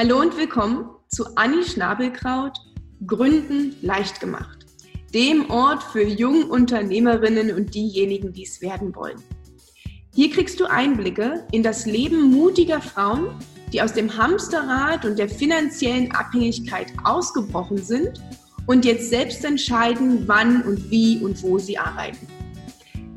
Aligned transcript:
Hallo 0.00 0.20
und 0.20 0.36
willkommen 0.36 0.90
zu 1.08 1.24
Anni 1.34 1.64
Schnabelkraut 1.64 2.56
Gründen 3.04 3.74
leicht 3.82 4.20
gemacht, 4.20 4.64
dem 5.12 5.50
Ort 5.50 5.82
für 5.82 6.04
Jungunternehmerinnen 6.04 7.52
und 7.52 7.74
diejenigen, 7.74 8.32
die 8.32 8.44
es 8.44 8.62
werden 8.62 8.94
wollen. 8.94 9.20
Hier 10.14 10.30
kriegst 10.30 10.60
du 10.60 10.66
Einblicke 10.66 11.44
in 11.50 11.64
das 11.64 11.84
Leben 11.84 12.30
mutiger 12.30 12.80
Frauen, 12.80 13.30
die 13.72 13.82
aus 13.82 13.92
dem 13.92 14.16
Hamsterrad 14.16 15.04
und 15.04 15.18
der 15.18 15.28
finanziellen 15.28 16.12
Abhängigkeit 16.12 16.92
ausgebrochen 17.02 17.78
sind 17.78 18.22
und 18.66 18.84
jetzt 18.84 19.10
selbst 19.10 19.44
entscheiden, 19.44 20.28
wann 20.28 20.62
und 20.62 20.92
wie 20.92 21.18
und 21.24 21.42
wo 21.42 21.58
sie 21.58 21.76
arbeiten. 21.76 22.28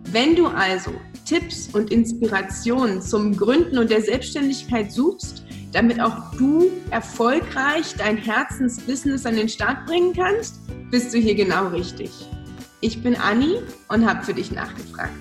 Wenn 0.06 0.36
du 0.36 0.48
also 0.48 0.92
Tipps 1.26 1.70
und 1.74 1.92
Inspirationen 1.92 3.04
zum 3.04 3.38
Gründen 3.38 3.78
und 3.78 3.92
der 3.92 4.02
Selbstständigkeit 4.02 4.92
suchst, 4.92 5.44
damit 5.72 6.02
auch 6.02 6.36
du 6.38 6.70
erfolgreich 6.90 7.96
dein 7.98 8.18
Herzensbusiness 8.18 9.26
an 9.26 9.36
den 9.36 9.50
Start 9.50 9.86
bringen 9.86 10.14
kannst, 10.14 10.60
bist 10.90 11.14
du 11.14 11.18
hier 11.18 11.36
genau 11.36 11.68
richtig. 11.68 12.12
Ich 12.82 13.02
bin 13.02 13.16
Anni 13.16 13.58
und 13.88 14.08
habe 14.08 14.24
für 14.24 14.34
dich 14.34 14.52
nachgefragt. 14.52 15.12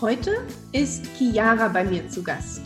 Heute 0.00 0.32
ist 0.72 1.06
Chiara 1.16 1.68
bei 1.68 1.84
mir 1.84 2.08
zu 2.08 2.22
Gast. 2.22 2.62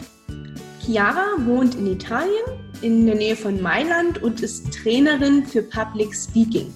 Chiara 0.80 1.27
wohnt 1.44 1.74
in 1.74 1.86
Italien 1.86 2.44
in 2.82 3.06
der 3.06 3.14
Nähe 3.14 3.36
von 3.36 3.60
Mailand 3.60 4.22
und 4.22 4.41
ist 4.41 4.72
Trainerin 4.72 5.44
für 5.44 5.62
Public 5.62 6.14
Speaking. 6.14 6.72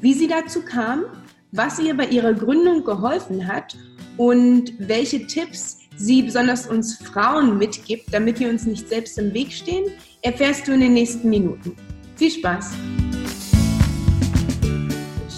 Wie 0.00 0.12
sie 0.12 0.28
dazu 0.28 0.62
kam, 0.62 1.04
was 1.52 1.78
ihr 1.78 1.96
bei 1.96 2.06
ihrer 2.06 2.34
Gründung 2.34 2.84
geholfen 2.84 3.46
hat 3.46 3.76
und 4.16 4.72
welche 4.78 5.26
Tipps 5.26 5.81
sie 5.96 6.22
besonders 6.22 6.66
uns 6.66 6.96
Frauen 6.96 7.58
mitgibt, 7.58 8.12
damit 8.12 8.40
wir 8.40 8.48
uns 8.48 8.64
nicht 8.64 8.88
selbst 8.88 9.18
im 9.18 9.32
Weg 9.34 9.52
stehen, 9.52 9.90
erfährst 10.22 10.66
du 10.66 10.72
in 10.72 10.80
den 10.80 10.94
nächsten 10.94 11.28
Minuten. 11.28 11.76
Viel 12.16 12.30
Spaß! 12.30 12.72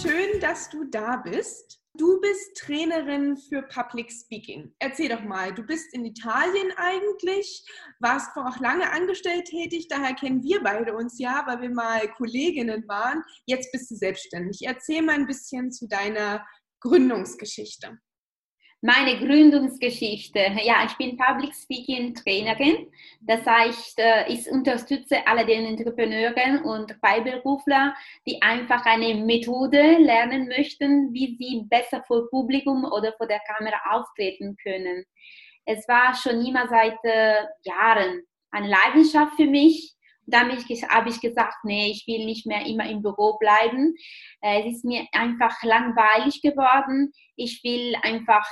Schön, 0.03 0.41
dass 0.41 0.69
du 0.71 0.85
da 0.85 1.17
bist. 1.17 1.81
Du 1.97 2.21
bist 2.21 2.57
Trainerin 2.57 3.37
für 3.37 3.63
Public 3.63 4.11
Speaking. 4.11 4.75
Erzähl 4.81 5.09
doch 5.09 5.23
mal, 5.23 5.55
du 5.55 5.63
bist 5.63 5.95
in 5.95 6.05
Italien 6.05 6.73
eigentlich, 6.77 7.65
warst 8.01 8.33
vor 8.33 8.49
auch 8.49 8.59
lange 8.59 8.91
angestellt 8.91 9.45
tätig, 9.45 9.87
daher 9.89 10.15
kennen 10.15 10.43
wir 10.43 10.61
beide 10.61 10.97
uns 10.97 11.21
ja, 11.21 11.45
weil 11.47 11.61
wir 11.61 11.71
mal 11.71 12.09
Kolleginnen 12.17 12.83
waren. 12.89 13.23
Jetzt 13.47 13.71
bist 13.71 13.93
du 13.93 13.95
selbstständig. 13.95 14.63
Erzähl 14.63 15.03
mal 15.03 15.15
ein 15.15 15.27
bisschen 15.27 15.71
zu 15.71 15.87
deiner 15.87 16.45
Gründungsgeschichte 16.81 17.97
meine 18.85 19.17
Gründungsgeschichte. 19.17 20.41
Ja, 20.63 20.85
ich 20.85 20.93
bin 20.99 21.17
Public 21.17 21.55
Speaking 21.55 22.15
Trainerin. 22.15 22.87
Das 23.23 23.47
heißt, 23.47 23.99
äh, 23.99 24.31
ich 24.31 24.47
unterstütze 24.51 25.27
alle 25.27 25.47
den 25.47 25.65
Entrepreneuren 25.65 26.63
und 26.63 26.93
Freiberufler, 27.01 27.95
die 28.27 28.43
einfach 28.43 28.85
eine 28.85 29.15
Methode 29.15 29.97
lernen 29.97 30.49
möchten, 30.49 31.15
wie 31.15 31.35
sie 31.39 31.63
besser 31.65 32.05
vor 32.07 32.29
Publikum 32.29 32.85
oder 32.85 33.15
vor 33.17 33.27
der 33.27 33.41
Kamera 33.47 33.79
auftreten 33.93 34.55
können. 34.63 35.07
Es 35.65 35.89
war 35.89 36.15
schon 36.15 36.45
immer 36.45 36.69
seit 36.69 36.99
äh, 37.05 37.37
Jahren 37.63 38.21
eine 38.51 38.69
Leidenschaft 38.69 39.37
für 39.37 39.47
mich. 39.47 39.95
Dann 40.27 40.51
habe 40.51 41.09
ich 41.09 41.21
gesagt, 41.21 41.57
nee, 41.65 41.91
ich 41.91 42.07
will 42.07 42.27
nicht 42.27 42.47
mehr 42.47 42.67
immer 42.67 42.89
im 42.89 43.01
Büro 43.03 43.39
bleiben. 43.39 43.95
Äh, 44.43 44.69
es 44.69 44.77
ist 44.77 44.85
mir 44.85 45.07
einfach 45.13 45.63
langweilig 45.63 46.43
geworden. 46.43 47.13
Ich 47.37 47.63
will 47.65 47.95
einfach 48.03 48.47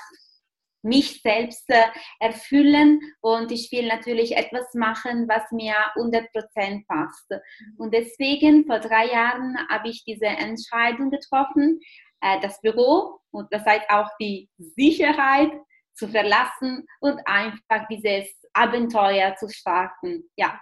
mich 0.83 1.23
selbst 1.23 1.69
äh, 1.71 1.87
erfüllen 2.21 3.01
und 3.21 3.53
ich 3.53 3.71
will 3.73 3.87
natürlich 3.87 4.37
etwas 4.37 4.75
machen, 4.75 5.29
was 5.29 5.51
mir 5.53 5.75
100% 5.97 6.87
passt. 6.87 7.33
Und 7.79 7.95
deswegen, 7.95 8.67
vor 8.67 8.81
drei 8.81 9.07
Jahren, 9.07 9.57
habe 9.69 9.89
ich 9.89 10.05
diese 10.05 10.27
Entscheidung 10.27 11.11
getroffen, 11.11 11.81
äh, 12.21 12.41
das 12.41 12.61
Büro 12.61 13.21
und 13.31 13.53
das 13.53 13.65
heißt 13.65 13.89
auch 13.91 14.09
die 14.21 14.49
Sicherheit 14.59 15.53
zu 15.95 16.09
verlassen 16.09 16.87
und 17.01 17.21
einfach 17.27 17.87
dieses 17.89 18.27
Abenteuer 18.53 19.37
zu 19.37 19.49
starten. 19.49 20.25
Ja. 20.37 20.61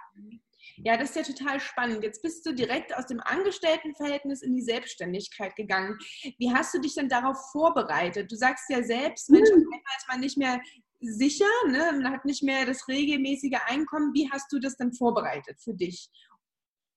Ja, 0.83 0.97
das 0.97 1.15
ist 1.15 1.15
ja 1.27 1.33
total 1.33 1.59
spannend. 1.59 2.03
Jetzt 2.03 2.21
bist 2.21 2.45
du 2.45 2.53
direkt 2.53 2.95
aus 2.95 3.05
dem 3.07 3.19
Angestelltenverhältnis 3.19 4.41
in 4.41 4.55
die 4.55 4.61
Selbstständigkeit 4.61 5.55
gegangen. 5.55 5.97
Wie 6.37 6.51
hast 6.51 6.73
du 6.73 6.79
dich 6.79 6.95
denn 6.95 7.09
darauf 7.09 7.37
vorbereitet? 7.51 8.31
Du 8.31 8.35
sagst 8.35 8.69
ja 8.69 8.83
selbst, 8.83 9.29
Mensch, 9.29 9.49
auf 9.49 9.55
einmal 9.55 9.97
ist 9.97 10.07
man 10.07 10.19
nicht 10.19 10.37
mehr 10.37 10.59
sicher, 11.01 11.45
ne? 11.67 11.99
man 12.01 12.13
hat 12.13 12.25
nicht 12.25 12.43
mehr 12.43 12.65
das 12.65 12.87
regelmäßige 12.87 13.57
Einkommen. 13.65 14.13
Wie 14.13 14.29
hast 14.31 14.51
du 14.51 14.59
das 14.59 14.77
denn 14.77 14.93
vorbereitet 14.93 15.59
für 15.59 15.73
dich? 15.73 16.09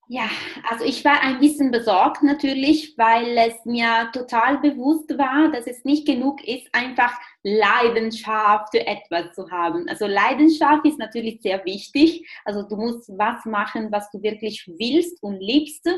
Ja, 0.07 0.29
also 0.69 0.85
ich 0.85 1.03
war 1.03 1.23
ein 1.23 1.41
bisschen 1.41 1.71
besorgt 1.71 2.23
natürlich, 2.23 2.93
weil 2.99 3.39
es 3.39 3.65
mir 3.65 4.11
total 4.13 4.59
bewusst 4.59 5.09
war, 5.17 5.51
dass 5.51 5.67
es 5.67 5.83
nicht 5.85 6.07
genug 6.07 6.47
ist, 6.47 6.69
einfach 6.75 7.19
Leidenschaft 7.43 8.69
für 8.73 8.87
etwas 8.87 9.35
zu 9.35 9.51
haben. 9.51 9.89
Also 9.89 10.07
Leidenschaft 10.07 10.85
ist 10.85 10.99
natürlich 10.99 11.41
sehr 11.41 11.65
wichtig. 11.65 12.29
Also 12.45 12.63
du 12.69 12.77
musst 12.77 13.09
was 13.17 13.47
machen, 13.47 13.91
was 13.93 14.11
du 14.11 14.23
wirklich 14.23 14.67
willst 14.79 15.23
und 15.23 15.41
liebst, 15.41 15.89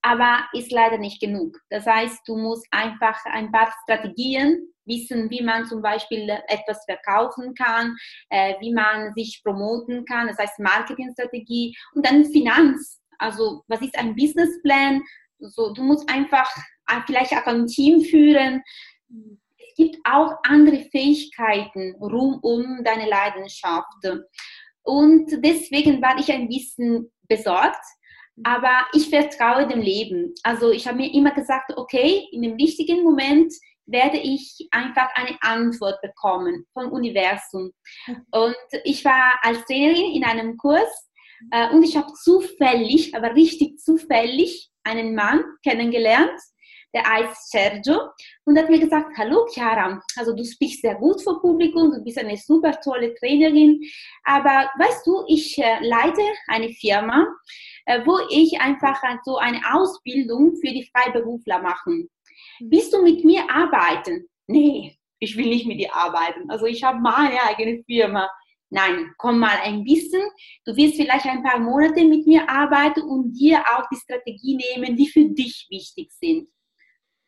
aber 0.00 0.44
ist 0.54 0.72
leider 0.72 0.96
nicht 0.96 1.20
genug. 1.20 1.58
Das 1.68 1.84
heißt, 1.84 2.26
du 2.26 2.38
musst 2.38 2.66
einfach 2.70 3.22
ein 3.26 3.52
paar 3.52 3.70
Strategien 3.82 4.68
wissen, 4.86 5.30
wie 5.30 5.42
man 5.42 5.66
zum 5.66 5.82
Beispiel 5.82 6.28
etwas 6.48 6.84
verkaufen 6.86 7.54
kann, 7.54 7.96
äh, 8.30 8.54
wie 8.60 8.72
man 8.72 9.12
sich 9.14 9.42
promoten 9.42 10.04
kann, 10.04 10.28
das 10.28 10.38
heißt 10.38 10.60
Marketingstrategie 10.60 11.76
und 11.94 12.06
dann 12.06 12.24
Finanz 12.26 13.00
also 13.18 13.62
was 13.68 13.80
ist 13.82 13.96
ein 13.98 14.14
Businessplan? 14.14 15.02
So, 15.38 15.72
du 15.72 15.82
musst 15.82 16.08
einfach 16.08 16.50
äh, 16.88 17.00
vielleicht 17.06 17.32
auch 17.32 17.46
ein 17.46 17.66
Team 17.66 18.00
führen. 18.02 18.62
Es 19.58 19.76
gibt 19.76 19.98
auch 20.04 20.32
andere 20.44 20.86
Fähigkeiten 20.90 21.94
rum 22.00 22.38
um 22.42 22.82
deine 22.84 23.08
Leidenschaft. 23.08 24.06
Und 24.82 25.30
deswegen 25.44 26.00
war 26.00 26.18
ich 26.18 26.30
ein 26.30 26.48
bisschen 26.48 27.10
besorgt, 27.28 27.84
aber 28.42 28.86
ich 28.92 29.08
vertraue 29.08 29.66
dem 29.66 29.80
Leben. 29.80 30.34
Also 30.42 30.70
ich 30.70 30.86
habe 30.86 30.98
mir 30.98 31.12
immer 31.12 31.32
gesagt, 31.32 31.72
okay, 31.76 32.28
in 32.32 32.42
dem 32.42 32.54
richtigen 32.54 33.02
Moment 33.02 33.52
werde 33.86 34.18
ich 34.18 34.66
einfach 34.70 35.08
eine 35.14 35.36
Antwort 35.40 36.00
bekommen 36.02 36.66
vom 36.72 36.90
Universum. 36.92 37.72
Und 38.30 38.56
ich 38.84 39.04
war 39.04 39.38
als 39.42 39.64
Trainerin 39.66 40.14
in 40.14 40.24
einem 40.24 40.56
Kurs 40.56 41.08
und 41.72 41.82
ich 41.82 41.96
habe 41.96 42.12
zufällig, 42.12 43.14
aber 43.14 43.34
richtig 43.34 43.78
zufällig, 43.78 44.70
einen 44.84 45.14
Mann 45.14 45.42
kennengelernt, 45.62 46.38
der 46.94 47.04
heißt 47.04 47.50
Sergio, 47.50 48.10
und 48.44 48.56
hat 48.56 48.70
mir 48.70 48.78
gesagt, 48.78 49.16
hallo 49.18 49.46
Chiara, 49.52 50.00
also 50.16 50.34
du 50.34 50.44
sprichst 50.44 50.82
sehr 50.82 50.94
gut 50.94 51.20
vor 51.22 51.40
Publikum, 51.40 51.90
du 51.90 52.02
bist 52.04 52.18
eine 52.18 52.36
super 52.36 52.78
tolle 52.80 53.14
Trainerin, 53.14 53.80
aber 54.24 54.70
weißt 54.78 55.06
du, 55.06 55.24
ich 55.26 55.58
äh, 55.58 55.80
leite 55.80 56.22
eine 56.46 56.68
Firma, 56.68 57.26
äh, 57.86 58.00
wo 58.06 58.18
ich 58.30 58.60
einfach 58.60 59.00
so 59.24 59.38
eine 59.38 59.60
Ausbildung 59.72 60.56
für 60.56 60.72
die 60.72 60.88
Freiberufler 60.94 61.60
machen. 61.60 62.08
Mhm. 62.60 62.70
Willst 62.70 62.92
du 62.92 63.02
mit 63.02 63.24
mir 63.24 63.42
arbeiten? 63.50 64.28
Nee, 64.46 64.96
ich 65.18 65.36
will 65.36 65.48
nicht 65.48 65.66
mit 65.66 65.80
dir 65.80 65.94
arbeiten. 65.94 66.48
Also 66.50 66.66
ich 66.66 66.84
habe 66.84 67.00
meine 67.00 67.42
eigene 67.42 67.82
Firma. 67.84 68.28
Nein, 68.74 69.14
komm 69.18 69.38
mal 69.38 69.56
ein 69.62 69.84
bisschen. 69.84 70.20
Du 70.64 70.74
wirst 70.74 70.96
vielleicht 70.96 71.26
ein 71.26 71.44
paar 71.44 71.60
Monate 71.60 72.04
mit 72.04 72.26
mir 72.26 72.48
arbeiten 72.50 73.02
und 73.02 73.32
dir 73.32 73.60
auch 73.60 73.84
die 73.88 73.96
Strategie 73.96 74.56
nehmen, 74.56 74.96
die 74.96 75.06
für 75.06 75.26
dich 75.26 75.68
wichtig 75.70 76.10
sind. 76.10 76.48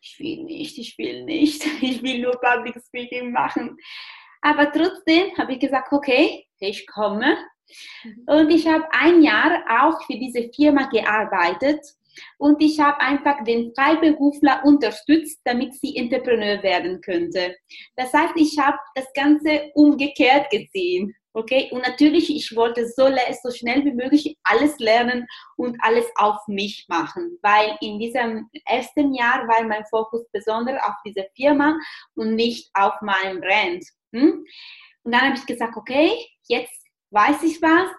Ich 0.00 0.18
will 0.18 0.42
nicht, 0.42 0.76
ich 0.76 0.98
will 0.98 1.24
nicht. 1.24 1.64
Ich 1.80 2.02
will 2.02 2.20
nur 2.20 2.40
Public 2.40 2.74
Speaking 2.84 3.30
machen. 3.30 3.76
Aber 4.42 4.72
trotzdem 4.72 5.38
habe 5.38 5.52
ich 5.52 5.60
gesagt, 5.60 5.92
okay, 5.92 6.44
ich 6.58 6.84
komme. 6.88 7.36
Und 8.26 8.50
ich 8.50 8.66
habe 8.66 8.84
ein 8.90 9.22
Jahr 9.22 9.62
auch 9.82 10.02
für 10.04 10.18
diese 10.18 10.50
Firma 10.52 10.88
gearbeitet 10.88 11.80
und 12.38 12.60
ich 12.60 12.80
habe 12.80 13.00
einfach 13.00 13.44
den 13.44 13.72
Freiberufler 13.74 14.62
unterstützt, 14.64 15.40
damit 15.44 15.74
sie 15.74 15.96
Entrepreneur 15.96 16.62
werden 16.62 17.00
könnte. 17.00 17.56
Das 17.94 18.12
heißt, 18.12 18.34
ich 18.36 18.58
habe 18.58 18.78
das 18.94 19.12
Ganze 19.14 19.70
umgekehrt 19.74 20.50
gesehen. 20.50 21.14
Okay, 21.36 21.68
und 21.70 21.86
natürlich, 21.86 22.34
ich 22.34 22.56
wollte 22.56 22.86
so, 22.86 23.10
so 23.42 23.50
schnell 23.50 23.84
wie 23.84 23.92
möglich 23.92 24.38
alles 24.42 24.78
lernen 24.78 25.26
und 25.56 25.76
alles 25.82 26.06
auf 26.14 26.38
mich 26.48 26.86
machen, 26.88 27.38
weil 27.42 27.76
in 27.82 27.98
diesem 27.98 28.48
ersten 28.64 29.12
Jahr 29.12 29.46
war 29.46 29.62
mein 29.64 29.84
Fokus 29.90 30.26
besonders 30.32 30.82
auf 30.82 30.94
diese 31.04 31.26
Firma 31.36 31.78
und 32.14 32.36
nicht 32.36 32.70
auf 32.72 32.94
meinem 33.02 33.42
Brand. 33.42 33.84
Hm? 34.14 34.46
Und 35.02 35.12
dann 35.12 35.20
habe 35.20 35.36
ich 35.36 35.44
gesagt, 35.44 35.76
okay, 35.76 36.10
jetzt 36.48 36.86
weiß 37.10 37.42
ich 37.42 37.60
was 37.60 37.90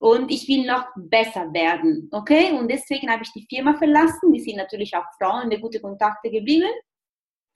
und 0.00 0.28
ich 0.28 0.48
will 0.48 0.66
noch 0.66 0.88
besser 0.96 1.52
werden. 1.52 2.08
Okay, 2.10 2.50
und 2.50 2.68
deswegen 2.68 3.08
habe 3.08 3.22
ich 3.22 3.32
die 3.32 3.46
Firma 3.48 3.76
verlassen. 3.78 4.32
Die 4.32 4.40
sind 4.40 4.56
natürlich 4.56 4.96
auch 4.96 5.06
Frauen, 5.16 5.48
die 5.48 5.60
gute 5.60 5.80
Kontakte 5.80 6.28
geblieben. 6.28 6.72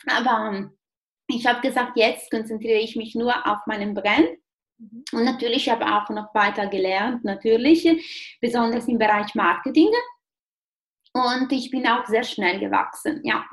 Aber 0.06 0.70
ich 1.26 1.44
habe 1.44 1.60
gesagt, 1.60 1.96
jetzt 1.96 2.30
konzentriere 2.30 2.78
ich 2.78 2.94
mich 2.94 3.16
nur 3.16 3.34
auf 3.48 3.66
meinen 3.66 3.94
Brand. 3.94 4.28
Und 5.12 5.24
natürlich 5.24 5.68
habe 5.68 5.84
ich 5.84 5.90
auch 5.90 6.08
noch 6.10 6.34
weiter 6.34 6.66
gelernt, 6.66 7.24
natürlich, 7.24 8.38
besonders 8.40 8.88
im 8.88 8.98
Bereich 8.98 9.34
Marketing. 9.34 9.90
Und 11.12 11.52
ich 11.52 11.70
bin 11.70 11.86
auch 11.86 12.06
sehr 12.06 12.24
schnell 12.24 12.58
gewachsen, 12.58 13.20
ja. 13.24 13.44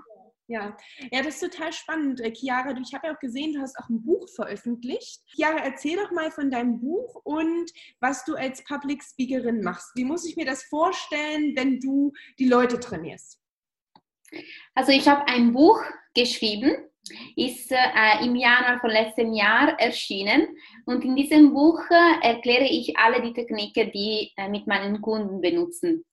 Ja, 0.48 0.76
ja, 1.14 1.22
das 1.24 1.42
ist 1.42 1.50
total 1.50 1.72
spannend. 1.72 2.20
Äh, 2.20 2.34
Chiara, 2.34 2.76
ich 2.78 2.94
habe 2.94 3.08
ja 3.08 3.16
auch 3.16 3.20
gesehen, 3.20 3.54
du 3.54 3.62
hast 3.62 3.80
auch 3.80 3.88
ein 3.88 4.04
Buch 4.04 4.28
veröffentlicht. 4.36 5.22
Chiara, 5.28 5.60
erzähl 5.60 5.96
doch 5.96 6.12
mal 6.12 6.30
von 6.30 6.52
deinem 6.52 6.82
Buch 6.82 7.22
und 7.24 7.72
was 8.02 8.26
du 8.26 8.36
als 8.36 8.62
Public 8.66 9.02
Speakerin 9.02 9.64
machst. 9.64 9.92
Wie 9.96 10.04
muss 10.04 10.26
ich 10.26 10.36
mir 10.36 10.46
das 10.46 10.64
vorstellen, 10.64 11.56
wenn 11.56 11.80
du 11.80 12.12
die 12.38 12.50
Leute 12.50 12.82
trainierst? 12.82 13.40
Also 14.76 14.92
ich 14.92 15.08
habe 15.08 15.26
ein 15.28 15.54
Buch 15.54 15.82
geschrieben, 16.14 16.76
ist 17.36 17.72
äh, 17.72 18.24
im 18.24 18.36
Januar 18.36 18.80
von 18.80 18.90
letztem 18.90 19.34
Jahr 19.34 19.80
erschienen 19.80 20.48
und 20.86 21.04
in 21.04 21.16
diesem 21.16 21.54
Buch 21.54 21.82
äh, 21.90 22.28
erkläre 22.28 22.66
ich 22.66 22.96
alle 22.98 23.22
die 23.22 23.34
Techniken, 23.34 23.92
die 23.92 24.32
äh, 24.38 24.48
mit 24.50 24.68
meinen 24.68 25.02
Kunden 25.02 25.42
benutzen. 25.42 26.06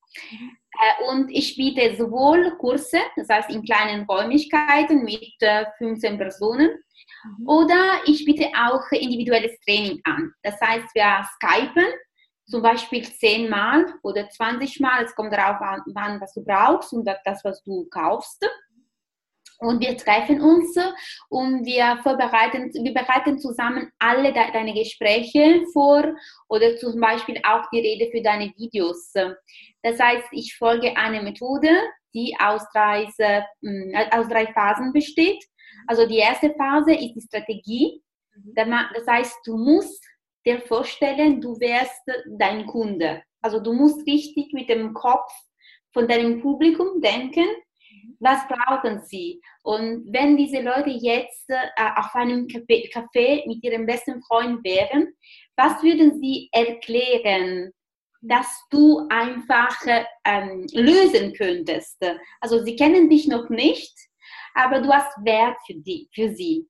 Äh, 0.81 1.11
und 1.11 1.31
ich 1.31 1.57
biete 1.57 1.97
sowohl 1.97 2.57
Kurse, 2.59 2.99
das 3.17 3.29
heißt 3.29 3.51
in 3.51 3.65
kleinen 3.65 4.05
Räumlichkeiten 4.07 5.05
mit 5.05 5.35
15 5.79 6.15
äh, 6.15 6.19
Personen, 6.19 6.71
mhm. 6.71 7.49
oder 7.49 8.01
ich 8.07 8.25
biete 8.25 8.49
auch 8.57 8.91
individuelles 8.93 9.59
Training 9.61 10.01
an. 10.05 10.33
Das 10.43 10.61
heißt, 10.61 10.95
wir 10.95 11.27
skypen 11.35 11.87
zum 12.47 12.63
Beispiel 12.63 13.03
10 13.03 13.51
Mal 13.51 13.87
oder 14.03 14.29
20 14.29 14.81
Mal, 14.81 15.05
es 15.05 15.15
kommt 15.15 15.33
darauf 15.33 15.61
an, 15.61 16.21
was 16.21 16.33
du 16.33 16.43
brauchst 16.43 16.93
und 16.95 17.05
das, 17.05 17.45
was 17.45 17.63
du 17.63 17.87
kaufst. 17.91 18.43
Und 19.61 19.81
wir 19.81 19.97
treffen 19.97 20.41
uns 20.41 20.77
und 21.29 21.67
wir 21.67 21.99
vorbereiten, 22.05 22.73
wir 22.73 22.95
bereiten 22.95 23.39
zusammen 23.39 23.91
alle 23.99 24.33
de 24.33 24.53
deine 24.53 24.73
Gespräche 24.73 25.65
vor 25.73 26.05
oder 26.49 26.77
zum 26.77 27.01
Beispiel 27.01 27.41
auch 27.45 27.69
die 27.73 27.81
Rede 27.81 28.09
für 28.13 28.23
deine 28.23 28.53
Videos. 28.57 29.13
Das 29.83 29.99
heißt, 29.99 30.29
ich 30.31 30.57
folge 30.57 30.97
eine 30.97 31.23
Methode, 31.23 31.71
die 32.15 32.37
aus 32.39 32.63
drei, 32.73 33.09
äh, 33.19 33.43
aus 34.13 34.29
drei 34.29 34.47
Phasen 34.53 34.93
besteht. 34.93 35.45
Also 35.89 36.07
die 36.07 36.19
erste 36.19 36.55
Phase 36.55 36.93
ist 36.93 37.15
die 37.15 37.21
Strategie. 37.21 38.03
Mhm. 38.37 38.55
Das 38.55 39.07
heißt, 39.09 39.39
du 39.45 39.57
musst 39.57 40.05
dir 40.47 40.61
vorstellen, 40.61 41.41
du 41.41 41.59
wärst 41.59 42.03
dein 42.39 42.65
Kunde. 42.67 43.23
Also 43.43 43.59
du 43.59 43.73
musst 43.73 44.07
richtig 44.07 44.53
mit 44.53 44.69
dem 44.69 44.95
Kopf 44.95 45.33
von 45.93 46.07
deinem 46.07 46.41
Publikum 46.41 47.01
denken 47.01 47.47
was 48.21 48.41
brauchen 48.49 49.01
sie? 49.05 49.41
Und 49.63 50.13
wenn 50.13 50.37
diese 50.37 50.61
Leute 50.61 50.91
jetzt 50.91 51.49
äh, 51.49 51.59
auf 51.97 52.15
einem 52.15 52.47
Café 52.47 53.47
mit 53.47 53.63
ihrem 53.63 53.87
besten 53.87 54.23
Freund 54.23 54.65
wären, 54.65 55.15
was 55.57 55.83
würden 55.83 56.21
sie 56.21 56.49
erklären, 56.53 57.73
dass 58.21 58.47
du 58.71 59.07
einfach 59.09 59.77
ähm, 60.25 60.67
lösen 60.73 61.33
könntest? 61.35 62.05
Also 62.41 62.65
sie 62.65 62.77
kennen 62.77 63.09
dich 63.09 63.29
noch 63.29 63.49
nicht, 63.49 63.95
aber 64.55 64.81
du 64.81 64.93
hast 64.93 65.25
Wert 65.25 65.57
für, 65.67 65.75
die, 65.75 66.09
für 66.15 66.35
sie. 66.35 66.67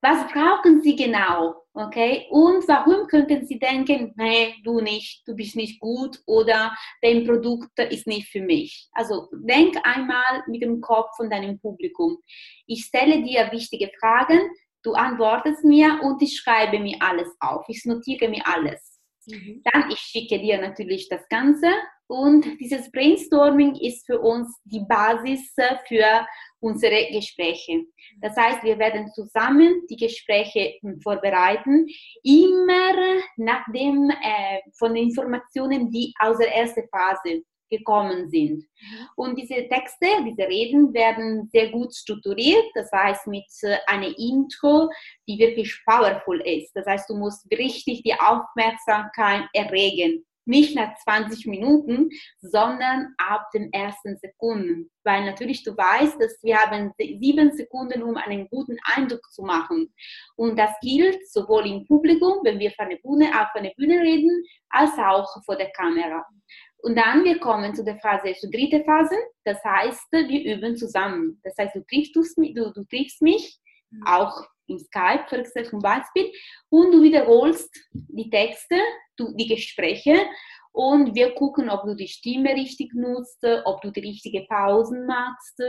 Was 0.00 0.30
brauchen 0.32 0.80
sie 0.82 0.94
genau? 0.94 1.56
Okay? 1.74 2.26
Und 2.30 2.66
warum 2.68 3.06
könnten 3.06 3.46
Sie 3.46 3.58
denken, 3.58 4.12
nee, 4.16 4.54
du 4.64 4.80
nicht, 4.80 5.26
du 5.26 5.34
bist 5.34 5.56
nicht 5.56 5.80
gut 5.80 6.20
oder 6.26 6.76
dein 7.02 7.24
Produkt 7.24 7.78
ist 7.78 8.06
nicht 8.06 8.28
für 8.28 8.40
mich? 8.40 8.88
Also 8.92 9.28
denk 9.32 9.76
einmal 9.84 10.44
mit 10.46 10.62
dem 10.62 10.80
Kopf 10.80 11.16
von 11.16 11.30
deinem 11.30 11.60
Publikum. 11.60 12.18
Ich 12.66 12.84
stelle 12.84 13.22
dir 13.22 13.50
wichtige 13.52 13.90
Fragen, 14.00 14.50
du 14.82 14.92
antwortest 14.92 15.64
mir 15.64 16.00
und 16.02 16.20
ich 16.22 16.36
schreibe 16.36 16.78
mir 16.78 16.96
alles 17.00 17.28
auf. 17.40 17.64
Ich 17.68 17.84
notiere 17.84 18.28
mir 18.28 18.42
alles. 18.44 18.97
Mhm. 19.28 19.62
Dann 19.64 19.90
ich 19.90 19.98
schicke 19.98 20.38
dir 20.38 20.60
natürlich 20.60 21.08
das 21.08 21.28
Ganze 21.28 21.68
und 22.06 22.58
dieses 22.58 22.90
Brainstorming 22.90 23.74
ist 23.76 24.06
für 24.06 24.18
uns 24.18 24.48
die 24.64 24.80
Basis 24.80 25.54
für 25.86 26.26
unsere 26.60 27.12
Gespräche. 27.12 27.84
Das 28.20 28.34
heißt, 28.34 28.64
wir 28.64 28.78
werden 28.78 29.12
zusammen 29.12 29.82
die 29.90 29.96
Gespräche 29.96 30.74
vorbereiten, 31.02 31.86
immer 32.22 33.20
nachdem 33.36 34.10
äh, 34.10 34.60
von 34.78 34.94
den 34.94 35.08
Informationen, 35.08 35.90
die 35.90 36.14
aus 36.18 36.38
der 36.38 36.54
ersten 36.54 36.88
Phase 36.88 37.42
gekommen 37.68 38.28
sind. 38.28 38.64
Und 39.16 39.36
diese 39.36 39.68
Texte, 39.68 40.06
diese 40.24 40.48
Reden 40.48 40.92
werden 40.92 41.48
sehr 41.52 41.70
gut 41.70 41.94
strukturiert, 41.94 42.64
das 42.74 42.90
heißt 42.92 43.26
mit 43.26 43.46
äh, 43.62 43.76
einer 43.86 44.16
Intro, 44.18 44.90
die 45.26 45.38
wirklich 45.38 45.80
powerful 45.86 46.40
ist. 46.40 46.72
Das 46.74 46.86
heißt, 46.86 47.08
du 47.10 47.16
musst 47.16 47.46
richtig 47.50 48.02
die 48.02 48.14
Aufmerksamkeit 48.14 49.44
erregen 49.52 50.24
nicht 50.48 50.74
nach 50.74 50.94
20 51.04 51.46
Minuten, 51.46 52.08
sondern 52.40 53.14
ab 53.18 53.50
den 53.52 53.70
ersten 53.72 54.16
Sekunden. 54.16 54.90
Weil 55.04 55.26
natürlich 55.26 55.62
du 55.62 55.76
weißt, 55.76 56.20
dass 56.20 56.42
wir 56.42 56.56
haben 56.56 56.92
sieben 56.98 57.52
Sekunden, 57.52 58.02
um 58.02 58.16
einen 58.16 58.48
guten 58.48 58.76
Eindruck 58.96 59.30
zu 59.30 59.42
machen. 59.42 59.92
Und 60.36 60.58
das 60.58 60.70
gilt 60.80 61.28
sowohl 61.30 61.66
im 61.66 61.86
Publikum, 61.86 62.38
wenn 62.42 62.58
wir 62.58 62.70
von 62.72 62.88
der 62.88 62.96
Bühne, 62.96 63.28
auf 63.40 63.54
einer 63.54 63.72
Bühne 63.76 64.00
reden, 64.00 64.42
als 64.70 64.92
auch 64.98 65.28
vor 65.44 65.56
der 65.56 65.70
Kamera. 65.70 66.24
Und 66.82 66.96
dann 66.96 67.24
wir 67.24 67.38
kommen 67.40 67.74
zu 67.74 67.84
der 67.84 67.98
Phase, 67.98 68.34
zur 68.38 68.50
dritten 68.50 68.84
Phase. 68.84 69.16
Das 69.44 69.62
heißt, 69.64 70.06
wir 70.12 70.54
üben 70.54 70.76
zusammen. 70.76 71.40
Das 71.42 71.54
heißt, 71.58 71.74
du 71.74 71.84
triffst, 71.84 72.14
du, 72.14 72.72
du 72.72 72.84
triffst 72.84 73.20
mich, 73.20 73.58
mhm. 73.90 74.02
auch 74.06 74.46
im 74.68 74.78
Skype 74.78 75.24
zum 75.64 75.80
Beispiel, 75.80 76.30
und 76.68 76.92
du 76.92 77.02
wiederholst 77.02 77.74
die 77.92 78.30
Texte, 78.30 78.76
du, 79.16 79.34
die 79.34 79.46
Gespräche 79.46 80.14
und 80.72 81.14
wir 81.14 81.34
gucken, 81.34 81.70
ob 81.70 81.84
du 81.84 81.96
die 81.96 82.06
Stimme 82.06 82.54
richtig 82.54 82.94
nutzt, 82.94 83.44
ob 83.64 83.80
du 83.80 83.90
die 83.90 84.00
richtigen 84.00 84.46
Pausen 84.46 85.06
machst, 85.06 85.60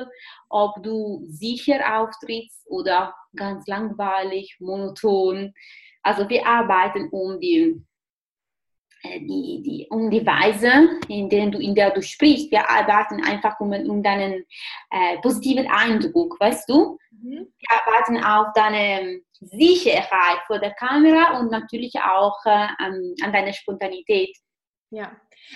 ob 0.50 0.84
du 0.84 1.26
sicher 1.28 2.00
auftrittst 2.00 2.68
oder 2.70 3.16
ganz 3.36 3.66
langweilig, 3.66 4.58
monoton. 4.60 5.54
Also 6.04 6.30
wir 6.30 6.46
arbeiten 6.46 7.10
um 7.10 7.40
die 7.40 7.82
die, 9.04 9.62
die, 9.64 9.88
um 9.90 10.10
die 10.10 10.26
Weise, 10.26 11.00
in 11.08 11.30
der, 11.30 11.48
du, 11.48 11.60
in 11.60 11.76
der 11.76 11.92
du 11.92 12.02
sprichst. 12.02 12.52
Wir 12.52 12.70
arbeiten 12.70 13.24
einfach 13.24 13.60
um, 13.60 13.72
um 13.72 14.04
deinen 14.04 14.46
äh, 14.92 15.18
positiven 15.22 15.68
Eindruck, 15.68 16.40
weißt 16.40 16.70
du? 16.70 16.98
Mhm. 17.12 17.48
Wir 17.58 17.70
arbeiten 17.86 18.24
auf 18.24 18.48
deine 18.54 19.22
Sicherheit 19.40 20.40
vor 20.48 20.60
der 20.60 20.74
Kamera 20.74 21.40
und 21.40 21.52
natürlich 21.52 21.94
auch 21.96 22.38
äh, 22.46 22.68
an, 22.78 23.14
an 23.24 23.34
deine 23.34 23.54
Spontanität. 23.54 24.36
Ja, 24.92 25.16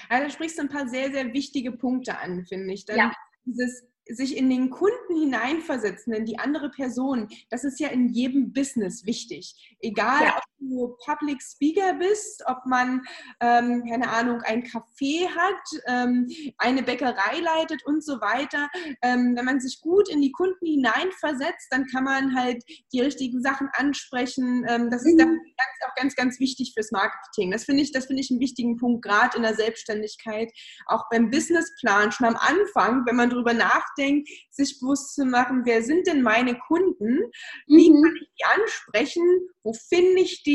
also 0.09 0.25
du 0.25 0.31
sprichst 0.31 0.59
ein 0.59 0.69
paar 0.69 0.87
sehr, 0.87 1.11
sehr 1.11 1.33
wichtige 1.33 1.71
Punkte 1.71 2.17
an, 2.17 2.45
finde 2.45 2.73
ich. 2.73 2.85
Dann 2.85 2.97
ja. 2.97 3.11
dieses 3.45 3.87
sich 4.05 4.37
in 4.37 4.49
den 4.49 4.69
Kunden 4.69 5.17
hineinversetzen, 5.17 6.13
in 6.13 6.25
die 6.25 6.39
andere 6.39 6.69
Person, 6.69 7.29
das 7.49 7.63
ist 7.63 7.79
ja 7.79 7.89
in 7.89 8.09
jedem 8.09 8.51
Business 8.51 9.05
wichtig. 9.05 9.77
Egal, 9.79 10.23
ja. 10.23 10.37
ob 10.37 10.43
du 10.69 10.95
Public 11.05 11.41
Speaker 11.41 11.93
bist, 11.93 12.43
ob 12.47 12.65
man, 12.65 13.01
ähm, 13.39 13.83
keine 13.89 14.09
Ahnung, 14.09 14.41
ein 14.41 14.63
Café 14.63 15.27
hat, 15.27 15.81
ähm, 15.87 16.27
eine 16.57 16.83
Bäckerei 16.83 17.39
leitet 17.39 17.85
und 17.85 18.03
so 18.03 18.21
weiter. 18.21 18.69
Ähm, 19.01 19.35
wenn 19.35 19.45
man 19.45 19.59
sich 19.59 19.81
gut 19.81 20.09
in 20.09 20.21
die 20.21 20.31
Kunden 20.31 20.65
hineinversetzt, 20.65 21.67
dann 21.71 21.85
kann 21.87 22.03
man 22.03 22.35
halt 22.35 22.63
die 22.91 23.01
richtigen 23.01 23.41
Sachen 23.41 23.69
ansprechen. 23.73 24.65
Ähm, 24.67 24.89
das 24.89 25.05
ist 25.05 25.13
mhm. 25.13 25.17
ganz, 25.17 25.39
auch 25.87 25.95
ganz, 25.95 26.15
ganz 26.15 26.39
wichtig 26.39 26.73
fürs 26.73 26.91
Marketing. 26.91 27.51
Das 27.51 27.65
finde 27.65 27.83
ich, 27.83 27.91
das 27.91 28.05
finde 28.05 28.21
ich 28.21 28.31
einen 28.31 28.39
wichtigen 28.39 28.77
Punkt, 28.77 29.03
gerade 29.03 29.37
in 29.37 29.43
der 29.43 29.55
Selbstständigkeit, 29.55 30.51
auch 30.87 31.03
beim 31.09 31.29
Businessplan, 31.29 32.11
schon 32.11 32.27
am 32.27 32.35
Anfang, 32.35 33.05
wenn 33.05 33.15
man 33.15 33.29
darüber 33.29 33.53
nachdenkt, 33.53 34.29
sich 34.49 34.79
bewusst 34.79 35.15
zu 35.15 35.25
machen, 35.25 35.63
wer 35.65 35.83
sind 35.83 36.07
denn 36.07 36.21
meine 36.21 36.57
Kunden? 36.57 37.19
Wie 37.67 37.89
mhm. 37.89 38.03
kann 38.03 38.15
ich 38.15 38.29
die 38.37 38.61
ansprechen? 38.61 39.49
Wo 39.63 39.73
finde 39.73 40.21
ich 40.21 40.43
die? 40.43 40.52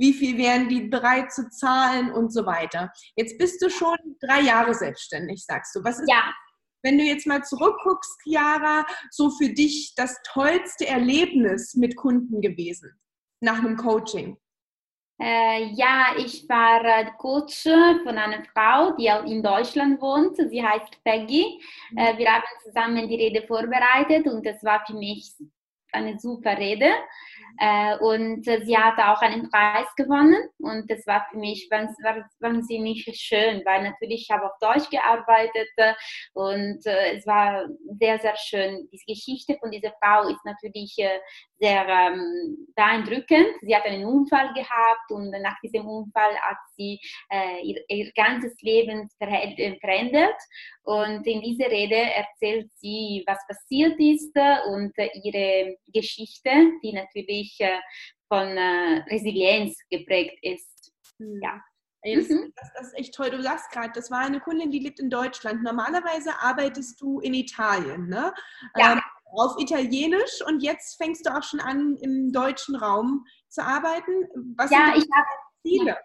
Wie 0.00 0.14
viel 0.14 0.38
wären 0.38 0.68
die 0.70 0.82
bereit 0.88 1.30
zu 1.30 1.50
zahlen 1.50 2.10
und 2.10 2.32
so 2.32 2.46
weiter? 2.46 2.90
Jetzt 3.16 3.36
bist 3.36 3.62
du 3.62 3.68
schon 3.68 3.98
drei 4.18 4.40
Jahre 4.40 4.72
selbstständig, 4.72 5.44
sagst 5.44 5.76
du. 5.76 5.84
Was 5.84 6.00
ist, 6.00 6.08
ja. 6.08 6.32
wenn 6.82 6.96
du 6.96 7.04
jetzt 7.04 7.26
mal 7.26 7.44
zurückguckst, 7.44 8.22
Chiara, 8.22 8.86
so 9.10 9.28
für 9.28 9.50
dich 9.50 9.92
das 9.96 10.16
tollste 10.32 10.86
Erlebnis 10.86 11.74
mit 11.74 11.96
Kunden 11.96 12.40
gewesen 12.40 12.98
nach 13.40 13.58
einem 13.58 13.76
Coaching? 13.76 14.38
Äh, 15.20 15.66
ja, 15.74 16.14
ich 16.16 16.48
war 16.48 16.82
äh, 16.82 17.10
Coach 17.18 17.64
von 17.64 18.16
einer 18.16 18.42
Frau, 18.54 18.96
die 18.96 19.10
auch 19.10 19.24
in 19.24 19.42
Deutschland 19.42 20.00
wohnt. 20.00 20.38
Sie 20.38 20.64
heißt 20.66 21.04
Peggy. 21.04 21.60
Äh, 21.94 22.16
wir 22.16 22.32
haben 22.32 22.44
zusammen 22.64 23.06
die 23.06 23.16
Rede 23.16 23.46
vorbereitet 23.46 24.26
und 24.26 24.46
es 24.46 24.64
war 24.64 24.82
für 24.86 24.94
mich 24.94 25.30
eine 25.92 26.18
super 26.18 26.56
Rede. 26.56 26.90
Äh, 27.58 27.98
und 27.98 28.46
äh, 28.48 28.64
sie 28.64 28.76
hat 28.76 28.98
auch 28.98 29.20
einen 29.20 29.50
Preis 29.50 29.86
gewonnen 29.96 30.48
und 30.58 30.90
das 30.90 31.06
war 31.06 31.26
für 31.30 31.38
mich 31.38 31.68
wahnsinnig 31.70 33.04
schön, 33.14 33.62
weil 33.64 33.82
natürlich 33.82 34.22
ich 34.22 34.30
habe 34.30 34.46
auf 34.46 34.58
Deutsch 34.60 34.88
gearbeitet 34.90 35.68
äh, 35.76 35.94
und 36.34 36.80
es 36.84 37.26
war 37.26 37.66
sehr, 37.98 38.18
sehr 38.18 38.36
schön. 38.36 38.88
Die 38.92 39.12
Geschichte 39.12 39.56
von 39.58 39.70
dieser 39.70 39.92
Frau 40.02 40.28
ist 40.28 40.44
natürlich 40.44 40.96
sehr 41.58 41.86
ähm, 41.88 42.56
beeindruckend. 42.74 43.48
Sie 43.60 43.74
hat 43.74 43.84
einen 43.84 44.04
Unfall 44.04 44.52
gehabt 44.54 45.10
und 45.10 45.30
nach 45.30 45.58
diesem 45.62 45.86
Unfall 45.86 46.34
hat 46.36 46.56
sie 46.76 46.98
ihr, 47.62 47.82
ihr, 47.88 48.12
ganzes 48.12 48.60
Leben 48.62 49.08
verändert. 49.18 50.40
Und 50.82 51.26
in 51.26 51.40
dieser 51.42 51.70
Rede 51.70 51.96
erzählt 51.96 52.70
sie, 52.76 53.22
was 53.26 53.38
passiert 53.46 53.98
ist 54.00 54.34
und 54.68 54.92
ihre 55.22 55.76
Geschichte, 55.92 56.50
die 56.82 56.92
natürlich 56.92 57.49
äh, 57.58 57.80
von 58.28 58.56
äh, 58.56 59.02
Resilienz 59.10 59.76
geprägt 59.90 60.38
ist. 60.42 60.92
Mhm. 61.18 61.40
Ja. 61.42 61.60
Das, 62.02 62.28
mhm. 62.28 62.52
das, 62.56 62.86
ist 62.86 62.98
echt 62.98 63.14
toll. 63.14 63.30
Du 63.30 63.42
sagst 63.42 63.70
gerade, 63.70 63.90
das 63.94 64.10
war 64.10 64.20
eine 64.20 64.40
Kundin, 64.40 64.70
die 64.70 64.78
lebt 64.78 65.00
in 65.00 65.10
Deutschland. 65.10 65.62
Normalerweise 65.62 66.30
arbeitest 66.40 66.98
du 67.00 67.20
in 67.20 67.34
Italien, 67.34 68.08
ne? 68.08 68.32
Ja. 68.76 68.92
Ähm, 68.92 69.00
auf 69.32 69.56
Italienisch 69.58 70.42
und 70.46 70.62
jetzt 70.62 70.96
fängst 70.96 71.26
du 71.26 71.36
auch 71.36 71.42
schon 71.42 71.60
an, 71.60 71.96
im 72.00 72.32
deutschen 72.32 72.74
Raum 72.74 73.24
zu 73.48 73.62
arbeiten. 73.62 74.26
Was 74.56 74.70
ja, 74.70 74.92
sind 74.92 75.04
ich 75.04 75.08
habe 75.14 75.28
Ziele? 75.62 75.96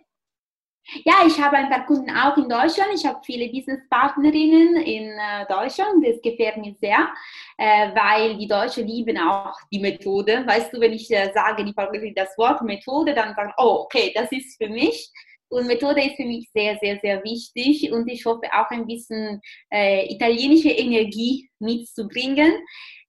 Ja, 1.04 1.26
ich 1.26 1.40
habe 1.42 1.58
ein 1.58 1.70
paar 1.70 1.86
Kunden 1.86 2.12
auch 2.12 2.38
in 2.38 2.48
Deutschland. 2.48 2.92
Ich 2.94 3.06
habe 3.06 3.20
viele 3.26 3.50
Businesspartnerinnen 3.50 4.76
in 4.84 5.10
äh, 5.10 5.46
Deutschland. 5.50 6.06
Das 6.06 6.22
gefällt 6.22 6.58
mir 6.58 6.76
sehr, 6.80 7.10
äh, 7.58 7.90
weil 7.96 8.38
die 8.38 8.48
Deutschen 8.48 8.88
lieben 8.88 9.18
auch 9.18 9.58
die 9.72 9.80
Methode. 9.80 10.46
Weißt 10.46 10.72
du, 10.72 10.80
wenn 10.80 10.94
ich 10.94 11.10
äh, 11.10 11.32
sage, 11.34 11.66
die 11.66 12.14
das 12.14 12.38
Wort 12.38 12.62
Methode, 12.62 13.16
dann 13.16 13.34
sagen, 13.34 13.52
oh, 13.58 13.86
okay, 13.86 14.12
das 14.14 14.32
ist 14.32 14.58
für 14.62 14.70
mich. 14.70 15.12
Und 15.48 15.68
Methode 15.68 16.04
ist 16.04 16.18
für 16.18 16.26
mich 16.26 16.50
sehr, 16.54 16.78
sehr, 16.78 17.00
sehr 17.00 17.24
wichtig 17.24 17.92
und 17.92 18.08
ich 18.08 18.26
hoffe 18.26 18.48
auch 18.52 18.70
ein 18.70 18.86
bisschen 18.86 19.42
äh, 19.72 20.12
italienische 20.14 20.70
Energie 20.70 21.50
mitzubringen. 21.60 22.54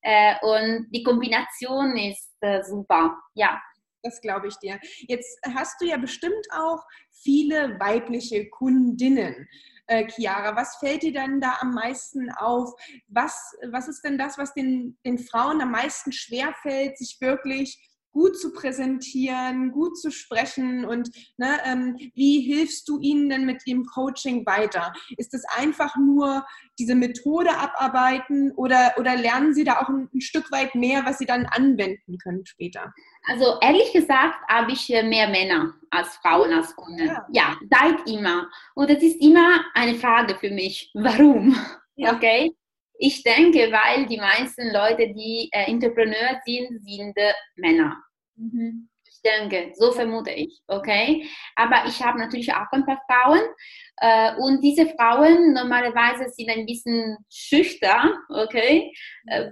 Äh, 0.00 0.34
und 0.42 0.86
die 0.92 1.02
Kombination 1.02 1.96
ist 1.96 2.32
äh, 2.40 2.62
super, 2.62 3.18
ja. 3.34 3.60
Das 4.02 4.20
glaube 4.20 4.46
ich 4.46 4.54
dir. 4.58 4.78
Jetzt 5.08 5.40
hast 5.52 5.80
du 5.80 5.86
ja 5.86 5.96
bestimmt 5.96 6.46
auch 6.52 6.80
viele 7.22 7.78
weibliche 7.80 8.48
Kundinnen. 8.50 9.48
Äh, 9.88 10.06
Chiara, 10.08 10.56
was 10.56 10.76
fällt 10.76 11.02
dir 11.02 11.12
denn 11.12 11.40
da 11.40 11.58
am 11.60 11.72
meisten 11.72 12.30
auf? 12.30 12.74
Was, 13.08 13.56
was 13.70 13.88
ist 13.88 14.02
denn 14.02 14.18
das, 14.18 14.36
was 14.36 14.52
den, 14.54 14.98
den 15.04 15.18
Frauen 15.18 15.60
am 15.60 15.70
meisten 15.70 16.12
schwerfällt, 16.12 16.98
sich 16.98 17.18
wirklich 17.20 17.85
gut 18.16 18.38
zu 18.38 18.50
präsentieren, 18.50 19.72
gut 19.72 19.98
zu 19.98 20.10
sprechen 20.10 20.86
und 20.86 21.10
ne, 21.36 21.58
ähm, 21.66 21.96
wie 22.14 22.40
hilfst 22.40 22.88
du 22.88 22.98
ihnen 22.98 23.28
denn 23.28 23.44
mit 23.44 23.66
dem 23.66 23.84
Coaching 23.84 24.46
weiter? 24.46 24.94
Ist 25.18 25.34
es 25.34 25.44
einfach 25.54 25.96
nur 25.96 26.46
diese 26.78 26.94
Methode 26.94 27.50
abarbeiten 27.50 28.52
oder, 28.52 28.94
oder 28.96 29.16
lernen 29.16 29.52
sie 29.52 29.64
da 29.64 29.82
auch 29.82 29.90
ein, 29.90 30.08
ein 30.14 30.22
Stück 30.22 30.50
weit 30.50 30.74
mehr, 30.74 31.04
was 31.04 31.18
sie 31.18 31.26
dann 31.26 31.44
anwenden 31.44 32.16
können 32.16 32.46
später? 32.46 32.94
Also 33.28 33.58
ehrlich 33.60 33.92
gesagt 33.92 34.36
habe 34.48 34.72
ich 34.72 34.88
mehr 34.88 35.28
Männer 35.28 35.74
als 35.90 36.16
Frauen 36.16 36.54
als 36.54 36.74
Kunden. 36.74 37.06
Ja. 37.06 37.26
ja, 37.30 37.56
seit 37.70 38.08
immer. 38.08 38.48
Und 38.74 38.88
es 38.88 39.02
ist 39.02 39.20
immer 39.20 39.60
eine 39.74 39.94
Frage 39.94 40.36
für 40.36 40.50
mich, 40.50 40.90
warum? 40.94 41.54
Ja. 41.96 42.14
Okay? 42.14 42.56
Ich 42.98 43.22
denke, 43.22 43.70
weil 43.70 44.06
die 44.06 44.18
meisten 44.18 44.72
Leute, 44.72 45.12
die 45.12 45.48
äh, 45.52 45.70
Entrepreneur 45.70 46.40
sind, 46.44 46.82
sind 46.82 47.16
äh, 47.16 47.32
Männer. 47.56 47.96
Mhm. 48.36 48.88
Ich 49.04 49.20
denke, 49.22 49.72
so 49.74 49.92
vermute 49.92 50.30
ich, 50.30 50.60
okay? 50.68 51.28
Aber 51.56 51.84
ich 51.86 52.02
habe 52.02 52.18
natürlich 52.18 52.52
auch 52.52 52.70
ein 52.70 52.86
paar 52.86 53.02
Frauen 53.08 53.40
äh, 53.96 54.36
und 54.36 54.62
diese 54.62 54.86
Frauen 54.86 55.52
normalerweise 55.52 56.28
sind 56.28 56.50
ein 56.50 56.66
bisschen 56.66 57.16
schüchtern, 57.28 58.12
okay? 58.28 58.92
Äh, 59.26 59.50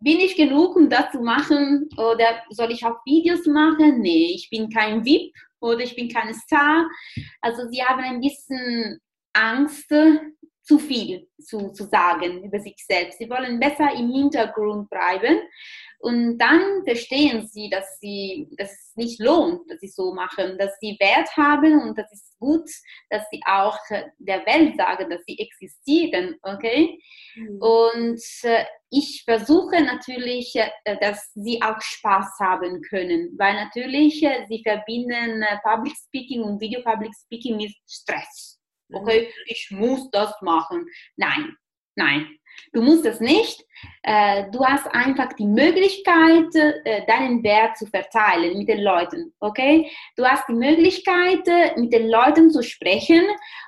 bin 0.00 0.18
ich 0.18 0.34
genug, 0.34 0.74
um 0.76 0.88
das 0.88 1.12
zu 1.12 1.20
machen 1.20 1.88
oder 1.96 2.42
soll 2.50 2.72
ich 2.72 2.84
auch 2.84 2.96
Videos 3.04 3.46
machen? 3.46 4.00
Nee, 4.00 4.32
ich 4.34 4.50
bin 4.50 4.68
kein 4.68 5.04
VIP 5.04 5.32
oder 5.60 5.80
ich 5.80 5.94
bin 5.94 6.08
kein 6.08 6.34
Star. 6.34 6.88
Also 7.40 7.68
sie 7.68 7.82
haben 7.82 8.02
ein 8.02 8.20
bisschen 8.20 8.98
Angst, 9.32 9.90
zu 10.72 10.78
viel 10.78 11.28
zu, 11.38 11.70
zu 11.72 11.84
sagen 11.84 12.44
über 12.44 12.58
sich 12.58 12.76
selbst. 12.86 13.18
Sie 13.18 13.28
wollen 13.28 13.60
besser 13.60 13.92
im 13.94 14.10
Hintergrund 14.10 14.88
bleiben 14.88 15.38
und 15.98 16.38
dann 16.38 16.82
verstehen 16.84 17.46
sie, 17.46 17.68
dass, 17.68 18.00
sie, 18.00 18.48
dass 18.56 18.70
es 18.72 18.92
nicht 18.96 19.20
lohnt, 19.20 19.70
dass 19.70 19.80
sie 19.80 19.88
so 19.88 20.14
machen, 20.14 20.56
dass 20.58 20.72
sie 20.80 20.96
Wert 20.98 21.28
haben 21.36 21.82
und 21.82 21.98
das 21.98 22.10
ist 22.10 22.38
gut, 22.38 22.68
dass 23.10 23.22
sie 23.30 23.40
auch 23.44 23.78
der 24.18 24.46
Welt 24.46 24.76
sagen, 24.76 25.10
dass 25.10 25.22
sie 25.26 25.38
existieren, 25.38 26.36
okay? 26.42 26.98
Mhm. 27.34 27.60
Und 27.60 28.22
äh, 28.44 28.64
ich 28.90 29.22
versuche 29.24 29.82
natürlich, 29.82 30.54
äh, 30.56 30.96
dass 31.00 31.32
sie 31.34 31.60
auch 31.60 31.80
Spaß 31.80 32.38
haben 32.40 32.80
können, 32.88 33.34
weil 33.38 33.54
natürlich 33.54 34.22
äh, 34.22 34.46
sie 34.48 34.62
verbinden 34.64 35.44
Public 35.62 35.94
Speaking 35.96 36.42
und 36.42 36.60
Video 36.60 36.82
Public 36.82 37.12
Speaking 37.14 37.58
mit 37.58 37.72
Stress. 37.86 38.61
Okay, 38.92 39.32
ich 39.46 39.70
muss 39.70 40.10
das 40.10 40.34
machen. 40.40 40.86
Nein, 41.16 41.56
nein, 41.96 42.38
Du 42.72 42.82
musst 42.82 43.04
es 43.04 43.20
nicht. 43.20 43.64
Äh, 44.02 44.50
du 44.50 44.64
hast 44.64 44.86
einfach 44.94 45.32
die 45.34 45.46
Möglichkeit, 45.46 46.54
äh, 46.54 47.04
deinen 47.06 47.42
Wert 47.42 47.76
zu 47.76 47.86
verteilen 47.86 48.56
mit 48.56 48.68
den 48.68 48.82
Leuten. 48.82 49.34
Okay? 49.40 49.90
Du 50.16 50.24
hast 50.24 50.48
die 50.48 50.54
Möglichkeit, 50.54 51.46
äh, 51.46 51.78
mit 51.78 51.92
den 51.92 52.08
Leuten 52.08 52.50
zu 52.50 52.62
sprechen 52.62 53.22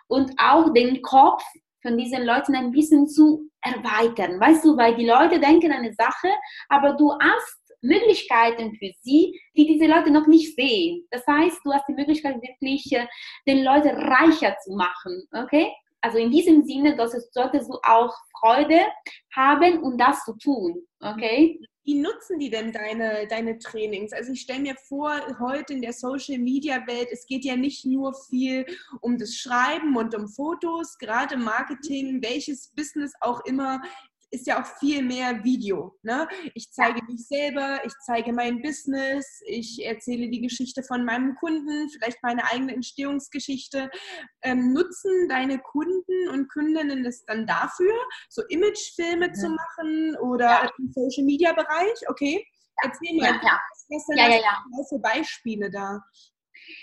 und 0.06 0.32
auch 0.38 0.72
den 0.72 1.02
Kopf 1.02 1.42
von 1.82 1.98
diesen 1.98 2.24
Leuten 2.24 2.54
ein 2.54 2.70
bisschen 2.70 3.06
zu 3.06 3.50
erweitern. 3.60 4.40
Weißt 4.40 4.64
du, 4.64 4.76
weil 4.76 4.94
die 4.94 5.06
Leute 5.06 5.38
denken 5.38 5.72
eine 5.72 5.92
Sache, 5.92 6.28
aber 6.68 6.94
du 6.94 7.12
hast 7.20 7.63
Möglichkeiten 7.84 8.74
für 8.76 8.90
sie, 9.02 9.40
die 9.56 9.66
diese 9.66 9.86
Leute 9.86 10.10
noch 10.10 10.26
nicht 10.26 10.56
sehen. 10.56 11.06
Das 11.10 11.26
heißt, 11.26 11.60
du 11.64 11.72
hast 11.72 11.86
die 11.88 11.94
Möglichkeit, 11.94 12.36
wirklich 12.42 12.90
den 13.46 13.62
Leuten 13.62 13.96
reicher 13.96 14.56
zu 14.64 14.72
machen. 14.74 15.28
Okay? 15.32 15.70
also 16.04 16.18
in 16.18 16.30
diesem 16.30 16.64
Sinne, 16.64 16.94
dass 16.96 17.14
es, 17.14 17.30
solltest 17.32 17.70
du 17.70 17.78
auch 17.82 18.14
Freude 18.38 18.80
haben 19.34 19.82
um 19.82 19.96
das 19.96 20.22
zu 20.24 20.34
tun. 20.36 20.86
Okay? 21.00 21.58
Wie 21.82 21.94
nutzen 21.94 22.38
die 22.38 22.50
denn 22.50 22.72
deine, 22.72 23.26
deine 23.26 23.58
Trainings? 23.58 24.12
Also 24.12 24.32
ich 24.32 24.42
stelle 24.42 24.60
mir 24.60 24.74
vor, 24.74 25.12
heute 25.40 25.72
in 25.72 25.80
der 25.80 25.94
Social-Media-Welt, 25.94 27.08
es 27.10 27.26
geht 27.26 27.44
ja 27.44 27.56
nicht 27.56 27.86
nur 27.86 28.14
viel 28.28 28.66
um 29.00 29.16
das 29.18 29.34
Schreiben 29.34 29.96
und 29.96 30.14
um 30.14 30.28
Fotos, 30.28 30.98
gerade 30.98 31.38
Marketing, 31.38 32.22
welches 32.22 32.70
Business 32.76 33.12
auch 33.20 33.42
immer 33.46 33.80
ist 34.34 34.46
ja 34.46 34.60
auch 34.60 34.66
viel 34.78 35.02
mehr 35.02 35.44
Video. 35.44 35.96
Ne? 36.02 36.28
Ich 36.54 36.70
zeige 36.72 37.00
mich 37.06 37.26
selber, 37.26 37.80
ich 37.84 37.92
zeige 38.04 38.32
mein 38.32 38.60
Business, 38.60 39.40
ich 39.46 39.84
erzähle 39.84 40.28
die 40.28 40.40
Geschichte 40.40 40.82
von 40.82 41.04
meinem 41.04 41.34
Kunden, 41.36 41.88
vielleicht 41.90 42.22
meine 42.22 42.44
eigene 42.44 42.74
Entstehungsgeschichte. 42.74 43.90
Ähm, 44.42 44.72
nutzen 44.72 45.28
deine 45.28 45.58
Kunden 45.58 46.28
und 46.32 46.52
Kundinnen 46.52 47.04
das 47.04 47.24
dann 47.24 47.46
dafür, 47.46 47.94
so 48.28 48.42
Imagefilme 48.48 49.28
ja. 49.28 49.32
zu 49.32 49.48
machen 49.48 50.16
oder 50.20 50.46
ja. 50.46 50.70
im 50.78 50.92
Social 50.92 51.24
Media 51.24 51.52
Bereich? 51.52 52.08
Okay, 52.08 52.44
erzähl 52.82 53.16
mal, 53.16 53.26
ja, 53.26 53.40
ja. 53.42 53.60
was 53.88 54.06
sind 54.06 54.18
ja, 54.18 54.28
ja, 54.28 54.36
ja. 54.36 54.64
für 54.88 54.98
Beispiele 54.98 55.70
da? 55.70 56.00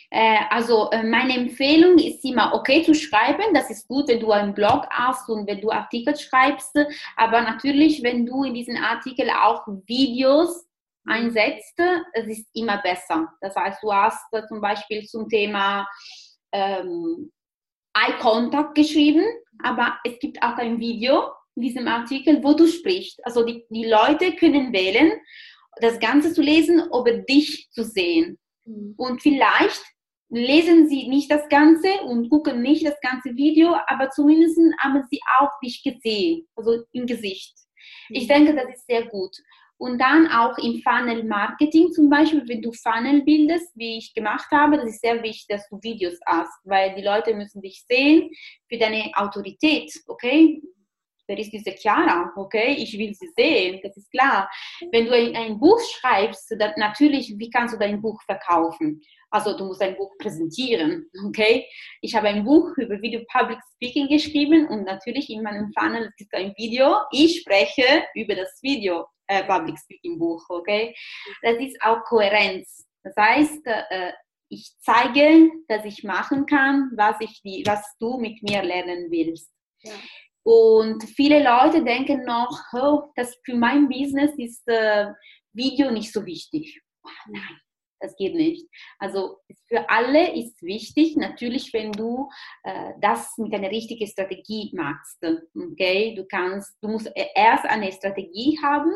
Äh, 0.10 0.40
also 0.50 0.90
äh, 0.92 1.04
meine 1.04 1.36
Empfehlung 1.36 1.98
ist 1.98 2.24
immer, 2.26 2.54
okay 2.54 2.84
zu 2.84 2.94
schreiben. 2.94 3.54
Das 3.54 3.70
ist 3.70 3.88
gut, 3.88 4.08
wenn 4.08 4.20
du 4.20 4.32
einen 4.32 4.54
Blog 4.54 4.86
hast 4.90 5.30
und 5.30 5.48
wenn 5.48 5.62
du 5.62 5.72
Artikel 5.72 6.16
schreibst. 6.16 6.78
Aber 7.16 7.42
natürlich, 7.42 8.04
wenn 8.04 8.26
du 8.26 8.44
in 8.44 8.54
diesen 8.54 8.78
Artikel 8.78 9.30
auch 9.30 9.66
Videos 9.86 10.66
einsetzt, 11.06 11.80
es 12.14 12.28
ist 12.28 12.48
immer 12.54 12.78
besser. 12.82 13.28
Das 13.42 13.56
heißt, 13.56 13.82
du 13.82 13.92
hast 13.92 14.24
zum 14.48 14.62
Beispiel 14.62 15.04
zum 15.06 15.28
Thema 15.30 15.88
ähm, 16.52 17.32
Eye 17.94 18.18
Contact 18.20 18.76
geschrieben, 18.76 19.24
aber 19.64 19.98
es 20.04 20.20
gibt 20.20 20.42
auch 20.42 20.58
ein 20.58 20.80
Video 20.80 21.32
in 21.56 21.64
diesem 21.64 21.88
Artikel, 21.88 22.44
wo 22.44 22.54
du 22.54 22.68
sprichst. 22.68 23.26
Also 23.26 23.44
die, 23.44 23.66
die 23.70 23.86
Leute 23.86 24.36
können 24.36 24.72
wählen, 24.72 25.12
das 25.78 26.00
Ganze 26.00 26.34
zu 26.34 26.42
lesen 26.42 26.90
oder 26.90 27.18
dich 27.18 27.70
zu 27.72 27.84
sehen. 27.84 28.38
Mhm. 28.66 28.94
Und 28.98 29.22
vielleicht 29.22 29.84
lesen 30.30 30.88
sie 30.88 31.08
nicht 31.10 31.30
das 31.30 31.48
Ganze 31.50 31.90
und 32.06 32.30
gucken 32.30 32.62
nicht 32.62 32.86
das 32.86 33.00
ganze 33.02 33.36
Video, 33.36 33.76
aber 33.88 34.10
zumindest 34.12 34.58
haben 34.80 35.04
sie 35.10 35.20
auch 35.40 35.50
dich 35.64 35.84
gesehen, 35.84 36.48
also 36.56 36.84
im 36.94 37.06
Gesicht. 37.06 37.54
Ich 38.10 38.24
mhm. 38.24 38.28
denke, 38.28 38.56
das 38.56 38.74
ist 38.74 38.88
sehr 38.88 39.06
gut. 39.08 39.36
Und 39.78 40.00
dann 40.00 40.28
auch 40.28 40.58
im 40.60 40.80
Funnel 40.84 41.24
Marketing 41.24 41.92
zum 41.92 42.08
Beispiel, 42.08 42.48
wenn 42.48 42.62
du 42.62 42.72
Funnel 42.72 43.24
bildest, 43.24 43.72
wie 43.76 43.98
ich 43.98 44.14
gemacht 44.14 44.46
habe, 44.52 44.78
das 44.78 44.90
ist 44.90 45.02
sehr 45.02 45.24
wichtig, 45.24 45.48
dass 45.50 45.68
du 45.70 45.80
Videos 45.82 46.20
hast, 46.28 46.54
weil 46.66 46.94
die 46.94 47.02
Leute 47.02 47.34
müssen 47.34 47.64
dich 47.64 47.84
sehen 47.90 48.30
für 48.70 48.78
deine 48.78 49.12
Autorität, 49.16 49.92
okay? 50.08 50.62
Wer 51.32 51.40
ist 51.40 51.54
diese 51.54 51.72
Chiara? 51.72 52.32
Okay, 52.36 52.76
ich 52.78 52.98
will 52.98 53.14
sie 53.14 53.30
sehen, 53.38 53.80
das 53.82 53.96
ist 53.96 54.12
klar. 54.12 54.50
Wenn 54.92 55.06
du 55.06 55.14
ein, 55.14 55.58
Buch 55.58 55.80
schreibst, 55.80 56.54
dann 56.60 56.74
natürlich, 56.76 57.34
wie 57.38 57.50
kannst 57.50 57.74
du 57.74 57.80
dein 57.80 58.02
Buch 58.02 58.22
verkaufen? 58.24 59.02
Also 59.30 59.58
du 59.58 59.66
musst 59.66 59.82
ein 59.82 59.96
Buch 59.96 60.12
präsentieren, 60.18 61.10
okay? 61.26 61.66
Ich 62.02 62.14
habe 62.16 62.28
ein 62.28 62.44
Buch 62.44 62.76
über 62.78 63.02
Video 63.02 63.22
Public 63.32 63.60
Speaking 63.76 64.10
geschrieben 64.10 64.68
und 64.68 64.84
natürlich 64.84 65.30
in 65.30 65.42
meinem 65.42 65.72
Funnel 65.72 66.12
ist 66.18 66.34
ein 66.34 66.54
Video. 66.58 66.98
Ich 67.12 67.40
spreche 67.40 68.04
über 68.14 68.36
das 68.36 68.60
Video 68.62 69.06
äh, 69.28 69.44
Public 69.44 69.80
Speaking 69.80 70.20
Buch, 70.20 70.44
okay? 70.50 70.94
Das 71.44 71.56
ist 71.60 71.82
auch 71.82 72.04
Kohärenz. 72.04 72.86
Das 73.04 73.16
heißt, 73.16 73.66
äh, 73.66 74.12
ich 74.50 74.74
zeige, 74.82 75.50
dass 75.70 75.86
ich 75.86 76.04
machen 76.04 76.46
kann, 76.46 76.92
was, 76.98 77.16
ich 77.22 77.42
was 77.66 77.96
du 78.00 78.18
mit 78.18 78.44
mir 78.44 78.62
lernen 78.64 79.10
willst. 79.10 79.50
Ja. 79.84 79.94
Und 80.44 81.04
viele 81.04 81.44
Leute 81.44 81.84
denken 81.84 82.26
noch, 82.26 82.60
oh, 82.74 83.12
das 83.16 83.38
für 83.44 83.56
mein 83.56 83.88
Business 83.88 84.32
ist 84.38 84.68
äh, 84.68 85.08
Video 85.54 85.92
nicht 85.92 86.12
so 86.12 86.26
wichtig. 86.26 86.82
Nein, 87.28 87.60
das 88.00 88.16
geht 88.16 88.34
nicht. 88.34 88.68
Also 88.98 89.38
für 89.68 89.88
alle 89.90 90.36
ist 90.36 90.62
wichtig, 90.64 91.16
natürlich, 91.16 91.72
wenn 91.74 91.92
du 91.92 92.30
äh, 92.64 92.94
das 93.00 93.38
mit 93.38 93.54
einer 93.54 93.70
richtigen 93.70 94.08
Strategie 94.08 94.72
machst. 94.74 95.24
Okay, 95.56 96.16
du 96.16 96.26
kannst, 96.26 96.76
du 96.82 96.90
musst 96.90 97.08
e-, 97.16 97.28
erst 97.36 97.66
eine 97.66 97.92
Strategie 97.92 98.58
haben 98.64 98.92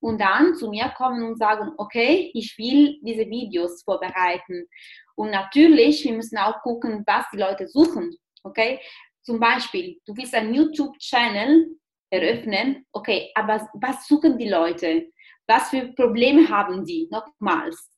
und 0.00 0.20
dann 0.20 0.54
zu 0.54 0.68
mir 0.68 0.92
kommen 0.96 1.22
und 1.22 1.38
sagen, 1.38 1.72
okay, 1.78 2.30
ich 2.34 2.56
will 2.58 2.98
diese 3.02 3.28
Videos 3.28 3.82
vorbereiten. 3.82 4.66
Und 5.14 5.30
natürlich, 5.30 6.04
wir 6.04 6.14
müssen 6.14 6.38
auch 6.38 6.60
gucken, 6.62 7.04
was 7.06 7.24
die 7.32 7.38
Leute 7.38 7.68
suchen. 7.68 8.16
Okay, 8.42 8.80
zum 9.22 9.38
Beispiel, 9.38 10.00
du 10.06 10.16
willst 10.16 10.34
einen 10.34 10.54
YouTube-Channel 10.54 11.76
eröffnen. 12.10 12.86
Okay, 12.92 13.30
aber 13.34 13.68
was 13.74 14.06
suchen 14.06 14.38
die 14.38 14.48
Leute? 14.48 15.10
Was 15.46 15.70
für 15.70 15.92
Probleme 15.92 16.48
haben 16.48 16.84
die? 16.84 17.08
Nochmals 17.10 17.90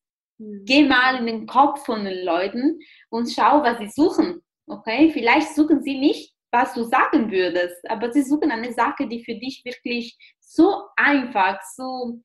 Mhm. 0.42 0.64
Geh 0.64 0.84
mal 0.84 1.18
in 1.18 1.26
den 1.26 1.46
Kopf 1.46 1.84
von 1.84 2.04
den 2.04 2.24
Leuten 2.24 2.80
und 3.10 3.30
schau, 3.30 3.62
was 3.62 3.78
sie 3.78 3.88
suchen. 3.88 4.42
Okay, 4.66 5.10
vielleicht 5.12 5.54
suchen 5.54 5.82
sie 5.82 5.98
nicht, 5.98 6.34
was 6.50 6.74
du 6.74 6.84
sagen 6.84 7.30
würdest, 7.30 7.78
aber 7.88 8.12
sie 8.12 8.22
suchen 8.22 8.50
eine 8.50 8.72
Sache, 8.72 9.06
die 9.06 9.24
für 9.24 9.34
dich 9.34 9.62
wirklich 9.64 10.16
so 10.40 10.82
einfach, 10.96 11.60
so 11.74 12.20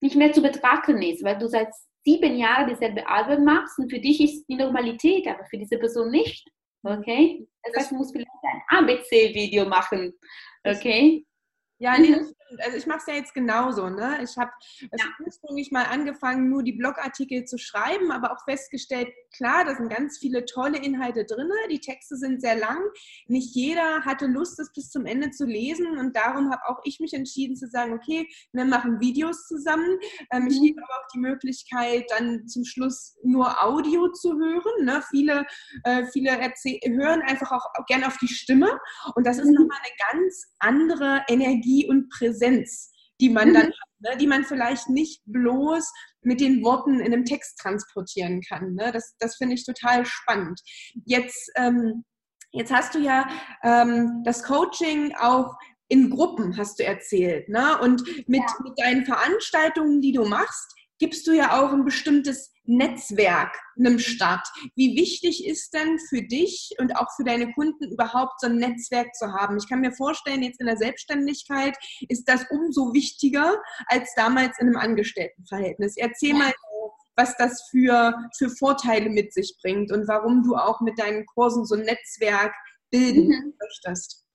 nicht 0.00 0.16
mehr 0.16 0.32
zu 0.32 0.42
betrachten 0.42 1.00
ist, 1.02 1.24
weil 1.24 1.38
du 1.38 1.48
seit 1.48 1.68
sieben 2.04 2.36
Jahren 2.36 2.68
dieselbe 2.68 3.06
Arbeit 3.08 3.40
machst 3.40 3.78
und 3.78 3.90
für 3.90 3.98
dich 3.98 4.20
ist 4.20 4.46
die 4.48 4.56
Normalität, 4.56 5.26
aber 5.26 5.44
für 5.46 5.58
diese 5.58 5.78
Person 5.78 6.10
nicht. 6.10 6.48
Okay? 6.86 7.46
Das 7.64 7.76
heißt, 7.76 7.90
du 7.90 7.96
musst 7.96 8.12
vielleicht 8.12 8.30
ein 8.42 8.78
ABC-Video 8.78 9.66
machen. 9.66 10.12
Okay? 10.64 11.26
Ja, 11.78 11.98
nee, 11.98 12.12
das 12.12 12.30
stimmt. 12.30 12.62
Also 12.64 12.76
ich 12.78 12.86
mache 12.86 12.98
es 12.98 13.06
ja 13.06 13.14
jetzt 13.14 13.34
genauso. 13.34 13.88
Ne? 13.90 14.18
Ich 14.22 14.36
habe 14.38 14.50
ja. 14.80 15.04
ursprünglich 15.24 15.72
mal 15.72 15.84
angefangen, 15.84 16.48
nur 16.48 16.62
die 16.62 16.72
Blogartikel 16.72 17.44
zu 17.44 17.58
schreiben, 17.58 18.10
aber 18.12 18.32
auch 18.32 18.44
festgestellt, 18.44 19.08
klar, 19.36 19.64
da 19.64 19.74
sind 19.74 19.90
ganz 19.90 20.18
viele 20.18 20.44
tolle 20.44 20.78
Inhalte 20.78 21.24
drin. 21.24 21.50
Die 21.70 21.80
Texte 21.80 22.16
sind 22.16 22.40
sehr 22.40 22.56
lang. 22.56 22.78
Nicht 23.26 23.54
jeder 23.54 24.04
hatte 24.04 24.26
Lust, 24.26 24.58
das 24.58 24.72
bis 24.72 24.90
zum 24.90 25.06
Ende 25.06 25.30
zu 25.30 25.44
lesen. 25.44 25.98
Und 25.98 26.16
darum 26.16 26.50
habe 26.50 26.62
auch 26.68 26.80
ich 26.84 27.00
mich 27.00 27.12
entschieden 27.14 27.56
zu 27.56 27.68
sagen, 27.68 27.94
okay, 27.94 28.28
wir 28.52 28.64
machen 28.64 29.00
Videos 29.00 29.46
zusammen. 29.46 29.98
Ähm, 30.32 30.46
ich 30.46 30.58
mhm. 30.58 30.66
gebe 30.66 30.82
aber 30.82 31.02
auch 31.02 31.08
die 31.12 31.18
Möglichkeit, 31.18 32.04
dann 32.10 32.46
zum 32.48 32.64
Schluss 32.64 33.16
nur 33.22 33.62
Audio 33.62 34.10
zu 34.12 34.38
hören. 34.38 34.84
Ne? 34.84 35.02
Viele, 35.10 35.44
äh, 35.84 36.06
viele 36.12 36.30
hören 36.30 37.22
einfach 37.22 37.50
auch, 37.52 37.66
auch 37.74 37.86
gerne 37.86 38.06
auf 38.06 38.16
die 38.18 38.28
Stimme. 38.28 38.78
Und 39.14 39.26
das 39.26 39.38
ist 39.38 39.48
mhm. 39.48 39.54
nochmal 39.54 39.78
eine 39.82 40.20
ganz 40.20 40.46
andere 40.60 41.24
Energie 41.28 41.65
und 41.88 42.08
Präsenz 42.10 42.90
die 43.20 43.30
man 43.30 43.54
dann 43.54 43.66
mhm. 43.66 43.72
hat, 43.72 44.00
ne? 44.00 44.16
die 44.18 44.26
man 44.26 44.44
vielleicht 44.44 44.88
nicht 44.88 45.22
bloß 45.26 45.90
mit 46.22 46.40
den 46.40 46.62
Worten 46.62 47.00
in 47.00 47.12
einem 47.12 47.24
Text 47.24 47.58
transportieren 47.58 48.42
kann. 48.42 48.74
Ne? 48.74 48.92
Das, 48.92 49.14
das 49.18 49.36
finde 49.36 49.54
ich 49.54 49.64
total 49.64 50.04
spannend. 50.04 50.60
Jetzt, 51.04 51.50
ähm, 51.56 52.04
jetzt 52.52 52.72
hast 52.72 52.94
du 52.94 52.98
ja 52.98 53.28
ähm, 53.62 54.22
das 54.24 54.42
Coaching 54.42 55.14
auch 55.16 55.54
in 55.88 56.10
Gruppen, 56.10 56.56
hast 56.56 56.78
du 56.78 56.84
erzählt. 56.84 57.48
Ne? 57.48 57.78
Und 57.78 58.02
mit, 58.28 58.42
ja. 58.42 58.54
mit 58.64 58.78
deinen 58.78 59.04
Veranstaltungen, 59.04 60.00
die 60.00 60.12
du 60.12 60.24
machst, 60.24 60.74
gibst 60.98 61.26
du 61.26 61.32
ja 61.32 61.60
auch 61.60 61.72
ein 61.72 61.84
bestimmtes 61.84 62.52
Netzwerk 62.64 63.56
einem 63.78 63.98
Start. 63.98 64.46
Wie 64.74 64.96
wichtig 64.96 65.46
ist 65.46 65.72
denn 65.74 65.98
für 66.08 66.22
dich 66.22 66.74
und 66.78 66.96
auch 66.96 67.08
für 67.16 67.24
deine 67.24 67.52
Kunden 67.52 67.92
überhaupt 67.92 68.40
so 68.40 68.48
ein 68.48 68.56
Netzwerk 68.56 69.14
zu 69.14 69.32
haben? 69.32 69.56
Ich 69.56 69.68
kann 69.68 69.80
mir 69.80 69.92
vorstellen, 69.92 70.42
jetzt 70.42 70.60
in 70.60 70.66
der 70.66 70.76
Selbstständigkeit 70.76 71.76
ist 72.08 72.24
das 72.28 72.44
umso 72.50 72.92
wichtiger 72.92 73.56
als 73.86 74.12
damals 74.16 74.58
in 74.58 74.68
einem 74.68 74.76
Angestelltenverhältnis. 74.76 75.96
Erzähl 75.96 76.34
mal, 76.34 76.52
was 77.16 77.36
das 77.36 77.66
für, 77.70 78.14
für 78.36 78.50
Vorteile 78.50 79.08
mit 79.08 79.32
sich 79.32 79.56
bringt 79.62 79.90
und 79.92 80.06
warum 80.06 80.42
du 80.42 80.54
auch 80.54 80.80
mit 80.80 80.98
deinen 80.98 81.24
Kursen 81.26 81.64
so 81.64 81.74
ein 81.74 81.82
Netzwerk 81.82 82.52
bilden 82.90 83.28
mhm. 83.28 83.54
möchtest. 83.58 84.25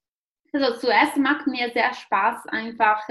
Also 0.53 0.77
zuerst 0.79 1.15
macht 1.17 1.47
mir 1.47 1.71
sehr 1.71 1.93
Spaß, 1.93 2.47
einfach 2.47 3.01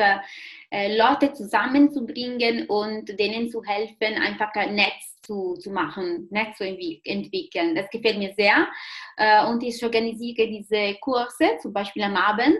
äh, 0.70 0.96
Leute 0.96 1.32
zusammenzubringen 1.32 2.66
und 2.66 3.18
denen 3.18 3.48
zu 3.48 3.62
helfen, 3.64 4.20
einfach 4.22 4.52
ein 4.54 4.74
Netz 4.74 5.20
zu, 5.22 5.54
zu 5.54 5.70
machen, 5.70 6.28
Netz 6.30 6.58
zu 6.58 6.64
entwickeln. 6.64 7.74
Das 7.74 7.88
gefällt 7.90 8.18
mir 8.18 8.34
sehr. 8.34 8.68
Äh, 9.16 9.46
und 9.46 9.62
ich 9.62 9.82
organisiere 9.82 10.48
diese 10.48 10.96
Kurse, 11.00 11.56
zum 11.62 11.72
Beispiel 11.72 12.02
am 12.02 12.16
Abend. 12.16 12.58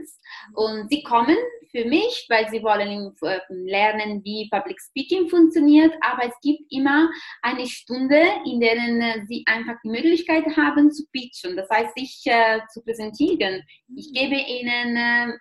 Und 0.55 0.89
sie 0.89 1.03
kommen 1.03 1.37
für 1.71 1.85
mich, 1.85 2.27
weil 2.29 2.49
sie 2.49 2.63
wollen 2.63 3.15
äh, 3.23 3.41
lernen, 3.49 4.23
wie 4.25 4.49
Public 4.51 4.81
Speaking 4.81 5.29
funktioniert. 5.29 5.95
Aber 6.01 6.27
es 6.27 6.35
gibt 6.43 6.63
immer 6.71 7.09
eine 7.43 7.67
Stunde, 7.67 8.21
in 8.45 8.61
der 8.61 8.77
äh, 8.77 9.25
sie 9.27 9.45
einfach 9.47 9.75
die 9.85 9.91
Möglichkeit 9.91 10.45
haben 10.57 10.91
zu 10.91 11.05
pitchen, 11.13 11.57
das 11.57 11.69
heißt, 11.71 11.95
sich 11.97 12.23
äh, 12.27 12.61
zu 12.73 12.83
präsentieren. 12.83 13.63
Ich 13.95 14.13
gebe 14.13 14.37
ihnen 14.37 14.97
äh, 14.97 15.33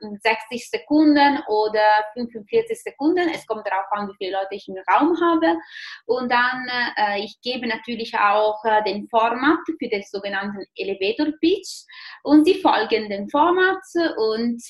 60 0.50 0.70
Sekunden 0.70 1.40
oder 1.48 1.86
45 2.14 2.82
Sekunden. 2.82 3.30
Es 3.30 3.46
kommt 3.46 3.66
darauf 3.66 3.86
an, 3.92 4.08
wie 4.10 4.16
viele 4.18 4.38
Leute 4.38 4.56
ich 4.56 4.68
im 4.68 4.76
Raum 4.92 5.18
habe. 5.22 5.58
Und 6.06 6.32
dann, 6.32 6.68
äh, 6.96 7.24
ich 7.24 7.40
gebe 7.42 7.68
natürlich 7.68 8.16
auch 8.18 8.64
äh, 8.66 8.84
den 8.84 9.08
Format 9.08 9.60
für 9.66 9.88
den 9.88 10.04
sogenannten 10.04 10.66
Elevator 10.76 11.34
Pitch. 11.40 11.86
Und 12.24 12.46
sie 12.46 12.56
folgen 12.56 13.10
dem 13.10 13.30
Format 13.30 13.84
und 14.18 14.62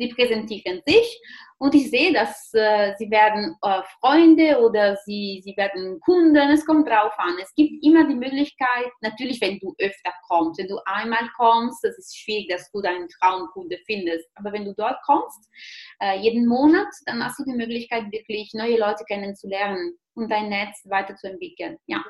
die 0.00 0.08
präsentieren 0.08 0.82
sich 0.86 1.20
und 1.62 1.74
ich 1.74 1.90
sehe, 1.90 2.10
dass 2.10 2.50
äh, 2.54 2.94
sie 2.96 3.10
werden 3.10 3.54
äh, 3.60 3.82
Freunde 4.00 4.58
oder 4.60 4.96
sie, 5.04 5.42
sie 5.44 5.54
werden 5.58 6.00
Kunden, 6.00 6.50
es 6.50 6.64
kommt 6.64 6.88
drauf 6.88 7.12
an. 7.18 7.36
Es 7.42 7.54
gibt 7.54 7.84
immer 7.84 8.08
die 8.08 8.14
Möglichkeit, 8.14 8.90
natürlich, 9.02 9.42
wenn 9.42 9.58
du 9.58 9.74
öfter 9.78 10.10
kommst, 10.26 10.58
wenn 10.58 10.68
du 10.68 10.78
einmal 10.86 11.28
kommst, 11.36 11.84
das 11.84 11.98
ist 11.98 12.16
schwierig, 12.16 12.48
dass 12.48 12.70
du 12.72 12.80
deinen 12.80 13.08
Traumkunde 13.08 13.78
findest, 13.84 14.26
aber 14.36 14.54
wenn 14.54 14.64
du 14.64 14.74
dort 14.74 14.96
kommst, 15.04 15.50
äh, 16.00 16.18
jeden 16.18 16.46
Monat, 16.46 16.88
dann 17.04 17.22
hast 17.22 17.38
du 17.38 17.44
die 17.44 17.56
Möglichkeit, 17.56 18.10
wirklich 18.10 18.52
neue 18.54 18.78
Leute 18.78 19.04
kennenzulernen 19.06 19.98
und 20.14 20.30
dein 20.30 20.48
Netz 20.48 20.80
weiterzuentwickeln. 20.86 21.76
Ja. 21.86 22.02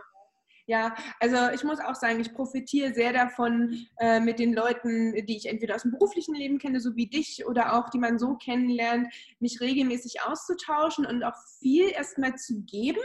Ja, 0.67 0.95
also 1.19 1.37
ich 1.55 1.65
muss 1.65 1.81
auch 1.81 1.95
sagen, 1.95 2.21
ich 2.21 2.33
profitiere 2.33 2.95
sehr 2.95 3.13
davon, 3.13 3.87
äh, 3.99 4.21
mit 4.21 4.39
den 4.39 4.53
Leuten, 4.55 5.15
die 5.27 5.37
ich 5.37 5.47
entweder 5.47 5.75
aus 5.77 5.83
dem 5.83 5.93
beruflichen 5.93 6.35
Leben 6.35 6.59
kenne, 6.59 6.81
so 6.81 6.95
wie 6.97 7.07
dich, 7.09 7.45
oder 7.47 7.75
auch 7.75 7.91
die 7.91 7.99
man 7.99 8.19
so 8.19 8.35
kennenlernt, 8.37 9.13
mich 9.41 9.61
regelmäßig 9.61 10.23
auszutauschen 10.23 11.07
und 11.07 11.25
auch 11.25 11.37
viel 11.59 11.91
erstmal 11.91 12.35
zu 12.37 12.63
geben 12.63 13.01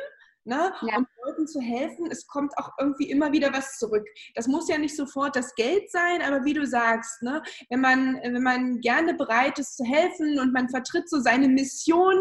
ne? 0.46 0.74
Ja. 0.82 0.98
um 0.98 1.08
Leuten 1.26 1.48
zu 1.48 1.60
helfen. 1.60 2.08
Es 2.12 2.28
kommt 2.28 2.58
auch 2.58 2.72
irgendwie 2.80 3.10
immer 3.10 3.32
wieder 3.32 3.54
was 3.54 3.78
zurück. 3.78 4.06
Das 4.36 4.48
muss 4.48 4.70
ja 4.70 4.78
nicht 4.78 4.96
sofort 4.96 5.36
das 5.36 5.56
Geld 5.56 5.90
sein, 5.92 6.22
aber 6.22 6.44
wie 6.46 6.54
du 6.54 6.66
sagst, 6.66 7.22
ne? 7.22 7.42
wenn, 7.70 7.82
man, 7.82 8.16
wenn 8.24 8.44
man 8.44 8.80
gerne 8.82 9.14
bereit 9.14 9.60
ist 9.60 9.78
zu 9.78 9.84
helfen 9.84 10.40
und 10.40 10.54
man 10.54 10.70
vertritt 10.70 11.10
so 11.10 11.20
seine 11.20 11.48
Mission 11.48 12.16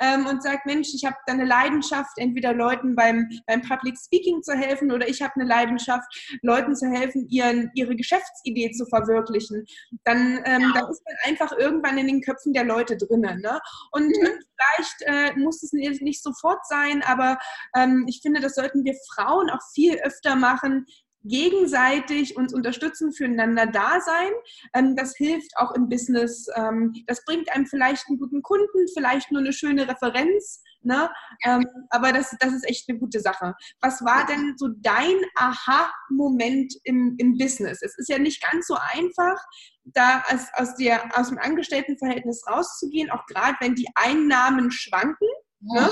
ähm, 0.00 0.26
und 0.26 0.42
sagt, 0.42 0.66
Mensch, 0.66 0.94
ich 0.94 1.04
habe 1.04 1.16
da 1.26 1.34
eine 1.34 1.44
Leidenschaft, 1.44 2.12
entweder 2.16 2.52
Leuten 2.54 2.94
beim, 2.94 3.28
beim 3.46 3.62
Public 3.62 3.96
Speaking 3.98 4.42
zu 4.42 4.54
helfen 4.54 4.92
oder 4.92 5.08
ich 5.08 5.22
habe 5.22 5.34
eine 5.36 5.44
Leidenschaft, 5.44 6.06
Leuten 6.42 6.74
zu 6.74 6.86
helfen, 6.88 7.26
ihren, 7.28 7.70
ihre 7.74 7.96
Geschäftsidee 7.96 8.70
zu 8.72 8.86
verwirklichen, 8.86 9.64
dann, 10.04 10.40
ähm, 10.44 10.62
ja. 10.62 10.72
dann 10.74 10.90
ist 10.90 11.02
man 11.04 11.14
einfach 11.24 11.52
irgendwann 11.52 11.98
in 11.98 12.06
den 12.06 12.20
Köpfen 12.20 12.52
der 12.52 12.64
Leute 12.64 12.96
drinnen. 12.96 13.40
Ne? 13.40 13.60
Und, 13.92 14.08
mhm. 14.08 14.38
vielleicht 14.56 15.02
äh, 15.02 15.38
muss 15.38 15.62
es 15.62 15.72
nicht 15.72 16.22
sofort 16.22 16.66
sein, 16.66 17.02
aber 17.02 17.38
ähm, 17.74 18.04
ich 18.08 18.20
finde, 18.22 18.40
das 18.46 18.54
sollten 18.54 18.84
wir 18.84 18.94
Frauen 19.14 19.50
auch 19.50 19.60
viel 19.74 19.96
öfter 19.96 20.36
machen, 20.36 20.86
gegenseitig 21.24 22.36
uns 22.36 22.54
unterstützen, 22.54 23.12
füreinander 23.12 23.66
da 23.66 24.00
sein. 24.00 24.30
Ähm, 24.74 24.96
das 24.96 25.16
hilft 25.16 25.50
auch 25.56 25.74
im 25.74 25.88
Business. 25.88 26.46
Ähm, 26.54 26.92
das 27.06 27.24
bringt 27.24 27.50
einem 27.52 27.66
vielleicht 27.66 28.06
einen 28.08 28.18
guten 28.18 28.42
Kunden, 28.42 28.86
vielleicht 28.94 29.30
nur 29.32 29.40
eine 29.40 29.52
schöne 29.52 29.88
Referenz. 29.88 30.62
Ne? 30.82 31.10
Ähm, 31.44 31.66
aber 31.90 32.12
das, 32.12 32.34
das 32.38 32.52
ist 32.52 32.68
echt 32.68 32.88
eine 32.88 32.98
gute 32.98 33.20
Sache. 33.20 33.54
Was 33.80 34.04
war 34.04 34.24
denn 34.26 34.54
so 34.56 34.68
dein 34.78 35.16
Aha-Moment 35.34 36.72
im, 36.84 37.16
im 37.18 37.36
Business? 37.36 37.82
Es 37.82 37.98
ist 37.98 38.08
ja 38.08 38.18
nicht 38.18 38.40
ganz 38.42 38.68
so 38.68 38.76
einfach, 38.92 39.36
da 39.84 40.22
aus, 40.32 40.46
aus, 40.52 40.76
der, 40.76 41.18
aus 41.18 41.28
dem 41.28 41.38
Angestelltenverhältnis 41.38 42.44
rauszugehen, 42.48 43.10
auch 43.10 43.26
gerade 43.26 43.56
wenn 43.60 43.74
die 43.74 43.88
Einnahmen 43.96 44.70
schwanken. 44.70 45.28
Ne? 45.60 45.90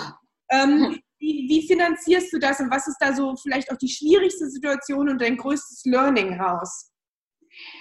Ähm, 0.51 1.01
wie, 1.25 1.49
wie 1.49 1.67
finanzierst 1.67 2.33
du 2.33 2.39
das 2.39 2.61
und 2.61 2.71
was 2.71 2.87
ist 2.87 2.99
da 3.01 3.15
so 3.15 3.35
vielleicht 3.37 3.71
auch 3.73 3.79
die 3.79 3.89
schwierigste 3.89 4.49
Situation 4.49 5.09
und 5.09 5.21
dein 5.21 5.37
größtes 5.37 5.85
Learning 5.87 6.39
raus? 6.39 6.91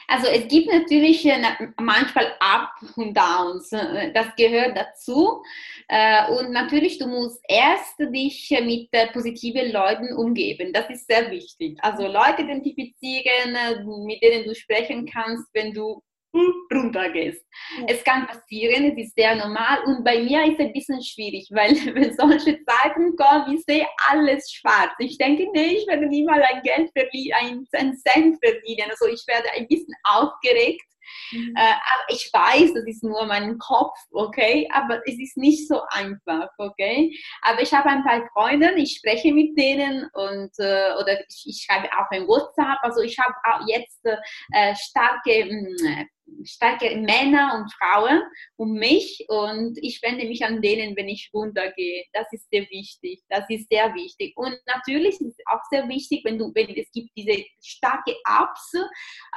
Also 0.08 0.28
es 0.28 0.48
gibt 0.48 0.72
natürlich 0.72 1.26
äh, 1.26 1.42
manchmal 1.82 2.36
Up 2.40 2.70
und 2.96 3.18
Downs, 3.18 3.72
äh, 3.72 4.14
das 4.14 4.28
gehört 4.36 4.78
dazu. 4.78 5.42
Äh, 5.88 6.32
und 6.32 6.52
natürlich, 6.52 7.00
du 7.00 7.08
musst 7.08 7.42
erst 7.48 8.00
dich 8.00 8.50
mit 8.64 8.92
positiven 9.14 9.72
Leuten 9.72 10.14
umgeben, 10.14 10.74
das 10.74 10.90
ist 10.90 11.08
sehr 11.08 11.32
wichtig. 11.32 11.78
Also 11.82 12.04
Leute 12.04 12.44
identifizieren, 12.44 13.58
mit 14.06 14.22
denen 14.22 14.46
du 14.46 14.54
sprechen 14.54 15.10
kannst, 15.12 15.48
wenn 15.54 15.74
du 15.74 16.02
runtergehst. 16.34 17.46
Es 17.88 18.04
kann 18.04 18.28
passieren, 18.28 18.86
es 18.86 19.06
ist 19.06 19.16
sehr 19.16 19.36
normal 19.36 19.84
und 19.86 20.04
bei 20.04 20.22
mir 20.24 20.44
ist 20.46 20.60
es 20.60 20.66
ein 20.66 20.74
bisschen 20.74 21.02
schwierig, 21.04 21.48
weil 21.52 21.74
wenn 21.96 22.16
solche 22.16 22.60
Zeiten 22.64 23.16
kommen, 23.16 23.56
ich 23.56 23.64
sehe 23.66 23.86
alles 24.10 24.52
schwarz. 24.52 24.92
Ich 25.00 25.18
denke, 25.18 25.48
nee, 25.54 25.78
ich 25.78 25.88
werde 25.88 26.08
niemals 26.08 26.44
ein 26.52 26.62
Geld 26.64 26.92
verdienen, 26.98 27.34
einen 27.72 27.96
Cent 27.98 28.38
verdienen. 28.44 28.90
Also 28.90 29.08
ich 29.08 29.24
werde 29.28 29.50
ein 29.56 29.68
bisschen 29.68 29.94
aufgeregt. 30.04 30.84
Mhm. 31.32 31.54
Äh, 31.56 31.62
aber 31.62 32.04
ich 32.10 32.30
weiß, 32.32 32.74
das 32.74 32.86
ist 32.86 33.04
nur 33.04 33.26
mein 33.26 33.58
Kopf, 33.58 33.98
okay, 34.12 34.68
aber 34.72 35.02
es 35.06 35.20
ist 35.20 35.38
nicht 35.38 35.68
so 35.68 35.82
einfach, 35.90 36.50
okay. 36.58 37.16
Aber 37.42 37.62
ich 37.62 37.74
habe 37.74 37.90
ein 37.90 38.04
paar 38.04 38.28
Freunde, 38.34 38.74
ich 38.76 38.98
spreche 38.98 39.34
mit 39.34 39.58
denen 39.58 40.10
und 40.14 40.52
äh, 40.60 40.94
oder 41.00 41.20
ich, 41.28 41.44
ich 41.46 41.66
schreibe 41.66 41.90
auch 41.94 42.10
ein 42.12 42.28
WhatsApp. 42.28 42.80
Also 42.82 43.02
ich 43.02 43.18
habe 43.20 43.34
auch 43.46 43.68
jetzt 43.68 44.06
äh, 44.06 44.76
starke 44.76 45.46
mh, 45.46 46.06
starke 46.44 46.96
Männer 46.98 47.56
und 47.56 47.72
Frauen 47.74 48.22
um 48.56 48.74
mich 48.74 49.26
und 49.28 49.78
ich 49.82 50.02
wende 50.02 50.26
mich 50.26 50.44
an 50.44 50.62
denen, 50.62 50.96
wenn 50.96 51.10
ich 51.10 51.30
runtergehe. 51.34 52.06
Das 52.14 52.32
ist 52.32 52.50
sehr 52.50 52.70
wichtig. 52.70 53.22
Das 53.30 53.44
ist 53.50 53.70
sehr 53.70 53.94
wichtig. 53.94 54.34
Und 54.36 54.58
natürlich 54.66 55.20
ist 55.20 55.40
es 55.40 55.46
auch 55.46 55.62
sehr 55.70 55.88
wichtig, 55.90 56.24
wenn 56.24 56.38
du, 56.38 56.52
wenn 56.54 56.70
es 56.70 56.92
gibt 56.92 57.10
diese 57.16 57.44
starke 57.62 58.16
Ups, 58.28 58.72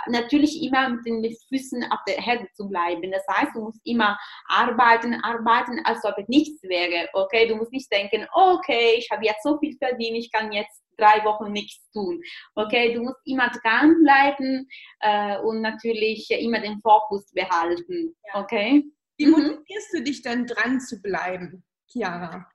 natürlich 0.09 0.63
immer 0.63 0.89
mit 0.89 1.07
den 1.07 1.23
Füßen 1.57 1.85
auf 1.91 2.01
der 2.07 2.17
Herde 2.17 2.47
zu 2.55 2.69
bleiben. 2.69 3.11
Das 3.11 3.25
heißt, 3.29 3.55
du 3.55 3.63
musst 3.63 3.81
immer 3.85 4.19
arbeiten, 4.49 5.15
arbeiten, 5.23 5.81
als 5.85 6.05
ob 6.05 6.17
es 6.19 6.29
nichts 6.29 6.63
wäre. 6.63 7.09
Okay, 7.13 7.49
du 7.49 7.57
musst 7.57 7.73
nicht 7.73 7.91
denken, 7.93 8.27
okay, 8.33 8.95
ich 8.99 9.09
habe 9.11 9.25
jetzt 9.25 9.43
so 9.43 9.59
viel 9.59 9.77
verdient, 9.79 10.17
ich 10.17 10.33
kann 10.33 10.53
jetzt 10.53 10.83
drei 10.99 11.25
Wochen 11.25 11.53
nichts 11.53 11.91
tun. 11.93 12.21
Okay, 12.55 12.95
du 12.95 13.03
musst 13.03 13.21
immer 13.25 13.51
dranbleiben 13.63 14.69
äh, 15.01 15.39
und 15.41 15.61
natürlich 15.61 16.31
immer 16.31 16.61
den 16.61 16.81
Fokus 16.81 17.31
behalten. 17.33 18.15
Okay. 18.35 18.85
Wie 19.19 19.27
mhm. 19.27 19.33
motivierst 19.33 19.93
mhm. 19.93 19.99
du 19.99 20.03
dich 20.05 20.23
dann 20.23 20.47
dran 20.47 20.81
zu 20.81 21.01
bleiben, 21.01 21.65
Chiara? 21.91 22.47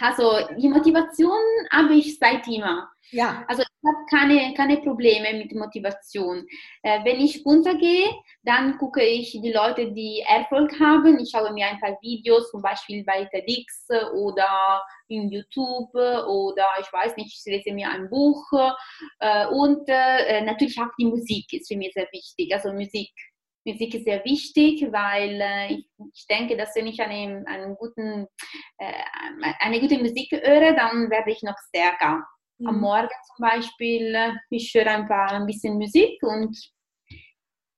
Also 0.00 0.38
die 0.58 0.68
Motivation 0.68 1.38
habe 1.70 1.94
ich 1.94 2.18
seit 2.18 2.46
immer. 2.48 2.90
Ja. 3.10 3.44
Also 3.46 3.62
habe 3.86 4.06
keine, 4.10 4.54
keine 4.54 4.78
Probleme 4.78 5.38
mit 5.38 5.54
Motivation. 5.54 6.46
Äh, 6.82 7.04
wenn 7.04 7.20
ich 7.20 7.44
runtergehe, 7.44 8.10
dann 8.42 8.78
gucke 8.78 9.02
ich 9.02 9.32
die 9.32 9.52
Leute, 9.52 9.92
die 9.92 10.22
Erfolg 10.26 10.78
haben. 10.80 11.18
Ich 11.18 11.30
schaue 11.30 11.52
mir 11.52 11.66
ein 11.66 11.80
paar 11.80 11.98
Videos, 12.00 12.50
zum 12.50 12.62
Beispiel 12.62 13.04
bei 13.04 13.24
TEDx 13.24 13.88
oder 14.14 14.82
in 15.08 15.30
YouTube 15.30 15.94
oder 15.94 16.66
ich 16.80 16.92
weiß 16.92 17.16
nicht, 17.16 17.34
ich 17.34 17.52
lese 17.52 17.74
mir 17.74 17.90
ein 17.90 18.08
Buch. 18.08 18.44
Äh, 19.18 19.46
und 19.48 19.88
äh, 19.88 20.42
natürlich 20.42 20.78
auch 20.80 20.92
die 20.98 21.06
Musik 21.06 21.52
ist 21.52 21.68
für 21.68 21.76
mich 21.76 21.92
sehr 21.92 22.08
wichtig. 22.12 22.52
Also 22.54 22.72
Musik 22.72 23.10
Musik 23.64 23.94
ist 23.94 24.04
sehr 24.04 24.24
wichtig, 24.24 24.82
weil 24.90 25.40
äh, 25.40 25.74
ich, 25.74 25.86
ich, 26.14 26.26
denke, 26.26 26.56
dass 26.56 26.74
wenn 26.74 26.88
ich 26.88 27.00
eine, 27.00 27.44
einen 27.46 27.76
guten, 27.76 28.26
äh, 28.78 29.04
eine 29.60 29.80
gute 29.80 29.98
Musik 29.98 30.32
höre, 30.32 30.74
dann 30.74 31.10
werde 31.10 31.30
ich 31.30 31.42
noch 31.42 31.56
stärker. 31.68 32.24
Mhm. 32.58 32.66
Am 32.66 32.80
Morgen 32.80 33.08
zum 33.36 33.42
Beispiel, 33.46 34.14
äh, 34.14 34.32
ich 34.50 34.72
höre 34.74 34.86
ein, 34.86 35.08
paar, 35.08 35.32
ein 35.32 35.46
bisschen 35.46 35.78
Musik 35.78 36.22
und 36.22 36.56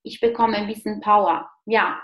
ich 0.03 0.21
bekomme 0.21 0.57
ein 0.57 0.67
bisschen 0.67 1.01
Power. 1.01 1.49
Ja. 1.67 2.03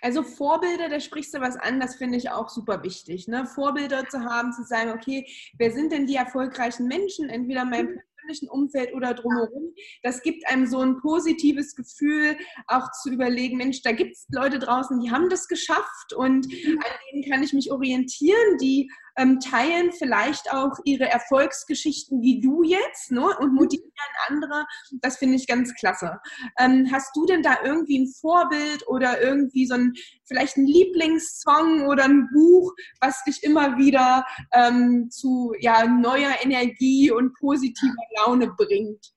Also 0.00 0.22
Vorbilder, 0.22 0.88
da 0.88 1.00
sprichst 1.00 1.34
du 1.34 1.40
was 1.40 1.56
an, 1.56 1.80
das 1.80 1.96
finde 1.96 2.18
ich 2.18 2.30
auch 2.30 2.48
super 2.48 2.82
wichtig. 2.82 3.26
Ne? 3.26 3.46
Vorbilder 3.46 4.06
zu 4.08 4.20
haben, 4.20 4.52
zu 4.52 4.64
sagen, 4.64 4.90
okay, 4.90 5.26
wer 5.58 5.70
sind 5.72 5.92
denn 5.92 6.06
die 6.06 6.16
erfolgreichen 6.16 6.86
Menschen? 6.88 7.30
Entweder 7.30 7.64
mein 7.64 7.86
mhm 7.86 8.00
persönlichen 8.24 8.48
Umfeld 8.48 8.94
oder 8.94 9.14
drumherum. 9.14 9.74
Das 10.02 10.22
gibt 10.22 10.46
einem 10.48 10.66
so 10.66 10.80
ein 10.80 11.00
positives 11.00 11.74
Gefühl, 11.74 12.36
auch 12.66 12.90
zu 13.02 13.10
überlegen, 13.10 13.56
Mensch, 13.56 13.82
da 13.82 13.92
gibt 13.92 14.12
es 14.12 14.26
Leute 14.30 14.58
draußen, 14.58 15.00
die 15.00 15.10
haben 15.10 15.28
das 15.28 15.48
geschafft 15.48 16.12
und 16.16 16.46
mhm. 16.46 16.78
an 16.78 16.92
denen 17.12 17.30
kann 17.30 17.42
ich 17.42 17.52
mich 17.52 17.70
orientieren, 17.70 18.58
die 18.60 18.90
ähm, 19.16 19.40
teilen 19.40 19.92
vielleicht 19.92 20.52
auch 20.52 20.72
ihre 20.84 21.04
Erfolgsgeschichten 21.04 22.20
wie 22.22 22.40
du 22.40 22.62
jetzt 22.62 23.10
ne, 23.10 23.26
und 23.38 23.50
mhm. 23.50 23.56
motivieren 23.56 23.90
andere. 24.28 24.66
Das 25.00 25.18
finde 25.18 25.36
ich 25.36 25.46
ganz 25.46 25.74
klasse. 25.74 26.18
Ähm, 26.58 26.88
hast 26.92 27.14
du 27.16 27.26
denn 27.26 27.42
da 27.42 27.58
irgendwie 27.64 27.98
ein 27.98 28.12
Vorbild 28.20 28.86
oder 28.88 29.20
irgendwie 29.20 29.66
so 29.66 29.74
ein, 29.74 29.92
vielleicht 30.24 30.56
ein 30.56 30.66
Lieblingssong 30.66 31.86
oder 31.86 32.04
ein 32.04 32.28
Buch, 32.32 32.72
was 33.00 33.22
dich 33.24 33.42
immer 33.42 33.76
wieder 33.78 34.24
ähm, 34.52 35.08
zu 35.10 35.52
ja, 35.60 35.86
neuer 35.86 36.34
Energie 36.42 37.10
und 37.10 37.34
positiver 37.38 37.94
Laune 38.18 38.48
bringt? 38.56 39.12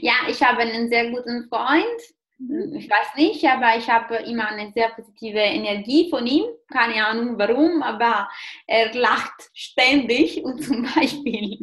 Ja, 0.00 0.14
ich 0.28 0.42
habe 0.42 0.60
einen 0.60 0.88
sehr 0.88 1.10
guten 1.10 1.46
Freund, 1.48 2.00
ich 2.48 2.88
weiß 2.88 3.16
nicht, 3.16 3.44
aber 3.44 3.76
ich 3.76 3.90
habe 3.90 4.16
immer 4.16 4.48
eine 4.48 4.72
sehr 4.72 4.88
positive 4.90 5.38
Energie 5.38 6.08
von 6.08 6.26
ihm. 6.26 6.44
Keine 6.72 7.04
Ahnung 7.04 7.38
warum, 7.38 7.82
aber 7.82 8.30
er 8.66 8.94
lacht 8.94 9.50
ständig 9.52 10.42
und 10.42 10.62
zum 10.62 10.82
Beispiel, 10.94 11.58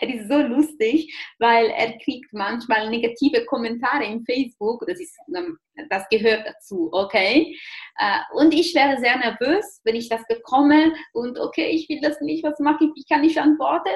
er 0.00 0.14
ist 0.14 0.28
so 0.28 0.38
lustig, 0.38 1.14
weil 1.38 1.66
er 1.66 1.96
kriegt 1.98 2.30
manchmal 2.32 2.90
negative 2.90 3.46
Kommentare 3.46 4.04
im 4.04 4.22
Facebook. 4.24 4.84
Das, 4.86 5.00
ist, 5.00 5.16
ähm, 5.34 5.56
das 5.88 6.06
gehört 6.10 6.46
dazu, 6.46 6.90
okay? 6.92 7.56
Äh, 7.98 8.18
und 8.34 8.52
ich 8.52 8.74
wäre 8.74 8.98
sehr 9.00 9.16
nervös, 9.16 9.80
wenn 9.84 9.96
ich 9.96 10.10
das 10.10 10.26
bekomme 10.26 10.92
und 11.14 11.38
okay, 11.38 11.68
ich 11.68 11.88
will 11.88 12.00
das 12.02 12.20
nicht, 12.20 12.44
was 12.44 12.58
mache 12.58 12.84
ich, 12.84 12.90
wie 12.96 13.04
kann 13.04 13.24
ich 13.24 13.40
antworten? 13.40 13.88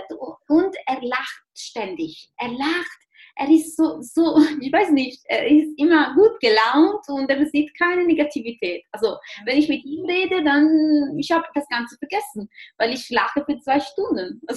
Und 0.49 0.75
er 0.87 1.03
lacht 1.03 1.43
ständig. 1.55 2.31
Er 2.39 2.49
lacht 2.49 3.06
er 3.37 3.51
ist 3.51 3.77
so, 3.77 4.01
so, 4.01 4.39
ich 4.61 4.73
weiß 4.73 4.91
nicht, 4.91 5.23
er 5.27 5.47
ist 5.47 5.79
immer 5.79 6.15
gut 6.15 6.41
gelaunt 6.41 7.05
und 7.09 7.31
er 7.31 7.47
sieht 7.47 7.79
keine 7.79 8.05
Negativität. 8.05 8.85
Also 8.93 9.17
wenn 9.45 9.59
ich 9.59 9.69
mit 9.69 9.85
ihm 9.85 10.05
rede, 10.07 10.43
dann, 10.43 11.17
ich 11.19 11.31
habe 11.31 11.45
das 11.55 11.69
Ganze 11.69 11.97
vergessen, 11.99 12.49
weil 12.79 12.93
ich 12.93 13.09
lache 13.11 13.45
für 13.45 13.59
zwei 13.61 13.81
Stunden. 13.81 14.41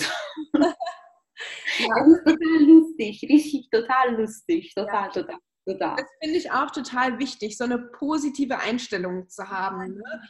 Also, 1.80 1.88
ja. 1.88 1.88
Das 1.88 2.08
ist 2.08 2.24
total 2.26 2.64
lustig, 2.68 3.26
richtig 3.30 3.70
total 3.70 4.16
lustig, 4.20 4.74
total, 4.76 5.06
ja. 5.06 5.10
total. 5.10 5.38
Total. 5.66 5.96
Das 5.98 6.08
finde 6.22 6.38
ich 6.38 6.52
auch 6.52 6.72
total 6.72 7.20
wichtig, 7.20 7.58
so 7.58 7.64
eine 7.64 7.78
positive 7.78 8.60
Einstellung 8.60 9.30
zu 9.30 9.48
haben. 9.50 9.96
Ne? 9.96 10.22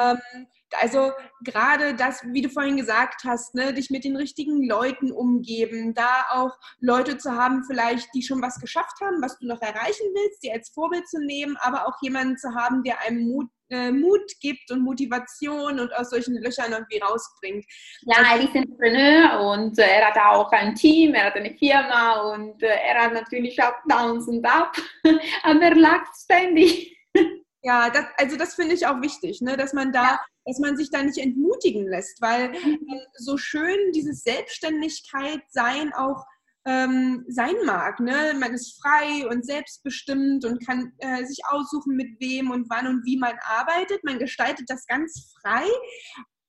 Ähm, 0.00 0.46
also 0.80 1.12
gerade 1.44 1.94
das, 1.94 2.22
wie 2.32 2.42
du 2.42 2.48
vorhin 2.48 2.76
gesagt 2.76 3.22
hast, 3.24 3.54
ne, 3.54 3.72
dich 3.72 3.90
mit 3.90 4.04
den 4.04 4.16
richtigen 4.16 4.66
Leuten 4.66 5.12
umgeben, 5.12 5.94
da 5.94 6.26
auch 6.30 6.52
Leute 6.80 7.18
zu 7.18 7.32
haben, 7.32 7.64
vielleicht, 7.64 8.08
die 8.14 8.22
schon 8.22 8.42
was 8.42 8.60
geschafft 8.60 9.00
haben, 9.00 9.22
was 9.22 9.38
du 9.38 9.46
noch 9.46 9.60
erreichen 9.62 10.06
willst, 10.14 10.42
die 10.42 10.52
als 10.52 10.70
Vorbild 10.70 11.08
zu 11.08 11.18
nehmen, 11.20 11.56
aber 11.60 11.86
auch 11.86 11.96
jemanden 12.02 12.36
zu 12.36 12.54
haben, 12.54 12.82
der 12.82 13.00
einem 13.02 13.28
Mut 13.28 13.48
äh, 13.68 13.90
Mut 13.90 14.30
gibt 14.40 14.70
und 14.70 14.82
Motivation 14.82 15.80
und 15.80 15.92
aus 15.96 16.10
solchen 16.10 16.40
Löchern 16.40 16.70
irgendwie 16.70 16.98
rausbringt. 16.98 17.64
Ja, 18.02 18.18
er 18.32 18.40
ist 18.40 18.54
Entrepreneur 18.54 19.40
und 19.40 19.76
äh, 19.78 19.82
er 19.82 20.06
hat 20.06 20.18
auch 20.18 20.52
ein 20.52 20.74
Team, 20.76 21.14
er 21.14 21.24
hat 21.24 21.34
eine 21.34 21.52
Firma 21.56 22.32
und 22.32 22.62
äh, 22.62 22.66
er 22.66 23.04
hat 23.04 23.12
natürlich 23.12 23.60
auch 23.60 23.74
Downs 23.88 24.28
und 24.28 24.44
Up, 24.44 24.76
aber 25.42 25.62
er 25.62 25.74
lacht 25.74 26.14
ständig. 26.16 26.96
Ja, 27.66 27.90
das, 27.90 28.04
also 28.16 28.36
das 28.36 28.54
finde 28.54 28.76
ich 28.76 28.86
auch 28.86 29.02
wichtig, 29.02 29.40
ne, 29.40 29.56
dass 29.56 29.72
man 29.72 29.90
da, 29.90 30.04
ja. 30.04 30.20
dass 30.44 30.60
man 30.60 30.76
sich 30.76 30.88
da 30.88 31.02
nicht 31.02 31.18
entmutigen 31.18 31.88
lässt, 31.88 32.22
weil 32.22 32.54
äh, 32.54 32.78
so 33.14 33.36
schön 33.36 33.90
dieses 33.92 34.22
Selbstständigkeit 34.22 35.40
sein 35.48 35.92
auch 35.92 36.24
ähm, 36.64 37.24
sein 37.26 37.56
mag. 37.64 37.98
Ne? 37.98 38.34
Man 38.38 38.54
ist 38.54 38.80
frei 38.80 39.26
und 39.28 39.44
selbstbestimmt 39.44 40.44
und 40.44 40.64
kann 40.64 40.92
äh, 40.98 41.24
sich 41.24 41.40
aussuchen, 41.48 41.96
mit 41.96 42.20
wem 42.20 42.52
und 42.52 42.70
wann 42.70 42.86
und 42.86 43.04
wie 43.04 43.16
man 43.16 43.34
arbeitet. 43.42 44.04
Man 44.04 44.20
gestaltet 44.20 44.66
das 44.68 44.86
ganz 44.86 45.34
frei. 45.40 45.66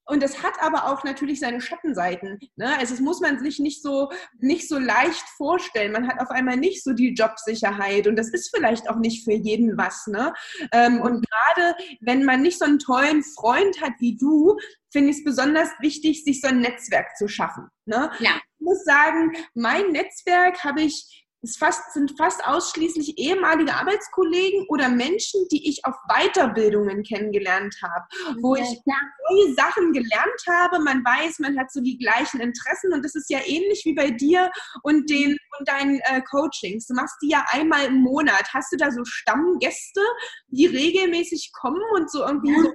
Und 0.08 0.24
es 0.24 0.42
hat 0.42 0.54
aber 0.62 0.86
auch 0.86 1.04
natürlich 1.04 1.40
seine 1.40 1.60
Schattenseiten. 1.60 2.40
Ne? 2.56 2.78
Also 2.78 2.94
es 2.94 3.02
muss 3.02 3.20
man 3.20 3.40
sich 3.40 3.60
nicht 3.60 3.82
so, 3.82 4.10
nicht 4.40 4.68
so 4.68 4.80
leicht 4.80 5.26
vorstellen. 5.36 5.92
Man 5.92 6.08
hat 6.08 6.20
auf 6.22 6.30
einmal 6.30 6.56
nicht 6.58 6.84
so 6.84 6.94
die 6.94 7.14
Jobsicherheit 7.14 8.08
und 8.08 8.16
das 8.16 8.30
ist 8.30 8.50
vielleicht 8.56 8.90
auch 8.90 8.96
nicht 8.96 9.26
für 9.26 9.34
jeden 9.34 9.78
was. 9.78 10.08
Ne? 10.08 10.34
Ähm, 10.72 11.02
und 11.02 11.26
gerade 11.28 11.76
wenn 12.00 12.24
man 12.24 12.42
nicht 12.42 12.58
so 12.58 12.66
einen 12.66 12.80
tollen 12.80 13.22
Freund 13.22 13.82
hat 13.82 13.94
wie 14.00 14.16
du, 14.16 14.58
finde 14.92 15.10
ich 15.10 15.18
es 15.18 15.24
besonders 15.26 15.70
wichtig, 15.80 16.24
sich 16.24 16.40
so 16.40 16.48
ein 16.48 16.62
Netzwerk 16.62 17.18
zu 17.18 17.28
schaffen. 17.28 17.68
Ne? 17.86 18.10
Ja. 18.20 18.32
Ich 18.60 18.66
muss 18.66 18.84
sagen, 18.86 19.34
mein 19.54 19.92
Netzwerk 19.92 20.64
habe 20.64 20.82
ich 20.82 21.27
es 21.42 21.58
fast, 21.58 21.94
sind 21.94 22.18
fast 22.18 22.46
ausschließlich 22.46 23.18
ehemalige 23.18 23.74
Arbeitskollegen 23.74 24.66
oder 24.70 24.90
Menschen, 24.90 25.48
die 25.52 25.70
ich 25.70 25.86
auf 25.86 25.96
Weiterbildungen 26.08 27.04
kennengelernt 27.04 27.76
habe, 27.84 28.06
wo 28.42 28.56
ich 28.56 28.68
neue 28.86 29.54
Sachen 29.54 29.94
gelernt 29.94 30.42
habe. 30.50 30.80
Man 30.80 31.04
weiß, 31.04 31.40
man 31.40 31.58
hat 31.58 31.72
so 31.72 31.82
die 31.82 31.98
gleichen 31.98 32.40
Interessen 32.40 32.94
und 32.94 33.06
das 33.06 33.16
ist 33.16 33.30
ja 33.30 33.40
ähnlich 33.46 33.84
wie 33.86 33.94
bei 33.94 34.10
dir 34.10 34.52
und 34.84 35.10
den 35.10 35.38
und 35.60 35.68
deinen 35.68 36.00
äh, 36.06 36.22
Coachings. 36.30 36.88
Du 36.88 36.96
machst 36.96 37.18
die 37.22 37.30
ja 37.30 37.46
einmal 37.50 37.86
im 37.86 38.02
Monat. 38.02 38.48
Hast 38.54 38.72
du 38.72 38.78
da 38.78 38.92
so 38.92 39.04
Stammgäste, 39.06 40.02
die 40.48 40.66
regelmäßig 40.66 41.52
kommen 41.54 41.82
und 41.96 42.12
so 42.12 42.26
irgendwie 42.26 42.52
ja. 42.52 42.62
so 42.62 42.74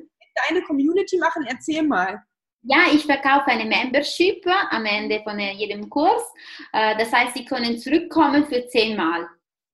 deine 0.49 0.63
Community 0.63 1.19
machen? 1.19 1.45
Erzähl 1.49 1.83
mal. 1.83 2.23
Ja, 2.63 2.87
ich 2.93 3.05
verkaufe 3.05 3.47
eine 3.47 3.65
Membership 3.65 4.47
am 4.71 4.85
Ende 4.85 5.21
von 5.23 5.39
jedem 5.39 5.91
Kurs. 5.91 6.23
Äh, 6.73 6.97
das 6.97 7.13
heißt, 7.13 7.35
Sie 7.35 7.45
können 7.45 7.77
zurückkommen 7.79 8.47
für 8.47 8.67
zehnmal. 8.69 9.29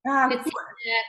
Ja, 0.04 0.28
für 0.30 0.38
cool. 0.38 0.52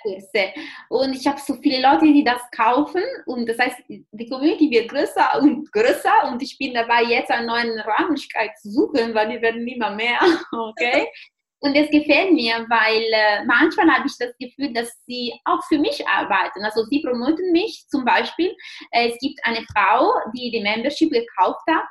Kurse. 0.01 0.53
Und 0.89 1.15
ich 1.15 1.25
habe 1.25 1.39
so 1.39 1.55
viele 1.55 1.81
Leute, 1.81 2.05
die 2.05 2.23
das 2.23 2.41
kaufen. 2.51 3.03
Und 3.25 3.47
das 3.47 3.57
heißt, 3.57 3.77
die 3.87 4.29
Community 4.29 4.69
wird 4.71 4.89
größer 4.89 5.41
und 5.41 5.71
größer. 5.71 6.29
Und 6.29 6.41
ich 6.41 6.57
bin 6.57 6.73
dabei, 6.73 7.03
jetzt 7.03 7.31
einen 7.31 7.47
neuen 7.47 7.79
Räumlichkeit 7.79 8.57
zu 8.59 8.69
suchen, 8.71 9.13
weil 9.13 9.29
wir 9.29 9.41
werden 9.41 9.65
immer 9.67 9.91
mehr. 9.91 10.19
Okay? 10.51 11.07
Und 11.61 11.75
es 11.75 11.89
gefällt 11.89 12.31
mir, 12.31 12.65
weil 12.69 13.03
äh, 13.11 13.45
manchmal 13.45 13.89
habe 13.93 14.07
ich 14.07 14.15
das 14.17 14.33
Gefühl, 14.39 14.71
dass 14.73 14.97
sie 15.05 15.33
auch 15.43 15.61
für 15.67 15.77
mich 15.77 16.07
arbeiten. 16.07 16.63
Also 16.63 16.85
sie 16.85 17.01
promoten 17.01 17.51
mich 17.51 17.85
zum 17.89 18.05
Beispiel. 18.05 18.55
Äh, 18.91 19.09
es 19.09 19.19
gibt 19.19 19.39
eine 19.43 19.65
Frau, 19.73 20.13
die 20.33 20.51
die 20.51 20.61
Membership 20.61 21.11
gekauft 21.11 21.63
hat 21.69 21.87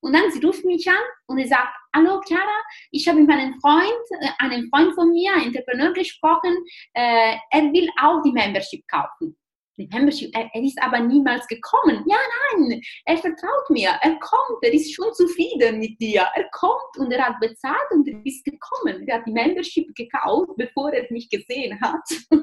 und 0.00 0.14
dann 0.14 0.30
sie 0.30 0.44
ruft 0.44 0.64
mich 0.64 0.88
an 0.88 1.04
und 1.26 1.38
sie 1.38 1.46
sagt, 1.46 1.76
hallo 1.94 2.20
Clara, 2.20 2.62
ich 2.90 3.06
habe 3.06 3.20
mit 3.20 3.28
meinem 3.28 3.54
Freund, 3.60 4.04
äh, 4.20 4.28
einem 4.38 4.68
Freund 4.68 4.94
von 4.94 5.10
mir, 5.10 5.32
Entrepreneur 5.34 5.92
gesprochen, 5.92 6.56
äh, 6.94 7.36
er 7.50 7.62
will 7.72 7.88
auch 8.00 8.22
die 8.22 8.32
Membership 8.32 8.82
kaufen 8.88 9.36
Membership, 9.76 10.30
er, 10.34 10.50
er, 10.52 10.62
ist 10.62 10.80
aber 10.82 11.00
niemals 11.00 11.46
gekommen. 11.46 12.04
Ja, 12.06 12.16
nein, 12.56 12.80
er 13.06 13.16
vertraut 13.18 13.70
mir, 13.70 13.90
er 14.00 14.18
kommt, 14.18 14.62
er 14.62 14.72
ist 14.72 14.94
schon 14.94 15.12
zufrieden 15.14 15.78
mit 15.78 16.00
dir. 16.00 16.26
Er 16.34 16.48
kommt 16.52 16.98
und 16.98 17.10
er 17.10 17.26
hat 17.26 17.40
bezahlt 17.40 17.90
und 17.90 18.06
er 18.06 18.20
ist 18.24 18.44
gekommen. 18.44 19.06
Er 19.06 19.18
hat 19.18 19.26
die 19.26 19.32
Membership 19.32 19.94
gekauft, 19.94 20.50
bevor 20.56 20.92
er 20.92 21.06
mich 21.10 21.28
gesehen 21.28 21.80
hat. 21.80 22.02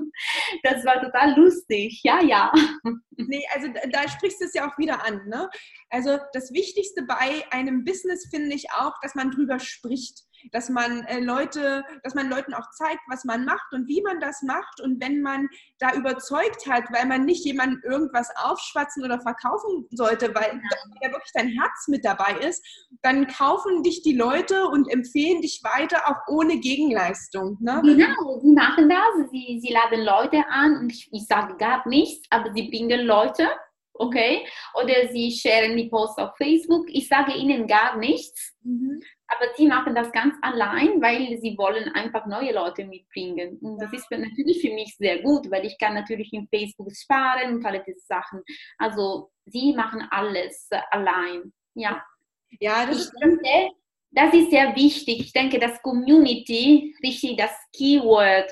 Das 0.64 0.84
war 0.84 1.02
total 1.02 1.34
lustig, 1.40 2.02
ja, 2.04 2.22
ja. 2.22 2.52
Nee, 3.16 3.44
also 3.54 3.68
da, 3.92 4.08
sprichst 4.08 4.42
du 4.42 4.46
es 4.46 4.54
ja 4.54 4.70
auch 4.70 4.78
wieder 4.78 5.06
an. 5.06 5.28
Ne? 5.28 5.50
Also 5.90 6.18
das 6.34 6.54
Wichtigste 6.54 7.04
bei 7.04 7.44
einem 7.52 7.84
Business 7.84 8.28
finde 8.30 8.56
ich 8.56 8.72
auch, 8.72 8.94
dass 9.02 9.16
man 9.16 9.32
drüber 9.32 9.60
spricht 9.60 10.24
dass 10.52 10.70
man 10.70 11.04
äh, 11.06 11.20
Leute, 11.20 11.84
dass 12.04 12.16
man 12.16 12.30
Leuten 12.30 12.54
auch 12.54 12.70
zeigt, 12.72 13.02
was 13.10 13.26
man 13.26 13.46
macht 13.46 13.74
und 13.74 13.88
wie 13.88 14.02
man 14.02 14.20
das 14.20 14.42
macht. 14.42 14.82
Und 14.82 15.02
wenn 15.02 15.22
man 15.22 15.48
da 15.80 15.94
überzeugt 15.94 16.68
hat, 16.68 16.84
weil 16.92 17.06
man 17.06 17.26
nicht 17.26 17.46
jemandem 17.46 17.82
irgendwas 17.84 18.30
aufschwatzen 18.44 19.04
oder 19.04 19.20
verkaufen 19.20 19.88
sollte, 19.92 20.34
weil 20.36 20.62
ja 21.02 21.12
wirklich 21.12 21.32
dein 21.34 21.50
Herz 21.50 21.88
mit 21.88 22.06
dabei 22.06 22.38
ist, 22.40 22.66
dann 23.02 23.28
kaufen 23.28 23.84
dich 23.84 24.02
die 24.02 24.16
Leute 24.16 24.66
und 24.68 24.92
empfehlen 24.92 25.42
dich 25.42 25.62
weiter, 25.64 26.02
auch 26.08 26.34
ohne 26.34 26.60
Gegenleistung. 26.60 27.58
Ne? 27.60 27.82
Genau, 27.84 28.40
sie 28.42 28.52
machen 28.52 28.90
das. 28.90 29.30
Sie, 29.32 29.60
sie 29.62 29.74
laden 29.74 30.04
Leute 30.04 30.44
an 30.50 30.78
und 30.78 30.92
ich, 30.92 31.10
ich 31.12 31.26
sage 31.26 31.56
gar 31.58 31.88
nichts, 31.88 32.28
aber 32.30 32.52
sie 32.54 32.70
bringen 32.70 33.06
Leute 33.06 33.48
okay? 34.00 34.48
Oder 34.82 35.10
sie 35.12 35.32
sharen 35.32 35.78
die 35.78 35.90
Posts 35.90 36.18
auf 36.20 36.38
Facebook. 36.38 36.86
Ich 36.90 37.08
sage 37.08 37.34
ihnen 37.34 37.68
gar 37.68 37.98
nichts. 37.98 38.56
Mhm. 38.64 39.02
Aber 39.32 39.46
sie 39.56 39.68
machen 39.68 39.94
das 39.94 40.12
ganz 40.12 40.36
allein, 40.42 41.02
weil 41.02 41.38
sie 41.40 41.56
wollen 41.58 41.90
einfach 41.94 42.26
neue 42.26 42.52
Leute 42.52 42.84
mitbringen. 42.86 43.60
Und 43.62 43.80
das 43.80 43.94
ist 43.94 44.10
natürlich 44.10 44.62
für 44.62 44.74
mich 44.74 44.96
sehr 44.98 45.22
gut, 45.22 45.50
weil 45.52 45.66
ich 45.66 45.78
kann 45.78 45.94
natürlich 45.94 46.34
in 46.34 46.48
Facebook 46.48 46.92
sparen 46.96 47.56
und 47.56 47.66
alle 47.66 47.84
diese 47.86 48.00
Sachen. 48.00 48.42
Also 48.78 49.30
sie 49.46 49.74
machen 49.74 50.08
alles 50.10 50.68
allein. 50.90 51.54
Ja. 51.76 52.04
Ja, 52.60 52.86
das 52.88 52.96
ich 52.96 53.02
ist 53.04 53.14
denke, 53.22 53.72
das 54.12 54.34
ist 54.34 54.50
sehr 54.50 54.76
wichtig. 54.76 55.20
Ich 55.20 55.34
denke, 55.34 55.60
dass 55.60 55.82
Community 55.84 56.96
richtig 57.04 57.38
das 57.38 57.52
Keyword 57.76 58.52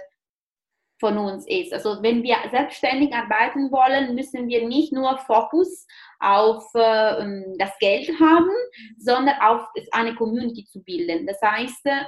von 0.99 1.17
uns 1.17 1.47
ist. 1.47 1.73
Also 1.73 2.01
wenn 2.01 2.23
wir 2.23 2.38
selbstständig 2.49 3.13
arbeiten 3.13 3.71
wollen, 3.71 4.15
müssen 4.15 4.47
wir 4.47 4.67
nicht 4.67 4.91
nur 4.91 5.17
Fokus 5.19 5.86
auf 6.19 6.63
äh, 6.73 7.43
das 7.57 7.77
Geld 7.79 8.10
haben, 8.19 8.49
sondern 8.97 9.39
auf 9.41 9.67
eine 9.91 10.15
Community 10.15 10.65
zu 10.65 10.83
bilden. 10.83 11.27
Das 11.27 11.41
heißt, 11.41 11.86
äh, 11.86 12.03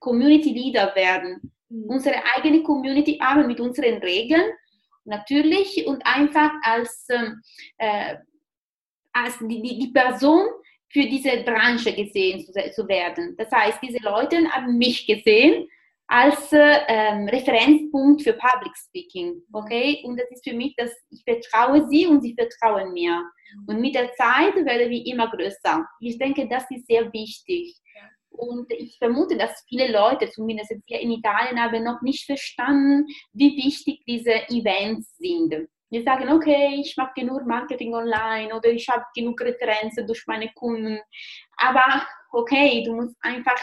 Community 0.00 0.52
Leader 0.52 0.94
werden. 0.94 1.52
Mhm. 1.68 1.84
Unsere 1.84 2.16
eigene 2.34 2.62
Community 2.62 3.18
haben 3.22 3.46
mit 3.46 3.60
unseren 3.60 3.98
Regeln 3.98 4.50
natürlich 5.04 5.86
und 5.86 6.04
einfach 6.04 6.50
als, 6.62 7.06
ähm, 7.10 7.40
äh, 7.78 8.16
als 9.12 9.38
die, 9.38 9.62
die, 9.62 9.78
die 9.78 9.92
Person 9.92 10.46
für 10.88 11.06
diese 11.06 11.44
Branche 11.44 11.94
gesehen 11.94 12.44
zu 12.72 12.88
werden. 12.88 13.36
Das 13.38 13.50
heißt, 13.52 13.78
diese 13.80 14.02
Leute 14.02 14.48
haben 14.50 14.76
mich 14.76 15.06
gesehen 15.06 15.68
als 16.10 16.48
ähm, 16.52 17.28
Referenzpunkt 17.28 18.22
für 18.22 18.32
Public 18.32 18.76
Speaking. 18.76 19.42
Okay? 19.52 20.02
Und 20.04 20.18
das 20.18 20.28
ist 20.30 20.42
für 20.42 20.56
mich, 20.56 20.74
dass 20.76 20.90
ich 21.08 21.22
vertraue 21.22 21.86
sie 21.88 22.06
und 22.06 22.20
sie 22.20 22.34
vertrauen 22.34 22.92
mir. 22.92 23.22
Und 23.68 23.80
mit 23.80 23.94
der 23.94 24.12
Zeit 24.14 24.56
werde 24.56 24.86
ich 24.86 25.06
immer 25.06 25.30
größer. 25.30 25.86
Ich 26.00 26.18
denke, 26.18 26.48
das 26.48 26.68
ist 26.70 26.86
sehr 26.88 27.12
wichtig. 27.12 27.76
Und 28.30 28.72
ich 28.72 28.98
vermute, 28.98 29.36
dass 29.36 29.64
viele 29.68 29.90
Leute, 29.92 30.28
zumindest 30.30 30.74
hier 30.86 31.00
in 31.00 31.12
Italien, 31.12 31.62
haben 31.62 31.84
noch 31.84 32.02
nicht 32.02 32.26
verstanden, 32.26 33.06
wie 33.32 33.56
wichtig 33.56 34.02
diese 34.04 34.32
Events 34.48 35.16
sind. 35.16 35.68
Wir 35.90 36.02
sagen, 36.02 36.28
okay, 36.28 36.80
ich 36.80 36.96
mache 36.96 37.12
genug 37.16 37.46
Marketing 37.46 37.94
online 37.94 38.54
oder 38.54 38.68
ich 38.68 38.88
habe 38.88 39.04
genug 39.14 39.40
Referenzen 39.40 40.06
durch 40.06 40.24
meine 40.26 40.50
Kunden. 40.54 40.98
Aber 41.56 42.04
okay, 42.32 42.82
du 42.84 42.94
musst 42.94 43.16
einfach 43.20 43.60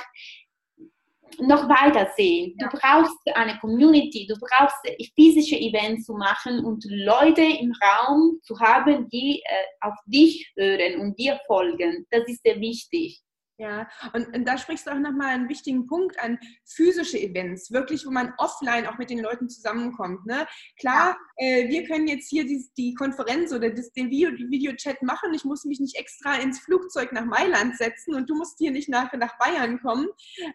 noch 1.40 1.70
weiter 1.70 2.10
sehen. 2.16 2.56
Du 2.58 2.68
brauchst 2.68 3.18
eine 3.36 3.58
Community, 3.60 4.28
du 4.28 4.36
brauchst 4.40 4.76
physische 5.16 5.58
Events 5.58 6.06
zu 6.06 6.14
machen 6.14 6.64
und 6.66 6.84
Leute 6.90 7.42
im 7.44 7.74
Raum 7.82 8.40
zu 8.44 8.60
haben, 8.60 9.10
die 9.10 9.42
äh, 9.46 9.88
auf 9.88 9.96
dich 10.06 10.52
hören 10.56 11.02
und 11.02 11.18
dir 11.20 11.40
folgen. 11.48 12.06
Das 12.10 12.28
ist 12.28 12.44
sehr 12.44 12.60
wichtig. 12.60 13.22
Ja, 13.60 13.88
und, 14.14 14.36
und, 14.36 14.46
da 14.48 14.56
sprichst 14.56 14.86
du 14.86 14.92
auch 14.92 15.00
nochmal 15.00 15.30
einen 15.30 15.50
wichtigen 15.50 15.88
Punkt 15.88 16.20
an, 16.20 16.38
physische 16.64 17.20
Events, 17.20 17.72
wirklich, 17.72 18.06
wo 18.06 18.12
man 18.12 18.32
offline 18.38 18.86
auch 18.86 19.00
mit 19.00 19.10
den 19.10 19.18
Leuten 19.18 19.50
zusammenkommt. 19.50 20.28
Ne? 20.28 20.46
Klar, 20.80 21.18
ja. 21.40 21.48
äh, 21.48 21.68
wir 21.68 21.84
können 21.88 22.08
jetzt 22.08 22.30
hier 22.30 22.46
die, 22.46 22.64
die 22.78 22.94
Konferenz 22.94 23.52
oder 23.52 23.72
das, 23.72 23.92
den 23.94 24.12
Video, 24.12 24.30
Videochat 24.30 25.02
machen. 25.02 25.34
Ich 25.34 25.44
muss 25.44 25.66
mich 25.66 25.80
nicht 25.80 25.96
extra 25.96 26.36
ins 26.36 26.60
Flugzeug 26.60 27.12
nach 27.14 27.26
Mailand 27.26 27.76
setzen 27.78 28.14
und 28.14 28.30
du 28.30 28.36
musst 28.36 28.60
hier 28.60 28.70
nicht 28.70 28.90
nachher 28.90 29.18
nach 29.18 29.40
Bayern 29.40 29.82
kommen. 29.82 30.08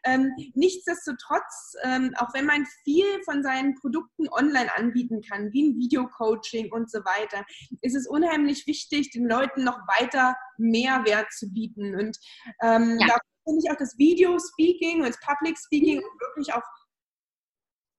Ähm, 0.04 0.30
nichtsdestotrotz, 0.54 1.74
ähm, 1.82 2.14
auch 2.18 2.32
wenn 2.34 2.46
man 2.46 2.64
viel 2.84 3.20
von 3.24 3.42
seinen 3.42 3.74
Produkten 3.74 4.28
online 4.28 4.70
anbieten 4.76 5.22
kann, 5.28 5.52
wie 5.52 5.70
ein 5.70 5.76
Videocoaching 5.76 6.70
und 6.70 6.88
so 6.88 7.00
weiter, 7.00 7.44
ist 7.80 7.96
es 7.96 8.06
unheimlich 8.06 8.68
wichtig, 8.68 9.10
den 9.10 9.26
Leuten 9.28 9.64
noch 9.64 9.80
weiter 9.98 10.36
Mehrwert 10.56 11.32
zu 11.32 11.52
bieten. 11.52 11.96
Und 11.96 12.16
ähm, 12.62 12.91
ja. 13.00 13.06
da 13.08 13.16
finde 13.44 13.60
ich 13.64 13.70
auch 13.70 13.76
das 13.76 13.96
Video-Speaking 13.98 15.00
und 15.00 15.08
das 15.08 15.20
Public 15.20 15.58
Speaking 15.58 15.98
mhm. 15.98 16.20
wirklich 16.20 16.54
auch 16.54 16.62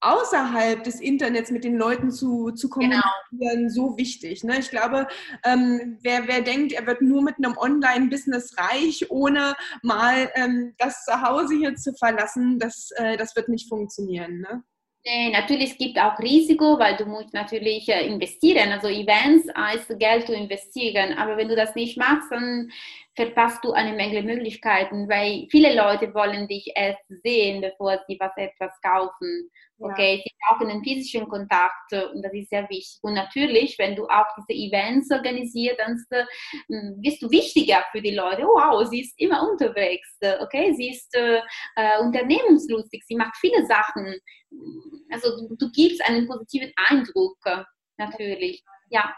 außerhalb 0.03 0.83
des 0.83 0.99
Internets 0.99 1.49
mit 1.49 1.63
den 1.63 1.77
Leuten 1.77 2.11
zu, 2.11 2.51
zu 2.51 2.69
genau. 2.69 2.99
kommunizieren 2.99 3.67
genau. 3.67 3.69
so 3.69 3.97
wichtig. 3.97 4.43
Ne? 4.43 4.59
Ich 4.59 4.69
glaube, 4.69 5.07
ähm, 5.45 5.97
wer, 6.01 6.27
wer 6.27 6.41
denkt, 6.41 6.73
er 6.73 6.85
wird 6.85 7.01
nur 7.01 7.21
mit 7.21 7.35
einem 7.37 7.57
Online-Business 7.57 8.55
reich, 8.57 9.09
ohne 9.09 9.55
mal 9.81 10.29
ähm, 10.35 10.75
das 10.77 11.05
Zuhause 11.05 11.55
hier 11.55 11.75
zu 11.75 11.93
verlassen, 11.93 12.59
das, 12.59 12.91
äh, 12.97 13.15
das 13.17 13.35
wird 13.35 13.47
nicht 13.47 13.69
funktionieren. 13.69 14.41
Ne? 14.41 14.63
Nee, 15.05 15.31
natürlich 15.31 15.77
gibt 15.77 15.99
auch 15.99 16.17
Risiko, 16.19 16.79
weil 16.79 16.95
du 16.95 17.05
musst 17.05 17.33
natürlich 17.33 17.89
äh, 17.89 18.07
investieren. 18.07 18.71
Also 18.71 18.87
Events 18.87 19.47
heißt 19.55 19.99
Geld 19.99 20.27
zu 20.27 20.33
investieren. 20.33 21.17
Aber 21.17 21.35
wenn 21.35 21.49
du 21.49 21.55
das 21.55 21.75
nicht 21.75 21.97
machst, 21.97 22.31
dann 22.31 22.71
verpasst 23.15 23.63
du 23.63 23.71
eine 23.71 23.93
Menge 23.95 24.23
Möglichkeiten, 24.23 25.07
weil 25.07 25.47
viele 25.51 25.75
Leute 25.75 26.13
wollen 26.13 26.47
dich 26.47 26.71
erst 26.75 27.03
sehen, 27.23 27.61
bevor 27.61 27.99
sie 28.07 28.17
was 28.19 28.31
etwas 28.37 28.71
kaufen. 28.81 29.49
Okay, 29.79 30.15
ja. 30.15 30.21
sie 30.23 30.31
brauchen 30.41 30.71
einen 30.71 30.83
physischen 30.83 31.27
Kontakt 31.27 31.93
und 32.13 32.23
das 32.23 32.33
ist 32.33 32.49
sehr 32.49 32.67
wichtig. 32.69 32.99
Und 33.01 33.13
natürlich, 33.13 33.77
wenn 33.77 33.95
du 33.95 34.07
auch 34.07 34.25
diese 34.37 34.57
Events 34.57 35.11
organisierst, 35.11 35.79
dann 35.79 35.97
hm, 36.67 36.97
wirst 37.01 37.21
du 37.21 37.29
wichtiger 37.29 37.83
für 37.91 38.01
die 38.01 38.15
Leute. 38.15 38.43
Wow, 38.43 38.87
sie 38.87 39.01
ist 39.01 39.19
immer 39.19 39.47
unterwegs. 39.47 40.17
Okay, 40.39 40.73
sie 40.73 40.89
ist 40.89 41.13
äh, 41.15 41.41
äh, 41.75 41.99
unternehmenslustig, 41.99 43.03
sie 43.05 43.15
macht 43.15 43.35
viele 43.37 43.65
Sachen. 43.65 44.15
Also 45.11 45.47
du, 45.47 45.55
du 45.55 45.71
gibst 45.71 46.03
einen 46.07 46.27
positiven 46.27 46.71
Eindruck, 46.87 47.37
natürlich. 47.97 48.63
Ja. 48.89 49.13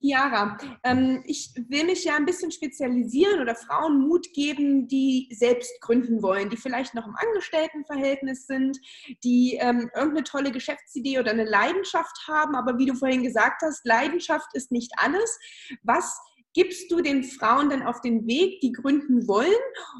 Chiara, 0.00 0.56
ähm, 0.82 1.22
ich 1.26 1.52
will 1.68 1.84
mich 1.84 2.04
ja 2.04 2.16
ein 2.16 2.24
bisschen 2.24 2.50
spezialisieren 2.50 3.40
oder 3.40 3.54
Frauen 3.54 4.00
Mut 4.00 4.32
geben, 4.32 4.88
die 4.88 5.28
selbst 5.30 5.80
gründen 5.80 6.22
wollen, 6.22 6.48
die 6.48 6.56
vielleicht 6.56 6.94
noch 6.94 7.06
im 7.06 7.14
Angestelltenverhältnis 7.14 8.46
sind, 8.46 8.78
die 9.22 9.58
ähm, 9.60 9.90
irgendeine 9.94 10.24
tolle 10.24 10.52
Geschäftsidee 10.52 11.18
oder 11.18 11.32
eine 11.32 11.44
Leidenschaft 11.44 12.16
haben, 12.26 12.54
aber 12.54 12.78
wie 12.78 12.86
du 12.86 12.94
vorhin 12.94 13.22
gesagt 13.22 13.62
hast, 13.62 13.84
Leidenschaft 13.84 14.48
ist 14.54 14.72
nicht 14.72 14.92
alles. 14.96 15.38
Was 15.82 16.18
gibst 16.54 16.90
du 16.90 17.00
den 17.00 17.22
Frauen 17.22 17.68
denn 17.68 17.82
auf 17.82 18.00
den 18.00 18.26
Weg, 18.26 18.60
die 18.60 18.72
gründen 18.72 19.28
wollen? 19.28 19.52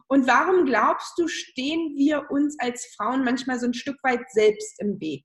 Und 0.08 0.26
warum 0.26 0.64
glaubst 0.64 1.18
du, 1.18 1.28
stehen 1.28 1.94
wir 1.96 2.30
uns 2.30 2.56
als 2.58 2.94
Frauen 2.96 3.24
manchmal 3.24 3.58
so 3.60 3.66
ein 3.66 3.74
Stück 3.74 4.02
weit 4.02 4.30
selbst 4.30 4.80
im 4.80 5.00
Weg? 5.00 5.24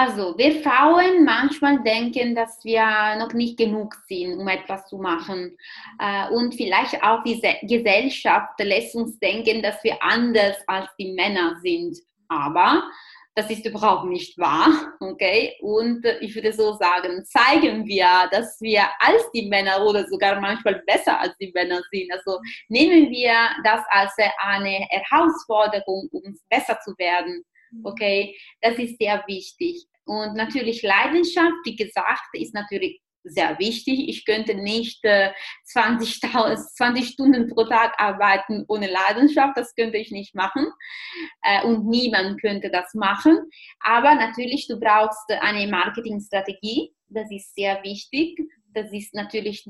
Also, 0.00 0.38
wir 0.38 0.62
Frauen 0.62 1.24
manchmal 1.24 1.82
denken, 1.82 2.32
dass 2.32 2.64
wir 2.64 3.16
noch 3.18 3.32
nicht 3.32 3.58
genug 3.58 3.96
sind, 4.06 4.38
um 4.38 4.46
etwas 4.46 4.86
zu 4.86 4.96
machen. 4.98 5.56
Äh, 5.98 6.28
und 6.30 6.54
vielleicht 6.54 7.02
auch 7.02 7.24
die 7.24 7.42
Gesellschaft 7.62 8.52
lässt 8.60 8.94
uns 8.94 9.18
denken, 9.18 9.60
dass 9.60 9.82
wir 9.82 10.00
anders 10.00 10.54
als 10.68 10.88
die 11.00 11.14
Männer 11.14 11.56
sind. 11.64 11.98
Aber 12.28 12.84
das 13.34 13.50
ist 13.50 13.66
überhaupt 13.66 14.04
nicht 14.04 14.38
wahr, 14.38 14.68
okay? 15.00 15.56
Und 15.62 16.04
ich 16.20 16.32
würde 16.32 16.52
so 16.52 16.74
sagen, 16.74 17.24
zeigen 17.24 17.84
wir, 17.84 18.06
dass 18.30 18.60
wir 18.60 18.84
als 19.00 19.28
die 19.34 19.48
Männer 19.48 19.84
oder 19.84 20.06
sogar 20.06 20.40
manchmal 20.40 20.80
besser 20.86 21.18
als 21.18 21.36
die 21.38 21.50
Männer 21.52 21.80
sind. 21.90 22.12
Also 22.12 22.38
nehmen 22.68 23.10
wir 23.10 23.34
das 23.64 23.80
als 23.90 24.12
eine 24.46 24.86
Herausforderung, 24.90 26.08
um 26.12 26.38
besser 26.48 26.78
zu 26.84 26.96
werden. 26.98 27.44
Mhm. 27.70 27.86
Okay, 27.86 28.36
das 28.60 28.78
ist 28.78 28.98
sehr 28.98 29.22
wichtig. 29.26 29.86
Und 30.04 30.34
natürlich 30.34 30.82
Leidenschaft, 30.82 31.56
wie 31.64 31.76
gesagt, 31.76 32.28
ist 32.32 32.54
natürlich 32.54 33.00
sehr 33.24 33.58
wichtig. 33.58 34.08
Ich 34.08 34.24
könnte 34.24 34.54
nicht 34.54 35.04
äh, 35.04 35.32
20, 35.64 36.20
20 36.20 37.08
Stunden 37.08 37.48
pro 37.48 37.64
Tag 37.64 37.94
arbeiten 37.98 38.64
ohne 38.68 38.88
Leidenschaft. 38.90 39.56
Das 39.56 39.74
könnte 39.74 39.98
ich 39.98 40.10
nicht 40.10 40.34
machen. 40.34 40.66
Äh, 41.42 41.64
und 41.64 41.86
niemand 41.86 42.40
könnte 42.40 42.70
das 42.70 42.94
machen. 42.94 43.38
Aber 43.80 44.14
natürlich, 44.14 44.66
du 44.68 44.78
brauchst 44.78 45.30
eine 45.30 45.66
Marketingstrategie. 45.70 46.92
Das 47.08 47.30
ist 47.30 47.54
sehr 47.54 47.82
wichtig. 47.82 48.38
Das 48.72 48.92
ist 48.92 49.14
natürlich 49.14 49.68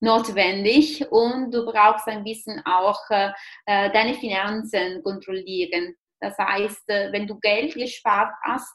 notwendig 0.00 1.06
und 1.10 1.52
du 1.52 1.64
brauchst 1.64 2.06
ein 2.08 2.24
bisschen 2.24 2.60
auch 2.66 3.00
äh 3.10 3.30
deine 3.66 4.14
Finanzen 4.14 5.02
kontrollieren. 5.02 5.94
Das 6.24 6.38
heißt, 6.38 6.88
äh, 6.88 7.12
wenn 7.12 7.26
du 7.26 7.38
Geld 7.38 7.74
gespart 7.74 8.32
hast, 8.42 8.74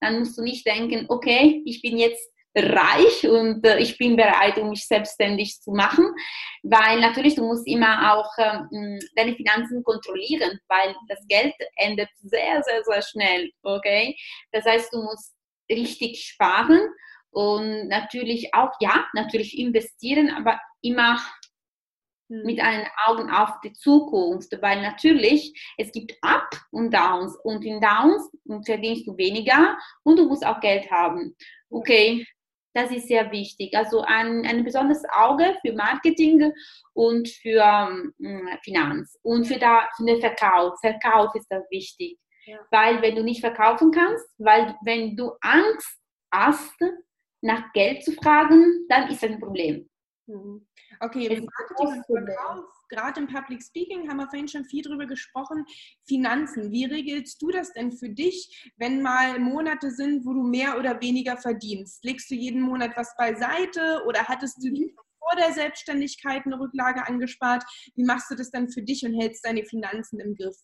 dann 0.00 0.18
musst 0.18 0.36
du 0.36 0.42
nicht 0.42 0.66
denken, 0.66 1.06
okay, 1.08 1.62
ich 1.64 1.80
bin 1.80 1.96
jetzt 1.96 2.30
reich 2.54 3.26
und 3.26 3.64
äh, 3.66 3.78
ich 3.78 3.96
bin 3.96 4.14
bereit, 4.14 4.58
um 4.58 4.68
mich 4.68 4.86
selbstständig 4.86 5.58
zu 5.62 5.70
machen, 5.70 6.04
weil 6.62 7.00
natürlich 7.00 7.34
du 7.34 7.46
musst 7.46 7.66
immer 7.66 8.12
auch 8.12 8.30
ähm, 8.36 8.98
deine 9.16 9.34
Finanzen 9.34 9.82
kontrollieren, 9.82 10.60
weil 10.68 10.94
das 11.08 11.26
Geld 11.28 11.54
endet 11.76 12.10
sehr, 12.20 12.62
sehr, 12.62 12.84
sehr 12.84 13.02
schnell, 13.02 13.50
okay? 13.62 14.14
Das 14.52 14.66
heißt, 14.66 14.92
du 14.92 15.02
musst 15.02 15.34
richtig 15.70 16.26
sparen 16.26 16.88
und 17.30 17.88
natürlich 17.88 18.52
auch, 18.52 18.72
ja, 18.80 19.06
natürlich 19.14 19.58
investieren, 19.58 20.28
aber 20.28 20.60
immer 20.82 21.16
hm. 21.16 21.41
Mit 22.44 22.60
einen 22.60 22.86
Augen 23.06 23.30
auf 23.30 23.60
die 23.62 23.72
Zukunft, 23.72 24.50
weil 24.60 24.80
natürlich 24.82 25.52
es 25.76 25.92
gibt 25.92 26.14
Up 26.22 26.48
und 26.70 26.92
Downs 26.92 27.36
und 27.44 27.64
in 27.64 27.80
Downs 27.80 28.30
verdienst 28.64 29.06
du 29.06 29.16
weniger 29.16 29.76
und 30.04 30.18
du 30.18 30.26
musst 30.26 30.44
auch 30.44 30.60
Geld 30.60 30.90
haben. 30.90 31.36
Okay, 31.70 32.26
das 32.74 32.90
ist 32.90 33.08
sehr 33.08 33.30
wichtig. 33.30 33.76
Also 33.76 34.00
ein, 34.00 34.46
ein 34.46 34.64
besonderes 34.64 35.02
Auge 35.12 35.56
für 35.60 35.74
Marketing 35.74 36.52
und 36.94 37.28
für 37.28 37.62
ähm, 37.62 38.48
Finanz 38.62 39.18
und 39.22 39.44
für, 39.44 39.58
da, 39.58 39.88
für 39.96 40.06
den 40.06 40.20
Verkauf. 40.20 40.78
Verkauf 40.80 41.34
ist 41.34 41.48
das 41.50 41.64
wichtig, 41.70 42.18
ja. 42.46 42.58
weil 42.70 43.02
wenn 43.02 43.16
du 43.16 43.22
nicht 43.22 43.40
verkaufen 43.40 43.90
kannst, 43.90 44.26
weil 44.38 44.74
wenn 44.84 45.16
du 45.16 45.32
Angst 45.42 45.98
hast, 46.32 46.80
nach 47.42 47.72
Geld 47.72 48.04
zu 48.04 48.12
fragen, 48.12 48.86
dann 48.88 49.10
ist 49.10 49.22
das 49.22 49.30
ein 49.30 49.40
Problem. 49.40 49.90
Mhm. 50.26 50.66
Okay, 51.00 51.28
Marketing 51.28 52.04
und 52.08 52.26
Verkauf, 52.26 52.64
gerade 52.88 53.20
im 53.20 53.26
Public 53.26 53.62
Speaking 53.62 54.08
haben 54.08 54.18
wir 54.18 54.28
vorhin 54.28 54.48
schon 54.48 54.64
viel 54.64 54.82
drüber 54.82 55.06
gesprochen. 55.06 55.64
Finanzen, 56.06 56.70
wie 56.70 56.84
regelst 56.84 57.40
du 57.40 57.50
das 57.50 57.72
denn 57.72 57.92
für 57.92 58.08
dich, 58.08 58.72
wenn 58.76 59.02
mal 59.02 59.38
Monate 59.38 59.90
sind, 59.90 60.24
wo 60.24 60.32
du 60.32 60.42
mehr 60.42 60.78
oder 60.78 61.00
weniger 61.00 61.36
verdienst? 61.36 62.04
Legst 62.04 62.30
du 62.30 62.34
jeden 62.34 62.60
Monat 62.60 62.92
was 62.96 63.14
beiseite 63.16 64.02
oder 64.06 64.24
hattest 64.28 64.62
du 64.62 64.68
mhm. 64.68 64.94
vor 65.18 65.36
der 65.36 65.52
Selbstständigkeit 65.52 66.44
eine 66.44 66.60
Rücklage 66.60 67.06
angespart? 67.06 67.64
Wie 67.94 68.04
machst 68.04 68.30
du 68.30 68.34
das 68.34 68.50
dann 68.50 68.70
für 68.70 68.82
dich 68.82 69.04
und 69.04 69.18
hältst 69.18 69.44
deine 69.44 69.64
Finanzen 69.64 70.20
im 70.20 70.34
Griff? 70.34 70.56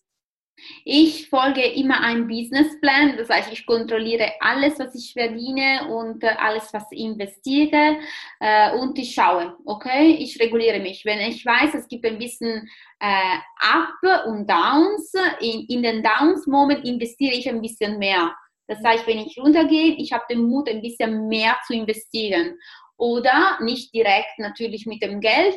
Ich 0.85 1.29
folge 1.29 1.61
immer 1.61 2.01
einem 2.01 2.27
Businessplan, 2.27 3.17
das 3.17 3.29
heißt, 3.29 3.51
ich 3.51 3.65
kontrolliere 3.65 4.31
alles, 4.39 4.79
was 4.79 4.95
ich 4.95 5.13
verdiene 5.13 5.87
und 5.89 6.23
äh, 6.23 6.35
alles, 6.37 6.73
was 6.73 6.85
ich 6.91 6.99
investiere 6.99 7.97
äh, 8.39 8.73
und 8.77 8.97
ich 8.97 9.13
schaue, 9.13 9.55
okay, 9.65 10.15
ich 10.19 10.39
reguliere 10.39 10.79
mich. 10.79 11.05
Wenn 11.05 11.19
ich 11.19 11.45
weiß, 11.45 11.73
es 11.75 11.87
gibt 11.87 12.05
ein 12.05 12.17
bisschen 12.17 12.69
äh, 12.99 13.37
Up 13.59 14.25
und 14.27 14.49
Downs, 14.49 15.13
in, 15.39 15.65
in 15.67 15.83
den 15.83 16.03
Downs-Moment 16.03 16.85
investiere 16.85 17.35
ich 17.35 17.49
ein 17.49 17.61
bisschen 17.61 17.97
mehr. 17.97 18.33
Das 18.67 18.83
heißt, 18.83 19.07
wenn 19.07 19.19
ich 19.19 19.37
runtergehe, 19.39 19.95
ich 19.97 20.13
habe 20.13 20.25
den 20.29 20.43
Mut, 20.43 20.69
ein 20.69 20.81
bisschen 20.81 21.27
mehr 21.27 21.57
zu 21.65 21.73
investieren 21.73 22.55
oder 22.99 23.57
nicht 23.61 23.93
direkt 23.93 24.37
natürlich 24.37 24.85
mit 24.85 25.01
dem 25.01 25.21
Geld, 25.21 25.55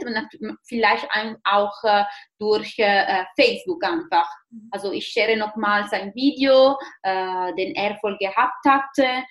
vielleicht 0.64 1.08
auch 1.44 1.74
äh, 1.82 2.04
durch 2.38 2.78
äh, 2.78 3.24
Facebook 3.36 3.84
einfach. 3.84 4.30
Mhm. 4.50 4.68
Also 4.70 4.92
ich 4.92 5.08
share 5.08 5.36
nochmals 5.36 5.92
ein 5.92 6.14
Video, 6.14 6.78
äh, 7.02 7.52
den 7.54 7.74
Erfolg 7.74 8.18
gehabt 8.18 8.64
hatte. 8.66 9.24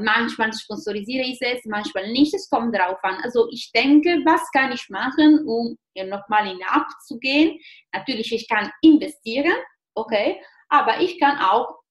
manchmal 0.00 0.52
sponsorisiere 0.52 1.24
ich 1.24 1.40
es, 1.40 1.64
manchmal 1.64 2.10
nicht. 2.12 2.34
Es 2.34 2.48
kommt 2.50 2.74
darauf 2.74 3.02
an. 3.02 3.16
Also 3.22 3.48
ich 3.50 3.70
denke, 3.72 4.20
was 4.24 4.42
kann 4.52 4.70
ich 4.72 4.86
machen, 4.90 5.46
um 5.46 5.78
nochmal 5.96 6.46
in 6.46 6.60
App 6.60 6.88
zu 7.06 7.18
gehen? 7.18 7.58
Natürlich, 7.94 8.32
ich 8.32 8.46
kann 8.48 8.70
investieren, 8.82 9.56
okay, 9.94 10.42
aber 10.68 11.00
ich 11.00 11.18
kann 11.18 11.38
auch 11.38 11.81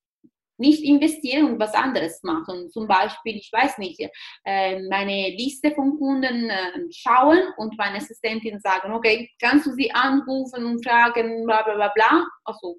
nicht 0.62 0.84
investieren 0.84 1.52
und 1.52 1.60
was 1.60 1.74
anderes 1.74 2.24
machen. 2.24 2.69
Zum 2.69 2.88
Beispiel, 2.88 3.36
ich 3.36 3.52
weiß 3.52 3.78
nicht, 3.80 4.00
äh, 4.45 4.82
meine 4.88 5.36
Liste 5.36 5.71
von 5.71 5.97
Kunden 5.97 6.50
äh, 6.50 6.71
schauen 6.91 7.41
und 7.58 7.78
meine 7.78 7.97
Assistentin 7.97 8.60
sagen, 8.60 8.93
okay, 8.93 9.30
kannst 9.41 9.65
du 9.65 9.74
sie 9.74 9.91
anrufen 9.91 10.65
und 10.65 10.86
fragen, 10.86 11.45
bla 11.45 11.63
bla 11.63 11.76
bla 11.76 11.91
bla. 11.93 12.26
Also, 12.45 12.78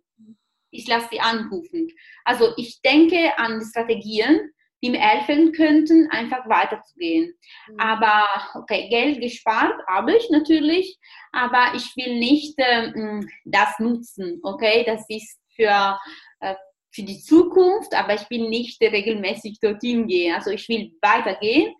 ich 0.71 0.89
lasse 0.89 1.09
sie 1.11 1.21
anrufen. 1.21 1.89
Also, 2.25 2.55
ich 2.57 2.81
denke 2.81 3.37
an 3.37 3.61
Strategien, 3.63 4.53
die 4.83 4.91
mir 4.91 5.01
helfen 5.01 5.53
könnten, 5.53 6.09
einfach 6.11 6.49
weiterzugehen. 6.49 7.35
Mhm. 7.69 7.81
Aber, 7.81 8.27
okay, 8.55 8.89
Geld 8.89 9.21
gespart 9.21 9.75
habe 9.87 10.17
ich 10.17 10.29
natürlich, 10.31 10.99
aber 11.31 11.75
ich 11.77 11.95
will 11.97 12.19
nicht 12.19 12.59
äh, 12.59 13.21
das 13.45 13.79
nutzen, 13.79 14.41
okay? 14.43 14.85
Das 14.85 15.05
ist 15.09 15.39
für 15.55 15.99
äh, 16.41 16.55
für 16.93 17.03
die 17.03 17.21
Zukunft, 17.21 17.95
aber 17.95 18.15
ich 18.15 18.29
will 18.31 18.49
nicht 18.49 18.81
regelmäßig 18.81 19.59
dorthin 19.61 20.07
gehen. 20.07 20.35
Also 20.35 20.51
ich 20.51 20.69
will 20.69 20.93
weitergehen 21.01 21.75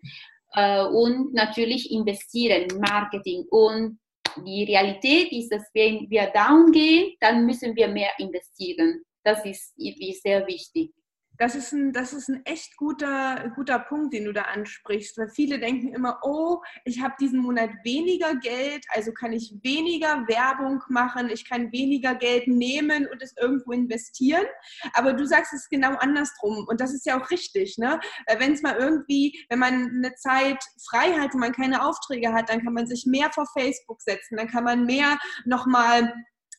äh, 0.53 0.83
und 0.83 1.33
natürlich 1.33 1.91
investieren 1.91 2.63
in 2.63 2.79
Marketing. 2.79 3.45
Und 3.49 3.99
die 4.45 4.63
Realität 4.63 5.31
ist, 5.31 5.49
dass 5.49 5.63
wenn 5.73 6.09
wir 6.09 6.31
down 6.33 6.71
gehen, 6.71 7.13
dann 7.19 7.45
müssen 7.45 7.75
wir 7.75 7.87
mehr 7.87 8.11
investieren. 8.17 9.03
Das 9.23 9.45
ist, 9.45 9.73
ist 9.77 10.23
sehr 10.23 10.45
wichtig 10.47 10.91
das 11.37 11.55
ist 11.55 11.71
ein, 11.71 11.93
das 11.93 12.13
ist 12.13 12.29
ein 12.29 12.45
echt 12.45 12.77
guter, 12.77 13.51
guter 13.55 13.79
Punkt, 13.79 14.13
den 14.13 14.25
du 14.25 14.33
da 14.33 14.43
ansprichst, 14.43 15.17
weil 15.17 15.29
viele 15.29 15.59
denken 15.59 15.93
immer, 15.93 16.19
oh, 16.23 16.61
ich 16.85 17.01
habe 17.01 17.15
diesen 17.19 17.39
Monat 17.39 17.69
weniger 17.83 18.35
Geld, 18.35 18.85
also 18.89 19.11
kann 19.11 19.33
ich 19.33 19.53
weniger 19.63 20.27
Werbung 20.27 20.81
machen, 20.89 21.29
ich 21.29 21.47
kann 21.47 21.71
weniger 21.71 22.15
Geld 22.15 22.47
nehmen 22.47 23.07
und 23.07 23.21
es 23.21 23.33
irgendwo 23.39 23.71
investieren. 23.71 24.45
Aber 24.93 25.13
du 25.13 25.25
sagst 25.25 25.53
es 25.53 25.67
genau 25.69 25.95
andersrum 25.97 26.65
und 26.67 26.79
das 26.79 26.93
ist 26.93 27.05
ja 27.05 27.19
auch 27.19 27.29
richtig, 27.31 27.77
ne? 27.77 27.99
Wenn 28.37 28.53
es 28.53 28.61
mal 28.61 28.75
irgendwie, 28.75 29.45
wenn 29.49 29.59
man 29.59 29.73
eine 29.73 30.13
Zeit 30.15 30.63
frei 30.89 31.13
hat, 31.13 31.33
wo 31.33 31.37
man 31.37 31.51
keine 31.51 31.85
Aufträge 31.85 32.33
hat, 32.33 32.49
dann 32.49 32.63
kann 32.63 32.73
man 32.73 32.87
sich 32.87 33.05
mehr 33.05 33.31
vor 33.31 33.47
Facebook 33.53 34.01
setzen, 34.01 34.37
dann 34.37 34.47
kann 34.47 34.63
man 34.63 34.85
mehr 34.85 35.17
nochmal 35.45 36.13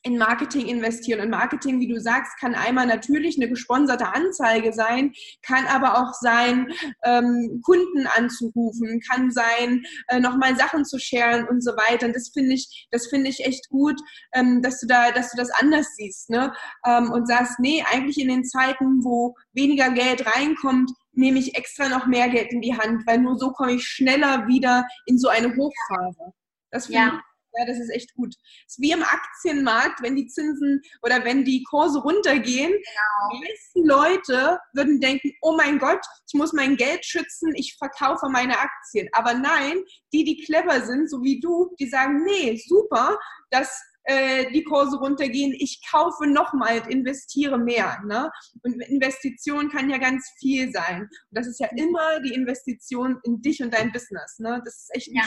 in 0.04 0.18
Marketing 0.18 0.66
investieren. 0.66 1.20
Und 1.20 1.30
Marketing, 1.30 1.80
wie 1.80 1.88
du 1.88 1.98
sagst, 1.98 2.38
kann 2.38 2.54
einmal 2.54 2.86
natürlich 2.86 3.36
eine 3.36 3.48
gesponserte 3.48 4.14
Anzeige 4.14 4.72
sein, 4.72 5.12
kann 5.42 5.66
aber 5.66 5.98
auch 5.98 6.12
sein, 6.20 6.68
ähm, 7.04 7.60
Kunden 7.64 8.06
anzurufen, 8.06 9.00
kann 9.00 9.30
sein, 9.30 9.82
äh, 10.08 10.20
nochmal 10.20 10.56
Sachen 10.56 10.84
zu 10.84 10.98
sharen 10.98 11.48
und 11.48 11.62
so 11.62 11.72
weiter. 11.72 12.06
Und 12.06 12.14
das 12.14 12.30
finde 12.32 12.54
ich, 12.54 12.86
das 12.90 13.06
finde 13.06 13.30
ich 13.30 13.44
echt 13.44 13.68
gut, 13.70 13.98
ähm, 14.34 14.60
dass 14.60 14.78
du 14.80 14.86
da, 14.86 15.10
dass 15.10 15.30
du 15.30 15.38
das 15.38 15.50
anders 15.50 15.86
siehst, 15.96 16.28
ne? 16.28 16.52
Ähm, 16.86 17.10
und 17.10 17.26
sagst, 17.26 17.58
nee, 17.58 17.82
eigentlich 17.90 18.18
in 18.18 18.28
den 18.28 18.44
Zeiten, 18.44 19.02
wo 19.02 19.34
weniger 19.54 19.90
Geld 19.90 20.26
reinkommt, 20.36 20.90
nehme 21.12 21.38
ich 21.38 21.56
extra 21.56 21.88
noch 21.88 22.06
mehr 22.06 22.28
Geld 22.28 22.52
in 22.52 22.60
die 22.60 22.76
Hand, 22.76 23.06
weil 23.06 23.18
nur 23.18 23.38
so 23.38 23.52
komme 23.52 23.72
ich 23.72 23.84
schneller 23.84 24.46
wieder 24.46 24.86
in 25.06 25.18
so 25.18 25.28
eine 25.28 25.48
Hochphase. 25.56 26.32
Das 26.70 26.86
finde 26.86 26.98
ja. 27.00 27.22
Ja, 27.56 27.66
das 27.66 27.78
ist 27.78 27.90
echt 27.90 28.14
gut. 28.14 28.34
Es 28.66 28.74
ist 28.74 28.80
wie 28.80 28.92
im 28.92 29.02
Aktienmarkt, 29.02 30.02
wenn 30.02 30.16
die 30.16 30.26
Zinsen 30.26 30.82
oder 31.02 31.24
wenn 31.24 31.44
die 31.44 31.62
Kurse 31.62 32.00
runtergehen. 32.00 32.72
Genau. 32.72 33.30
Die 33.32 33.48
meisten 33.48 33.86
Leute 33.86 34.58
würden 34.72 35.00
denken, 35.00 35.32
oh 35.40 35.56
mein 35.56 35.78
Gott, 35.78 36.04
ich 36.26 36.34
muss 36.34 36.52
mein 36.52 36.76
Geld 36.76 37.04
schützen, 37.04 37.52
ich 37.54 37.76
verkaufe 37.78 38.28
meine 38.28 38.58
Aktien. 38.58 39.08
Aber 39.12 39.34
nein, 39.34 39.82
die, 40.12 40.24
die 40.24 40.42
clever 40.44 40.84
sind, 40.84 41.08
so 41.08 41.22
wie 41.22 41.40
du, 41.40 41.74
die 41.78 41.88
sagen, 41.88 42.24
nee, 42.24 42.60
super, 42.66 43.16
dass 43.50 43.80
äh, 44.04 44.50
die 44.52 44.64
Kurse 44.64 44.98
runtergehen, 44.98 45.54
ich 45.58 45.80
kaufe 45.90 46.26
nochmal, 46.26 46.82
investiere 46.88 47.58
mehr. 47.58 48.02
Ne? 48.06 48.30
Und 48.62 48.80
Investition 48.82 49.70
kann 49.70 49.90
ja 49.90 49.98
ganz 49.98 50.30
viel 50.38 50.70
sein. 50.72 51.02
Und 51.02 51.10
das 51.30 51.46
ist 51.46 51.60
ja 51.60 51.68
immer 51.76 52.20
die 52.20 52.34
Investition 52.34 53.18
in 53.22 53.40
dich 53.40 53.62
und 53.62 53.72
dein 53.72 53.92
Business. 53.92 54.38
Ne? 54.38 54.60
Das 54.64 54.74
ist 54.74 54.94
echt 54.94 55.08
ja. 55.12 55.22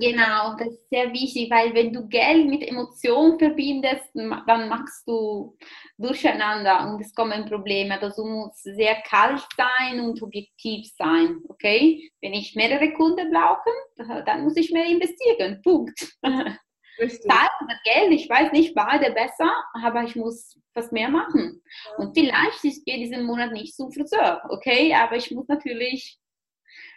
Genau, 0.00 0.56
das 0.56 0.68
ist 0.68 0.88
sehr 0.90 1.12
wichtig, 1.12 1.50
weil 1.50 1.74
wenn 1.74 1.92
du 1.92 2.08
Geld 2.08 2.46
mit 2.48 2.66
Emotionen 2.66 3.38
verbindest, 3.38 4.10
dann 4.14 4.68
machst 4.68 5.06
du 5.06 5.56
durcheinander 5.98 6.88
und 6.88 7.00
es 7.00 7.14
kommen 7.14 7.46
Probleme. 7.46 8.00
Also 8.00 8.24
muss 8.24 8.62
sehr 8.62 8.96
kalt 9.02 9.46
sein 9.56 10.00
und 10.00 10.22
objektiv 10.22 10.86
sein, 10.96 11.40
okay? 11.48 12.10
Wenn 12.20 12.34
ich 12.34 12.54
mehrere 12.54 12.92
Kunden 12.92 13.30
brauche, 13.30 14.22
dann 14.24 14.44
muss 14.44 14.56
ich 14.56 14.70
mehr 14.72 14.86
investieren, 14.86 15.60
Punkt. 15.62 15.98
Richtig. 16.98 17.28
Zeit 17.28 17.50
oder 17.60 17.76
Geld, 17.84 18.12
ich 18.12 18.28
weiß 18.28 18.52
nicht, 18.52 18.74
beide 18.74 19.12
besser, 19.12 19.52
aber 19.82 20.04
ich 20.04 20.14
muss 20.14 20.56
was 20.74 20.92
mehr 20.92 21.08
machen. 21.08 21.60
Ja. 21.88 21.96
Und 21.96 22.16
vielleicht 22.16 22.64
ich 22.64 22.84
gehe 22.84 22.98
diesen 22.98 23.24
Monat 23.24 23.52
nicht 23.52 23.74
zum 23.74 23.90
Friseur, 23.90 24.42
okay? 24.48 24.94
Aber 24.94 25.16
ich 25.16 25.30
muss 25.32 25.48
natürlich 25.48 26.20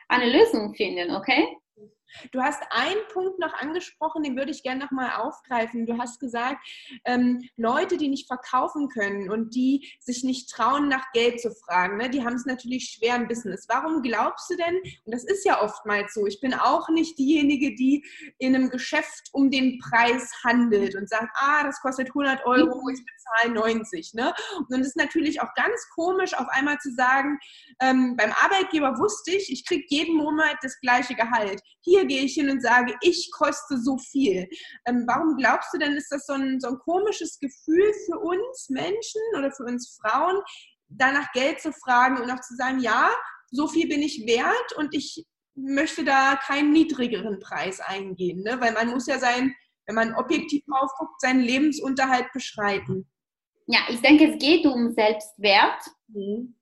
eine 0.08 0.30
Lösung 0.32 0.76
finden, 0.76 1.16
okay? 1.16 1.48
Du 2.32 2.42
hast 2.42 2.62
einen 2.70 3.02
Punkt 3.14 3.40
noch 3.40 3.54
angesprochen, 3.54 4.24
den 4.24 4.36
würde 4.36 4.52
ich 4.52 4.64
gerne 4.64 4.84
nochmal 4.84 5.22
aufgreifen. 5.22 5.86
Du 5.86 5.98
hast 5.98 6.20
gesagt, 6.20 6.58
ähm, 7.06 7.42
Leute, 7.56 7.98
die 7.98 8.08
nicht 8.08 8.28
verkaufen 8.28 8.90
können 8.90 9.30
und 9.30 9.56
die 9.56 9.92
sich 10.00 10.24
nicht 10.24 10.50
trauen, 10.50 10.88
nach 10.88 11.12
Geld 11.14 11.42
zu 11.42 11.52
fragen, 11.52 11.98
ne, 11.98 12.10
die 12.10 12.24
haben 12.24 12.36
es 12.36 12.46
natürlich 12.46 12.98
schwer 12.98 13.16
im 13.16 13.28
Business. 13.28 13.66
Warum 13.68 14.02
glaubst 14.02 14.50
du 14.50 14.56
denn, 14.56 14.78
und 15.06 15.14
das 15.14 15.24
ist 15.24 15.46
ja 15.46 15.62
oftmals 15.62 16.14
so, 16.14 16.26
ich 16.26 16.40
bin 16.40 16.54
auch 16.54 16.90
nicht 16.90 17.18
diejenige, 17.18 17.76
die 17.76 18.06
in 18.38 18.56
einem 18.56 18.70
Geschäft 18.70 19.30
um 19.32 19.52
den 19.52 19.80
Preis 19.80 20.32
handelt 20.44 20.96
und 20.96 21.10
sagt, 21.10 21.30
ah, 21.36 21.64
das 21.64 21.80
kostet 21.82 22.08
100 22.10 22.46
Euro, 22.46 22.90
ich 22.90 23.04
bezahle 23.06 23.54
90. 23.54 24.14
Ne? 24.14 24.34
Und 24.58 24.72
dann 24.72 24.82
ist 24.82 24.96
natürlich 24.96 25.42
auch 25.42 25.54
ganz 25.56 25.88
komisch, 25.96 26.34
auf 26.34 26.48
einmal 26.50 26.78
zu 26.80 26.92
sagen, 26.94 27.40
ähm, 27.82 28.16
beim 28.18 28.32
Arbeitgeber 28.32 28.98
wusste 28.98 29.32
ich, 29.32 29.52
ich 29.52 29.66
kriege 29.66 29.86
jeden 29.90 30.18
Monat 30.18 30.58
das 30.62 30.80
gleiche 30.80 31.16
Gehalt. 31.16 31.62
Hier 31.82 31.97
gehe 32.06 32.24
ich 32.24 32.34
hin 32.34 32.50
und 32.50 32.62
sage, 32.62 32.96
ich 33.02 33.30
koste 33.32 33.78
so 33.78 33.98
viel. 33.98 34.48
Ähm, 34.86 35.06
warum 35.08 35.36
glaubst 35.38 35.74
du 35.74 35.78
denn, 35.78 35.94
ist 35.94 36.12
das 36.12 36.26
so 36.26 36.34
ein, 36.34 36.60
so 36.60 36.70
ein 36.70 36.80
komisches 36.80 37.40
Gefühl 37.40 37.92
für 38.06 38.20
uns 38.20 38.70
Menschen 38.70 39.22
oder 39.38 39.52
für 39.52 39.64
uns 39.64 39.98
Frauen, 40.02 40.42
danach 40.90 41.32
Geld 41.34 41.62
zu 41.62 41.72
fragen 41.72 42.22
und 42.22 42.32
auch 42.32 42.42
zu 42.42 42.56
sagen, 42.56 42.80
ja, 42.80 43.10
so 43.52 43.68
viel 43.68 43.88
bin 43.88 44.02
ich 44.02 44.26
wert 44.26 44.74
und 44.78 44.94
ich 44.94 45.26
möchte 45.56 46.04
da 46.04 46.36
keinen 46.36 46.72
niedrigeren 46.72 47.40
Preis 47.40 47.80
eingehen, 47.80 48.44
ne? 48.44 48.58
weil 48.60 48.74
man 48.74 48.90
muss 48.90 49.08
ja 49.08 49.18
sein, 49.18 49.56
wenn 49.86 49.96
man 49.96 50.16
objektiv 50.16 50.64
drauf 50.66 50.92
guckt, 50.98 51.20
seinen 51.22 51.42
Lebensunterhalt 51.42 52.32
beschreiten. 52.34 53.10
Ja, 53.66 53.80
ich 53.90 54.02
denke, 54.02 54.34
es 54.34 54.40
geht 54.40 54.66
um 54.66 54.94
Selbstwert. 54.94 55.82
Mhm. 56.08 56.56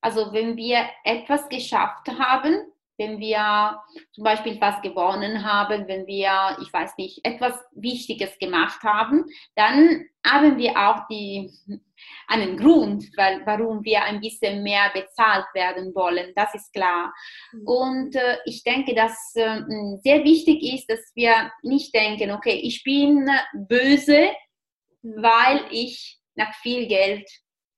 Also 0.00 0.32
wenn 0.32 0.56
wir 0.56 0.84
etwas 1.04 1.48
geschafft 1.48 2.08
haben, 2.08 2.71
wenn 2.98 3.18
wir 3.18 3.80
zum 4.12 4.24
Beispiel 4.24 4.60
was 4.60 4.80
gewonnen 4.82 5.44
haben, 5.44 5.88
wenn 5.88 6.06
wir, 6.06 6.56
ich 6.60 6.72
weiß 6.72 6.96
nicht, 6.98 7.24
etwas 7.24 7.54
Wichtiges 7.74 8.38
gemacht 8.38 8.82
haben, 8.82 9.24
dann 9.54 10.04
haben 10.24 10.56
wir 10.56 10.76
auch 10.76 11.06
die, 11.10 11.50
einen 12.28 12.56
Grund, 12.56 13.04
weil, 13.16 13.44
warum 13.44 13.84
wir 13.84 14.02
ein 14.04 14.20
bisschen 14.20 14.62
mehr 14.62 14.90
bezahlt 14.92 15.46
werden 15.54 15.94
wollen. 15.94 16.32
Das 16.36 16.54
ist 16.54 16.72
klar. 16.72 17.12
Mhm. 17.52 17.66
Und 17.66 18.16
äh, 18.16 18.38
ich 18.44 18.62
denke, 18.62 18.94
dass 18.94 19.34
äh, 19.34 19.62
sehr 20.02 20.24
wichtig 20.24 20.62
ist, 20.62 20.88
dass 20.88 21.12
wir 21.14 21.50
nicht 21.62 21.94
denken, 21.94 22.30
okay, 22.30 22.60
ich 22.62 22.84
bin 22.84 23.28
böse, 23.52 24.30
weil 25.02 25.64
ich 25.70 26.18
nach 26.34 26.54
viel 26.56 26.86
Geld 26.86 27.28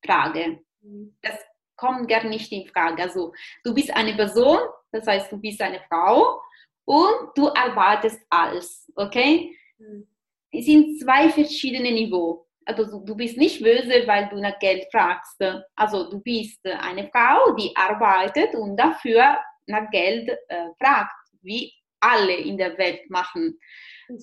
frage. 0.05 0.61
Mhm. 0.83 1.17
Das 1.23 1.39
kommt 1.77 2.09
gar 2.09 2.25
nicht 2.25 2.53
in 2.53 2.67
Frage. 2.67 3.03
Also 3.03 3.33
du 3.65 3.75
bist 3.75 3.91
eine 3.95 4.15
Person, 4.15 4.59
das 4.95 5.07
heißt, 5.09 5.33
du 5.33 5.39
bist 5.39 5.61
eine 5.61 5.81
Frau 5.89 6.41
und 6.85 7.31
du 7.35 7.49
arbeitest 7.49 8.21
als, 8.31 8.91
okay? 8.95 9.57
Mhm. 9.79 10.07
Es 10.53 10.67
sind 10.67 11.01
zwei 11.01 11.29
verschiedene 11.31 11.91
Niveaus. 11.91 12.47
Also 12.65 13.01
du 13.01 13.15
bist 13.17 13.37
nicht 13.37 13.63
böse, 13.63 14.07
weil 14.07 14.29
du 14.29 14.41
nach 14.41 14.59
Geld 14.61 14.87
fragst. 14.91 15.43
Also 15.75 16.09
du 16.09 16.21
bist 16.21 16.65
eine 16.65 17.11
Frau, 17.11 17.55
die 17.57 17.75
arbeitet 17.75 18.55
und 18.55 18.77
dafür 18.77 19.39
nach 19.67 19.91
Geld 19.91 20.29
äh, 20.29 20.69
fragt, 20.81 21.13
wie 21.43 21.73
alle 22.01 22.35
in 22.35 22.57
der 22.57 22.79
Welt 22.79 23.11
machen. 23.11 23.59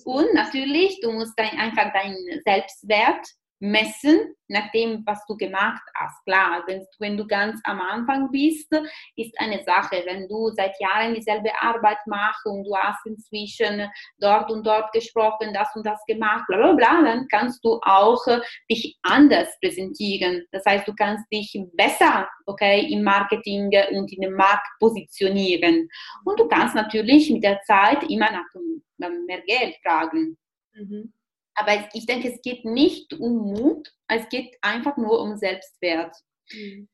Und 0.04 0.32
natürlich, 0.32 1.00
du 1.00 1.12
musst 1.12 1.38
dein, 1.38 1.58
einfach 1.58 1.92
deinen 1.92 2.40
Selbstwert 2.44 3.28
messen 3.62 4.34
nach 4.48 4.72
dem, 4.72 5.04
was 5.06 5.24
du 5.26 5.36
gemacht 5.36 5.82
hast. 5.94 6.24
Klar, 6.24 6.64
wenn, 6.66 6.84
wenn 6.98 7.16
du 7.16 7.24
ganz 7.24 7.60
am 7.62 7.80
Anfang 7.80 8.28
bist, 8.32 8.68
ist 9.14 9.32
eine 9.38 9.62
Sache. 9.62 10.02
Wenn 10.04 10.28
du 10.28 10.50
seit 10.50 10.74
Jahren 10.80 11.14
dieselbe 11.14 11.50
Arbeit 11.60 11.98
machst 12.06 12.44
und 12.44 12.64
du 12.64 12.76
hast 12.76 13.06
inzwischen 13.06 13.88
dort 14.18 14.50
und 14.50 14.66
dort 14.66 14.92
gesprochen, 14.92 15.54
das 15.54 15.68
und 15.76 15.86
das 15.86 16.04
gemacht, 16.06 16.44
bla 16.48 16.56
bla 16.56 16.72
bla, 16.72 17.02
dann 17.02 17.28
kannst 17.28 17.64
du 17.64 17.78
auch 17.82 18.20
dich 18.68 18.98
anders 19.02 19.48
präsentieren. 19.60 20.44
Das 20.50 20.64
heißt, 20.66 20.86
du 20.88 20.94
kannst 20.94 21.24
dich 21.32 21.56
besser 21.74 22.28
okay, 22.46 22.88
im 22.90 23.04
Marketing 23.04 23.70
und 23.92 24.12
in 24.12 24.22
dem 24.22 24.34
Markt 24.34 24.66
positionieren. 24.80 25.88
Und 26.24 26.40
du 26.40 26.48
kannst 26.48 26.74
natürlich 26.74 27.30
mit 27.30 27.44
der 27.44 27.60
Zeit 27.62 28.02
immer 28.10 28.30
nach 28.98 29.10
mehr 29.26 29.42
Geld 29.42 29.76
fragen. 29.84 30.36
Mhm. 30.74 31.12
Aber 31.54 31.88
ich 31.92 32.06
denke, 32.06 32.32
es 32.32 32.40
geht 32.42 32.64
nicht 32.64 33.12
um 33.14 33.52
Mut, 33.52 33.92
es 34.08 34.28
geht 34.28 34.56
einfach 34.62 34.96
nur 34.96 35.20
um 35.20 35.36
Selbstwert. 35.36 36.16
Mhm. 36.52 36.88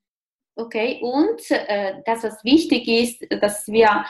Okay, 0.57 0.99
und 1.01 1.41
äh, 1.51 2.03
das, 2.05 2.25
was 2.25 2.43
wichtig 2.43 2.89
ist, 2.89 3.25
dass 3.41 3.69
wir 3.69 4.05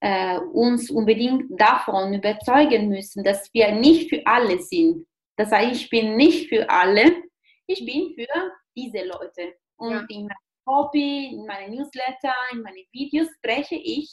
äh, 0.00 0.38
uns 0.38 0.90
unbedingt 0.90 1.44
davon 1.58 2.12
überzeugen 2.12 2.88
müssen, 2.88 3.24
dass 3.24 3.48
wir 3.54 3.72
nicht 3.72 4.10
für 4.10 4.26
alle 4.26 4.60
sind. 4.60 5.06
Das 5.36 5.50
heißt, 5.50 5.80
ich 5.80 5.88
bin 5.88 6.16
nicht 6.16 6.50
für 6.50 6.68
alle, 6.68 7.22
ich 7.66 7.86
bin 7.86 8.14
für 8.14 8.28
diese 8.76 9.04
Leute. 9.06 9.54
Und 9.76 9.92
ja. 9.92 10.06
in 10.10 10.26
meinem 10.26 10.66
Hobby, 10.66 11.30
in 11.32 11.46
meinen 11.46 11.74
Newsletter, 11.74 12.34
in 12.52 12.60
meinen 12.60 12.84
Videos 12.92 13.28
spreche 13.38 13.76
ich 13.76 14.10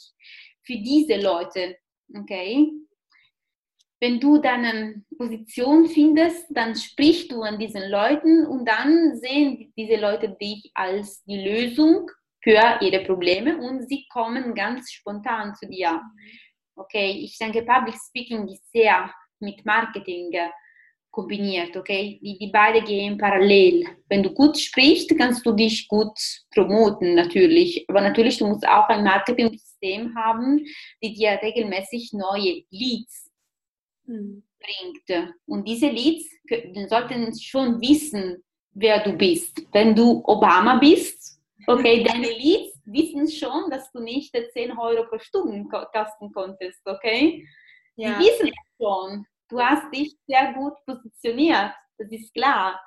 für 0.62 0.76
diese 0.76 1.20
Leute. 1.20 1.76
Okay? 2.16 2.70
Wenn 4.02 4.18
du 4.18 4.38
deine 4.38 5.04
Position 5.16 5.86
findest, 5.86 6.46
dann 6.50 6.74
sprichst 6.74 7.30
du 7.30 7.42
an 7.42 7.56
diesen 7.56 7.88
Leuten 7.88 8.44
und 8.46 8.68
dann 8.68 9.14
sehen 9.14 9.72
diese 9.76 9.94
Leute 9.94 10.28
dich 10.28 10.72
als 10.74 11.22
die 11.22 11.36
Lösung 11.36 12.10
für 12.42 12.80
ihre 12.80 13.04
Probleme 13.04 13.58
und 13.58 13.88
sie 13.88 14.04
kommen 14.12 14.56
ganz 14.56 14.90
spontan 14.90 15.54
zu 15.54 15.68
dir. 15.68 16.02
Okay, 16.74 17.12
ich 17.12 17.38
denke, 17.38 17.62
Public 17.62 17.94
Speaking 17.94 18.48
ist 18.48 18.68
sehr 18.72 19.08
mit 19.38 19.64
Marketing 19.64 20.32
kombiniert, 21.12 21.76
okay? 21.76 22.18
Die, 22.20 22.38
die 22.38 22.50
beide 22.50 22.82
gehen 22.82 23.16
parallel. 23.16 23.86
Wenn 24.08 24.24
du 24.24 24.34
gut 24.34 24.58
sprichst, 24.58 25.16
kannst 25.16 25.46
du 25.46 25.52
dich 25.52 25.86
gut 25.86 26.18
promoten, 26.52 27.14
natürlich. 27.14 27.84
Aber 27.88 28.00
natürlich, 28.00 28.38
du 28.38 28.48
musst 28.48 28.66
auch 28.66 28.88
ein 28.88 29.04
Marketing-System 29.04 30.16
haben, 30.16 30.66
die 31.00 31.12
dir 31.12 31.38
regelmäßig 31.40 32.14
neue 32.14 32.64
Leads 32.70 33.31
mhm. 34.06 34.42
bringt. 34.58 35.34
Und 35.46 35.66
diese 35.66 35.88
Leads 35.88 36.26
sollten 36.88 37.38
schon 37.38 37.80
wissen, 37.80 38.42
wer 38.74 39.02
du 39.02 39.12
bist. 39.12 39.62
Wenn 39.72 39.94
du 39.94 40.22
Obama 40.24 40.78
bist, 40.78 41.40
okay, 41.66 42.02
deine 42.08 42.28
Leads 42.28 42.80
wissen 42.84 43.28
schon, 43.30 43.70
dass 43.70 43.90
du 43.92 44.00
nicht 44.00 44.34
10 44.34 44.76
Euro 44.76 45.04
pro 45.08 45.18
Stunde 45.18 45.68
kosten 45.92 46.32
konntest, 46.32 46.80
okay? 46.86 47.46
Ja. 47.96 48.18
Die 48.18 48.24
wissen 48.24 48.48
es 48.48 48.84
schon. 48.84 49.26
Du 49.48 49.60
hast 49.60 49.92
dich 49.94 50.16
sehr 50.26 50.54
gut 50.54 50.72
positioniert, 50.86 51.72
das 51.98 52.10
ist 52.10 52.32
klar. 52.32 52.80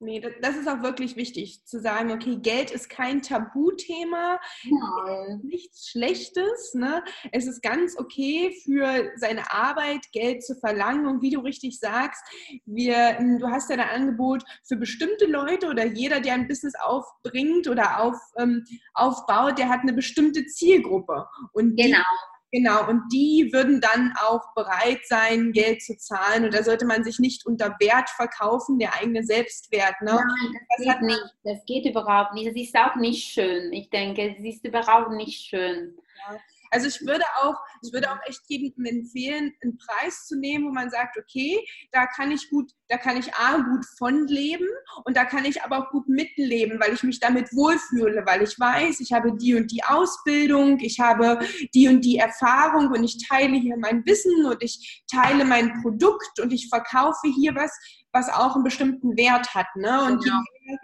Nee, 0.00 0.22
das 0.40 0.56
ist 0.56 0.68
auch 0.68 0.82
wirklich 0.82 1.16
wichtig 1.16 1.64
zu 1.64 1.80
sagen, 1.80 2.12
okay, 2.12 2.36
Geld 2.36 2.70
ist 2.70 2.88
kein 2.88 3.20
Tabuthema, 3.20 4.38
Nein. 4.64 5.40
nichts 5.42 5.88
Schlechtes. 5.88 6.74
Ne? 6.74 7.02
Es 7.32 7.48
ist 7.48 7.62
ganz 7.62 7.98
okay 7.98 8.54
für 8.64 9.10
seine 9.16 9.50
Arbeit 9.52 10.06
Geld 10.12 10.44
zu 10.44 10.54
verlangen 10.54 11.06
und 11.06 11.20
wie 11.20 11.30
du 11.30 11.40
richtig 11.40 11.80
sagst, 11.80 12.22
wir, 12.64 13.18
hm, 13.18 13.40
du 13.40 13.48
hast 13.48 13.70
ja 13.70 13.76
ein 13.76 14.02
Angebot 14.02 14.44
für 14.62 14.76
bestimmte 14.76 15.26
Leute 15.26 15.66
oder 15.66 15.86
jeder, 15.86 16.20
der 16.20 16.34
ein 16.34 16.46
Business 16.46 16.74
aufbringt 16.80 17.66
oder 17.66 18.00
auf, 18.00 18.16
ähm, 18.38 18.64
aufbaut, 18.94 19.58
der 19.58 19.68
hat 19.68 19.80
eine 19.80 19.94
bestimmte 19.94 20.46
Zielgruppe. 20.46 21.26
Und 21.52 21.76
genau. 21.76 22.04
Genau, 22.50 22.88
und 22.88 23.02
die 23.12 23.50
würden 23.52 23.80
dann 23.80 24.14
auch 24.22 24.54
bereit 24.54 25.00
sein, 25.04 25.52
Geld 25.52 25.82
zu 25.82 25.96
zahlen. 25.98 26.44
Und 26.44 26.54
da 26.54 26.62
sollte 26.62 26.86
man 26.86 27.04
sich 27.04 27.18
nicht 27.18 27.44
unter 27.44 27.76
Wert 27.78 28.08
verkaufen, 28.08 28.78
der 28.78 28.94
eigene 28.94 29.22
Selbstwert. 29.22 30.00
Ne? 30.00 30.12
Nein, 30.12 30.60
das, 30.78 30.86
das 30.86 30.86
geht 30.86 31.02
nicht. 31.02 31.24
Das 31.44 31.64
geht 31.66 31.86
überhaupt 31.86 32.32
nicht. 32.32 32.48
Das 32.48 32.54
ist 32.54 32.74
auch 32.74 32.96
nicht 32.96 33.32
schön. 33.32 33.72
Ich 33.72 33.90
denke, 33.90 34.34
es 34.34 34.44
ist 34.44 34.64
überhaupt 34.64 35.10
nicht 35.10 35.44
schön. 35.44 35.94
Ja. 36.26 36.38
Also 36.70 36.86
ich 36.86 37.00
würde 37.06 37.24
auch, 37.42 37.56
ich 37.82 37.92
würde 37.92 38.10
auch 38.10 38.18
echt 38.26 38.42
jedem 38.48 38.84
empfehlen, 38.84 39.52
einen 39.62 39.78
Preis 39.78 40.26
zu 40.26 40.38
nehmen, 40.38 40.66
wo 40.66 40.72
man 40.72 40.90
sagt, 40.90 41.16
okay, 41.18 41.58
da 41.92 42.06
kann 42.06 42.30
ich 42.30 42.50
gut, 42.50 42.70
da 42.88 42.98
kann 42.98 43.16
ich 43.16 43.32
A 43.34 43.58
gut 43.58 43.84
von 43.98 44.26
leben 44.26 44.66
und 45.04 45.16
da 45.16 45.24
kann 45.24 45.44
ich 45.44 45.62
aber 45.62 45.78
auch 45.78 45.90
gut 45.90 46.08
mitleben, 46.08 46.80
weil 46.80 46.94
ich 46.94 47.02
mich 47.02 47.20
damit 47.20 47.52
wohlfühle, 47.52 48.24
weil 48.26 48.42
ich 48.42 48.58
weiß, 48.58 49.00
ich 49.00 49.12
habe 49.12 49.36
die 49.36 49.54
und 49.54 49.70
die 49.70 49.84
Ausbildung, 49.84 50.78
ich 50.80 51.00
habe 51.00 51.38
die 51.74 51.88
und 51.88 52.02
die 52.02 52.18
Erfahrung 52.18 52.88
und 52.88 53.04
ich 53.04 53.26
teile 53.28 53.56
hier 53.56 53.76
mein 53.78 54.04
Wissen 54.06 54.46
und 54.46 54.62
ich 54.62 55.04
teile 55.10 55.44
mein 55.44 55.80
Produkt 55.82 56.40
und 56.40 56.52
ich 56.52 56.68
verkaufe 56.68 57.28
hier 57.28 57.54
was, 57.54 57.72
was 58.12 58.28
auch 58.28 58.54
einen 58.54 58.64
bestimmten 58.64 59.16
Wert 59.16 59.54
hat. 59.54 59.66
Ne? 59.76 60.02
Und 60.04 60.22
genau. 60.22 60.40
je 60.64 60.72
mehr 60.72 60.78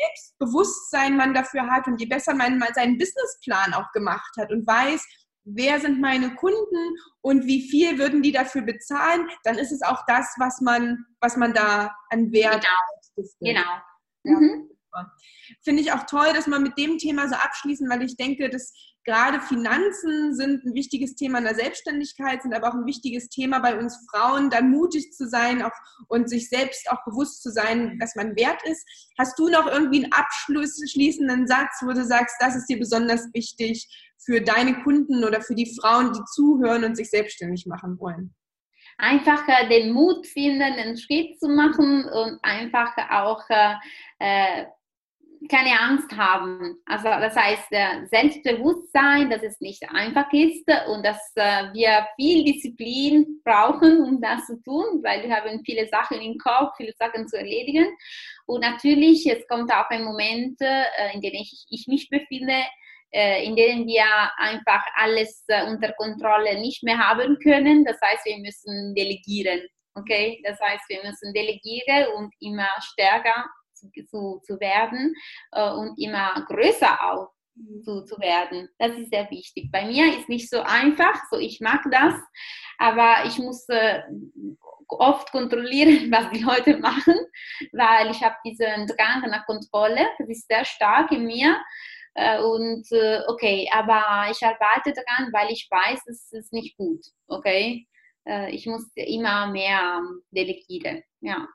Selbstbewusstsein 0.00 1.16
man 1.16 1.34
dafür 1.34 1.68
hat 1.68 1.86
und 1.86 2.00
je 2.00 2.06
besser 2.06 2.34
man 2.34 2.62
seinen 2.74 2.98
Businessplan 2.98 3.74
auch 3.74 3.90
gemacht 3.92 4.32
hat 4.38 4.50
und 4.50 4.66
weiß, 4.66 5.04
wer 5.44 5.80
sind 5.80 6.00
meine 6.00 6.34
Kunden 6.34 6.96
und 7.20 7.46
wie 7.46 7.68
viel 7.68 7.98
würden 7.98 8.22
die 8.22 8.32
dafür 8.32 8.62
bezahlen, 8.62 9.28
dann 9.44 9.58
ist 9.58 9.72
es 9.72 9.82
auch 9.82 10.02
das, 10.06 10.34
was 10.38 10.60
man, 10.60 11.04
was 11.20 11.36
man 11.36 11.52
da 11.52 11.94
an 12.10 12.32
Wert 12.32 12.64
Genau. 13.40 13.62
genau. 14.24 14.40
Ja. 14.42 14.73
Mhm. 14.94 15.56
Finde 15.62 15.82
ich 15.82 15.92
auch 15.92 16.04
toll, 16.06 16.32
dass 16.34 16.46
wir 16.46 16.58
mit 16.58 16.78
dem 16.78 16.98
Thema 16.98 17.28
so 17.28 17.34
abschließen, 17.34 17.88
weil 17.88 18.02
ich 18.02 18.16
denke, 18.16 18.48
dass 18.48 18.72
gerade 19.04 19.40
Finanzen 19.40 20.34
sind 20.34 20.64
ein 20.64 20.74
wichtiges 20.74 21.14
Thema 21.14 21.38
in 21.38 21.44
der 21.44 21.54
Selbstständigkeit, 21.54 22.42
sind 22.42 22.54
aber 22.54 22.68
auch 22.68 22.74
ein 22.74 22.86
wichtiges 22.86 23.28
Thema 23.28 23.58
bei 23.60 23.78
uns 23.78 23.98
Frauen, 24.10 24.50
dann 24.50 24.70
mutig 24.70 25.12
zu 25.12 25.28
sein 25.28 25.62
auch, 25.62 25.72
und 26.08 26.28
sich 26.28 26.48
selbst 26.48 26.90
auch 26.90 27.04
bewusst 27.04 27.42
zu 27.42 27.50
sein, 27.50 27.98
dass 27.98 28.14
man 28.16 28.34
wert 28.36 28.62
ist. 28.64 28.86
Hast 29.18 29.38
du 29.38 29.48
noch 29.48 29.66
irgendwie 29.66 30.04
einen 30.04 30.12
abschließenden 30.12 31.46
Satz, 31.46 31.82
wo 31.82 31.92
du 31.92 32.04
sagst, 32.04 32.36
das 32.40 32.56
ist 32.56 32.66
dir 32.66 32.78
besonders 32.78 33.28
wichtig 33.34 33.86
für 34.24 34.40
deine 34.40 34.82
Kunden 34.82 35.24
oder 35.24 35.42
für 35.42 35.54
die 35.54 35.74
Frauen, 35.78 36.12
die 36.12 36.24
zuhören 36.32 36.84
und 36.84 36.96
sich 36.96 37.10
selbstständig 37.10 37.66
machen 37.66 37.98
wollen? 38.00 38.34
Einfach 38.96 39.46
äh, 39.48 39.68
den 39.68 39.92
Mut 39.92 40.26
finden, 40.26 40.62
einen 40.62 40.96
Schritt 40.96 41.38
zu 41.40 41.48
machen 41.48 42.04
und 42.04 42.38
einfach 42.42 42.92
auch 43.10 43.42
äh, 44.20 44.66
keine 45.48 45.78
Angst 45.80 46.10
haben. 46.16 46.76
Also 46.86 47.04
das 47.04 47.34
heißt 47.36 47.70
äh, 47.70 48.06
Selbstbewusstsein, 48.06 49.30
dass 49.30 49.42
es 49.42 49.60
nicht 49.60 49.82
einfach 49.90 50.32
ist 50.32 50.66
und 50.88 51.04
dass 51.04 51.18
äh, 51.36 51.72
wir 51.72 52.06
viel 52.16 52.44
Disziplin 52.44 53.40
brauchen, 53.44 54.02
um 54.02 54.20
das 54.20 54.46
zu 54.46 54.60
tun, 54.62 55.02
weil 55.02 55.22
wir 55.22 55.34
haben 55.34 55.62
viele 55.64 55.86
Sachen 55.88 56.20
im 56.20 56.38
Kopf, 56.38 56.76
viele 56.76 56.92
Sachen 56.98 57.28
zu 57.28 57.36
erledigen. 57.36 57.86
Und 58.46 58.60
natürlich, 58.60 59.26
es 59.26 59.46
kommt 59.48 59.72
auch 59.72 59.88
ein 59.90 60.04
Moment, 60.04 60.60
äh, 60.60 61.14
in 61.14 61.20
dem 61.20 61.34
ich, 61.34 61.66
ich 61.70 61.86
mich 61.88 62.08
befinde, 62.08 62.62
in 63.16 63.54
denen 63.54 63.86
wir 63.86 64.04
einfach 64.38 64.82
alles 64.96 65.44
unter 65.68 65.92
Kontrolle 65.92 66.58
nicht 66.58 66.82
mehr 66.82 66.98
haben 66.98 67.38
können. 67.38 67.84
Das 67.84 67.96
heißt, 68.02 68.24
wir 68.24 68.38
müssen 68.38 68.92
delegieren. 68.96 69.60
Okay, 69.94 70.42
das 70.42 70.58
heißt, 70.60 70.82
wir 70.88 71.00
müssen 71.04 71.32
delegieren 71.32 72.08
und 72.16 72.34
immer 72.40 72.66
stärker 72.80 73.44
zu, 74.08 74.40
zu 74.44 74.60
werden 74.60 75.14
äh, 75.52 75.70
und 75.70 75.98
immer 75.98 76.44
größer 76.48 76.98
auch 77.02 77.30
zu, 77.84 78.04
zu 78.04 78.18
werden. 78.18 78.68
Das 78.78 78.96
ist 78.96 79.10
sehr 79.10 79.30
wichtig. 79.30 79.70
Bei 79.70 79.84
mir 79.86 80.18
ist 80.18 80.28
nicht 80.28 80.50
so 80.50 80.60
einfach, 80.60 81.14
so 81.30 81.38
ich 81.38 81.60
mag 81.60 81.82
das, 81.90 82.14
aber 82.78 83.26
ich 83.26 83.38
muss 83.38 83.68
äh, 83.68 84.02
oft 84.88 85.30
kontrollieren, 85.30 86.10
was 86.12 86.30
die 86.30 86.42
Leute 86.42 86.78
machen, 86.78 87.14
weil 87.72 88.10
ich 88.10 88.22
habe 88.22 88.36
diesen 88.44 88.86
Drang 88.86 89.22
nach 89.30 89.46
Kontrolle, 89.46 90.06
das 90.18 90.28
ist 90.28 90.48
sehr 90.48 90.64
stark 90.64 91.12
in 91.12 91.26
mir. 91.26 91.56
Äh, 92.14 92.40
und 92.40 92.86
äh, 92.92 93.20
okay, 93.26 93.68
aber 93.72 94.30
ich 94.30 94.42
arbeite 94.42 94.92
daran, 94.92 95.32
weil 95.32 95.50
ich 95.50 95.66
weiß, 95.70 96.00
es 96.06 96.32
ist 96.32 96.52
nicht 96.52 96.76
gut. 96.76 97.04
Okay, 97.26 97.86
äh, 98.26 98.50
ich 98.50 98.66
muss 98.66 98.88
immer 98.94 99.48
mehr 99.48 100.00
delegieren. 100.30 101.02
Ja. 101.20 101.48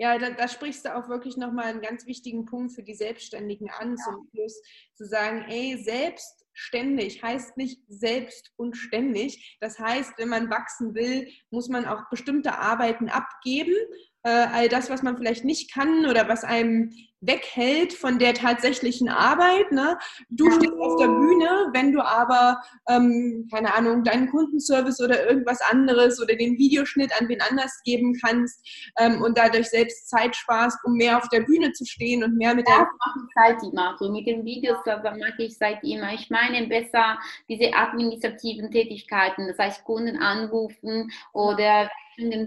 Ja, 0.00 0.16
da, 0.16 0.30
da, 0.30 0.46
sprichst 0.46 0.84
du 0.84 0.96
auch 0.96 1.08
wirklich 1.08 1.36
nochmal 1.36 1.66
einen 1.66 1.80
ganz 1.80 2.06
wichtigen 2.06 2.44
Punkt 2.44 2.72
für 2.72 2.84
die 2.84 2.94
Selbstständigen 2.94 3.68
an, 3.68 3.96
ja. 3.96 4.04
zum 4.04 4.28
Schluss 4.30 4.62
zu 4.94 5.04
sagen, 5.06 5.44
ey, 5.48 5.76
selbstständig 5.82 7.22
heißt 7.22 7.56
nicht 7.56 7.82
selbst 7.88 8.52
und 8.56 8.76
ständig. 8.76 9.58
Das 9.60 9.78
heißt, 9.80 10.12
wenn 10.16 10.28
man 10.28 10.50
wachsen 10.50 10.94
will, 10.94 11.28
muss 11.50 11.68
man 11.68 11.84
auch 11.84 12.08
bestimmte 12.10 12.58
Arbeiten 12.58 13.08
abgeben 13.08 13.74
äh, 14.22 14.30
all 14.30 14.68
das, 14.68 14.90
was 14.90 15.02
man 15.02 15.16
vielleicht 15.16 15.44
nicht 15.44 15.72
kann 15.72 16.06
oder 16.06 16.28
was 16.28 16.44
einem 16.44 16.92
weghält 17.20 17.92
von 17.92 18.18
der 18.18 18.34
tatsächlichen 18.34 19.08
Arbeit. 19.08 19.72
Ne? 19.72 19.98
Du 20.30 20.50
stehst 20.50 20.72
auf 20.78 20.96
der 21.00 21.08
Bühne, 21.08 21.70
wenn 21.72 21.92
du 21.92 22.00
aber, 22.00 22.60
ähm, 22.88 23.48
keine 23.52 23.74
Ahnung, 23.74 24.04
deinen 24.04 24.30
Kundenservice 24.30 25.00
oder 25.00 25.28
irgendwas 25.28 25.60
anderes 25.70 26.20
oder 26.22 26.36
den 26.36 26.56
Videoschnitt 26.58 27.12
an 27.20 27.28
wen 27.28 27.40
anders 27.40 27.80
geben 27.84 28.14
kannst 28.22 28.66
ähm, 28.98 29.22
und 29.22 29.36
dadurch 29.36 29.68
selbst 29.68 30.08
Zeit 30.08 30.36
sparst, 30.36 30.78
um 30.84 30.94
mehr 30.94 31.18
auf 31.18 31.28
der 31.30 31.40
Bühne 31.40 31.72
zu 31.72 31.84
stehen 31.84 32.22
und 32.22 32.36
mehr 32.36 32.54
mit 32.54 32.66
der... 32.68 32.78
Das 32.78 32.88
mache 33.06 33.18
ich 33.26 33.32
seit 33.34 33.72
immer. 33.72 33.96
So 33.98 34.12
mit 34.12 34.26
den 34.26 34.44
Videos, 34.44 34.78
das 34.84 35.02
mache 35.02 35.42
ich 35.42 35.56
seit 35.56 35.82
immer. 35.82 36.12
Ich 36.12 36.30
meine 36.30 36.66
besser 36.66 37.18
diese 37.48 37.72
administrativen 37.74 38.70
Tätigkeiten, 38.70 39.48
das 39.48 39.58
heißt 39.58 39.84
Kunden 39.84 40.18
anrufen 40.18 41.10
oder 41.32 41.88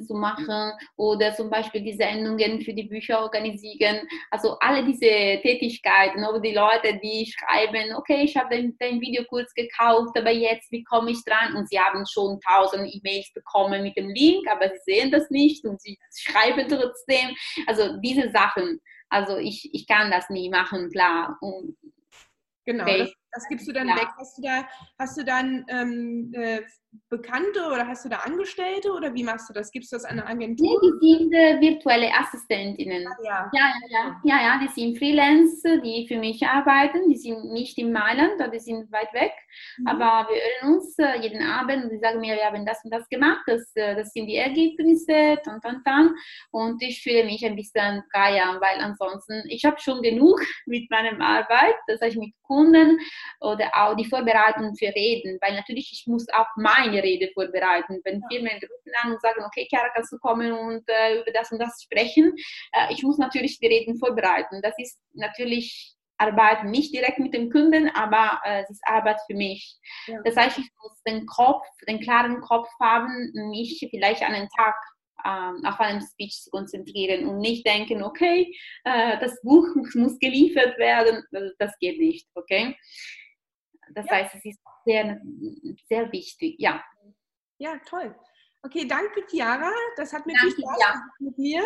zu 0.05 0.13
machen 0.13 0.73
oder 0.97 1.33
zum 1.33 1.49
Beispiel 1.49 1.81
die 1.81 1.93
Sendungen 1.93 2.61
für 2.61 2.73
die 2.73 2.83
Bücher 2.83 3.21
organisieren. 3.21 4.05
Also 4.29 4.57
alle 4.61 4.85
diese 4.85 5.41
Tätigkeiten, 5.41 6.23
oder 6.23 6.39
die 6.39 6.53
Leute, 6.53 6.99
die 7.01 7.25
schreiben, 7.25 7.95
okay, 7.95 8.21
ich 8.23 8.37
habe 8.37 8.55
dein, 8.55 8.75
dein 8.77 9.01
Video 9.01 9.23
kurz 9.25 9.51
gekauft, 9.55 10.15
aber 10.15 10.29
jetzt, 10.29 10.71
wie 10.71 10.83
komme 10.83 11.11
ich 11.11 11.23
dran? 11.25 11.55
Und 11.55 11.67
sie 11.67 11.79
haben 11.79 12.05
schon 12.05 12.39
tausend 12.41 12.93
E-Mails 12.93 13.33
bekommen 13.33 13.81
mit 13.81 13.97
dem 13.97 14.09
Link, 14.09 14.47
aber 14.47 14.69
sie 14.69 14.93
sehen 14.93 15.11
das 15.11 15.31
nicht 15.31 15.65
und 15.65 15.81
sie 15.81 15.97
schreiben 16.15 16.67
trotzdem. 16.69 17.35
Also 17.65 17.97
diese 18.01 18.29
Sachen, 18.29 18.79
also 19.09 19.37
ich, 19.37 19.67
ich 19.73 19.87
kann 19.87 20.11
das 20.11 20.29
nie 20.29 20.49
machen, 20.49 20.91
klar. 20.91 21.37
Und 21.41 21.75
genau, 22.63 22.83
okay. 22.83 22.99
das, 22.99 23.13
das, 23.31 23.47
gibst 23.49 23.67
du 23.67 23.73
dann 23.73 23.87
ja. 23.87 23.95
weg. 23.95 24.09
Hast 24.15 24.37
du 24.37 24.43
da, 24.43 24.67
hast 24.99 25.17
du 25.17 25.25
dann 25.25 25.65
ähm, 25.69 26.31
äh, 26.35 26.61
Bekannte 27.09 27.67
oder 27.67 27.87
hast 27.87 28.03
du 28.03 28.09
da 28.09 28.17
Angestellte 28.17 28.91
oder 28.91 29.13
wie 29.13 29.23
machst 29.23 29.49
du 29.49 29.53
das? 29.53 29.71
Gibst 29.71 29.91
du 29.91 29.95
das 29.95 30.03
an 30.03 30.19
eine 30.19 30.27
Agentur? 30.27 30.79
Nee, 30.81 30.99
die 31.01 31.17
sind 31.17 31.33
äh, 31.33 31.59
virtuelle 31.61 32.09
Assistentinnen. 32.13 33.07
Ah, 33.07 33.15
ja. 33.23 33.51
Ja, 33.53 33.73
ja, 33.89 34.21
ja, 34.23 34.41
ja, 34.41 34.59
die 34.61 34.67
sind 34.67 34.97
Freelance, 34.97 35.81
die 35.81 36.05
für 36.07 36.17
mich 36.17 36.45
arbeiten. 36.45 37.09
Die 37.09 37.17
sind 37.17 37.51
nicht 37.51 37.77
in 37.77 37.93
Mailand, 37.93 38.41
die 38.53 38.59
sind 38.59 38.91
weit 38.91 39.13
weg. 39.13 39.31
Mhm. 39.77 39.87
Aber 39.87 40.27
wir 40.29 40.41
hören 40.41 40.75
uns 40.75 40.97
äh, 40.99 41.21
jeden 41.21 41.41
Abend 41.43 41.85
und 41.85 41.91
sie 41.91 41.99
sagen 41.99 42.19
mir, 42.19 42.35
wir 42.35 42.43
haben 42.43 42.65
das 42.65 42.83
und 42.83 42.91
das 42.91 43.07
gemacht, 43.07 43.41
das, 43.45 43.71
äh, 43.75 43.95
das 43.95 44.11
sind 44.11 44.27
die 44.27 44.35
Ergebnisse, 44.35 45.37
tan, 45.43 45.61
tan, 45.61 45.81
tan. 45.85 46.13
Und 46.51 46.81
ich 46.83 47.01
fühle 47.01 47.23
mich 47.23 47.45
ein 47.45 47.55
bisschen 47.55 48.03
freier, 48.11 48.57
weil 48.59 48.81
ansonsten, 48.81 49.43
ich 49.47 49.63
habe 49.63 49.79
schon 49.79 50.01
genug 50.01 50.41
mit 50.65 50.89
meiner 50.91 51.19
Arbeit, 51.21 51.75
das 51.87 52.01
heißt 52.01 52.17
mit 52.17 52.33
Kunden 52.43 52.99
oder 53.39 53.69
auch 53.73 53.95
die 53.95 54.05
Vorbereitung 54.05 54.75
für 54.75 54.87
Reden, 54.87 55.37
weil 55.41 55.55
natürlich 55.55 55.89
ich 55.93 56.05
muss 56.07 56.27
auch 56.33 56.47
mein 56.57 56.80
meine 56.81 57.03
Rede 57.03 57.29
vorbereiten. 57.33 58.01
Wenn 58.03 58.23
Firmen 58.29 58.53
rufen 58.53 58.93
an 59.03 59.13
und 59.13 59.21
sagen, 59.21 59.43
okay, 59.45 59.67
Chiara, 59.69 59.89
kannst 59.93 60.11
du 60.11 60.17
kommen 60.19 60.51
und 60.51 60.83
äh, 60.87 61.21
über 61.21 61.31
das 61.31 61.51
und 61.51 61.59
das 61.59 61.81
sprechen? 61.81 62.33
Äh, 62.73 62.93
ich 62.93 63.03
muss 63.03 63.17
natürlich 63.17 63.59
die 63.59 63.67
Reden 63.67 63.97
vorbereiten. 63.97 64.61
Das 64.61 64.73
ist 64.77 64.99
natürlich 65.13 65.95
Arbeit 66.17 66.65
nicht 66.65 66.93
direkt 66.93 67.19
mit 67.19 67.33
dem 67.33 67.49
Kunden, 67.49 67.89
aber 67.89 68.39
äh, 68.45 68.61
es 68.61 68.69
ist 68.69 68.81
Arbeit 68.85 69.17
für 69.25 69.35
mich. 69.35 69.79
Ja. 70.07 70.19
Das 70.23 70.35
heißt, 70.35 70.59
ich 70.59 70.69
muss 70.81 71.01
den 71.03 71.25
Kopf, 71.25 71.65
den 71.87 71.99
klaren 71.99 72.41
Kopf 72.41 72.69
haben, 72.79 73.31
mich 73.49 73.85
vielleicht 73.89 74.21
an 74.21 74.33
einen 74.33 74.49
Tag 74.49 74.75
ähm, 75.25 75.65
auf 75.65 75.79
einen 75.79 76.01
Speech 76.01 76.41
zu 76.43 76.49
konzentrieren 76.51 77.27
und 77.27 77.39
nicht 77.39 77.65
denken, 77.65 78.03
okay, 78.03 78.55
äh, 78.83 79.19
das 79.19 79.39
Buch 79.41 79.67
muss 79.95 80.19
geliefert 80.19 80.77
werden, 80.77 81.23
das 81.57 81.77
geht 81.79 81.99
nicht, 81.99 82.27
okay? 82.35 82.75
Das 83.93 84.05
ja. 84.05 84.13
heißt, 84.13 84.35
es 84.35 84.45
ist 84.45 84.59
sehr, 84.85 85.21
sehr 85.87 86.11
wichtig, 86.11 86.55
ja. 86.59 86.83
Ja, 87.57 87.77
toll. 87.85 88.15
Okay, 88.63 88.87
danke 88.87 89.25
Chiara. 89.27 89.71
Das 89.97 90.13
hat 90.13 90.25
mir 90.25 90.33
danke, 90.33 90.55
viel 90.55 90.63
Spaß 90.63 90.77
gemacht 90.77 91.19
mit 91.19 91.37
mir. 91.37 91.63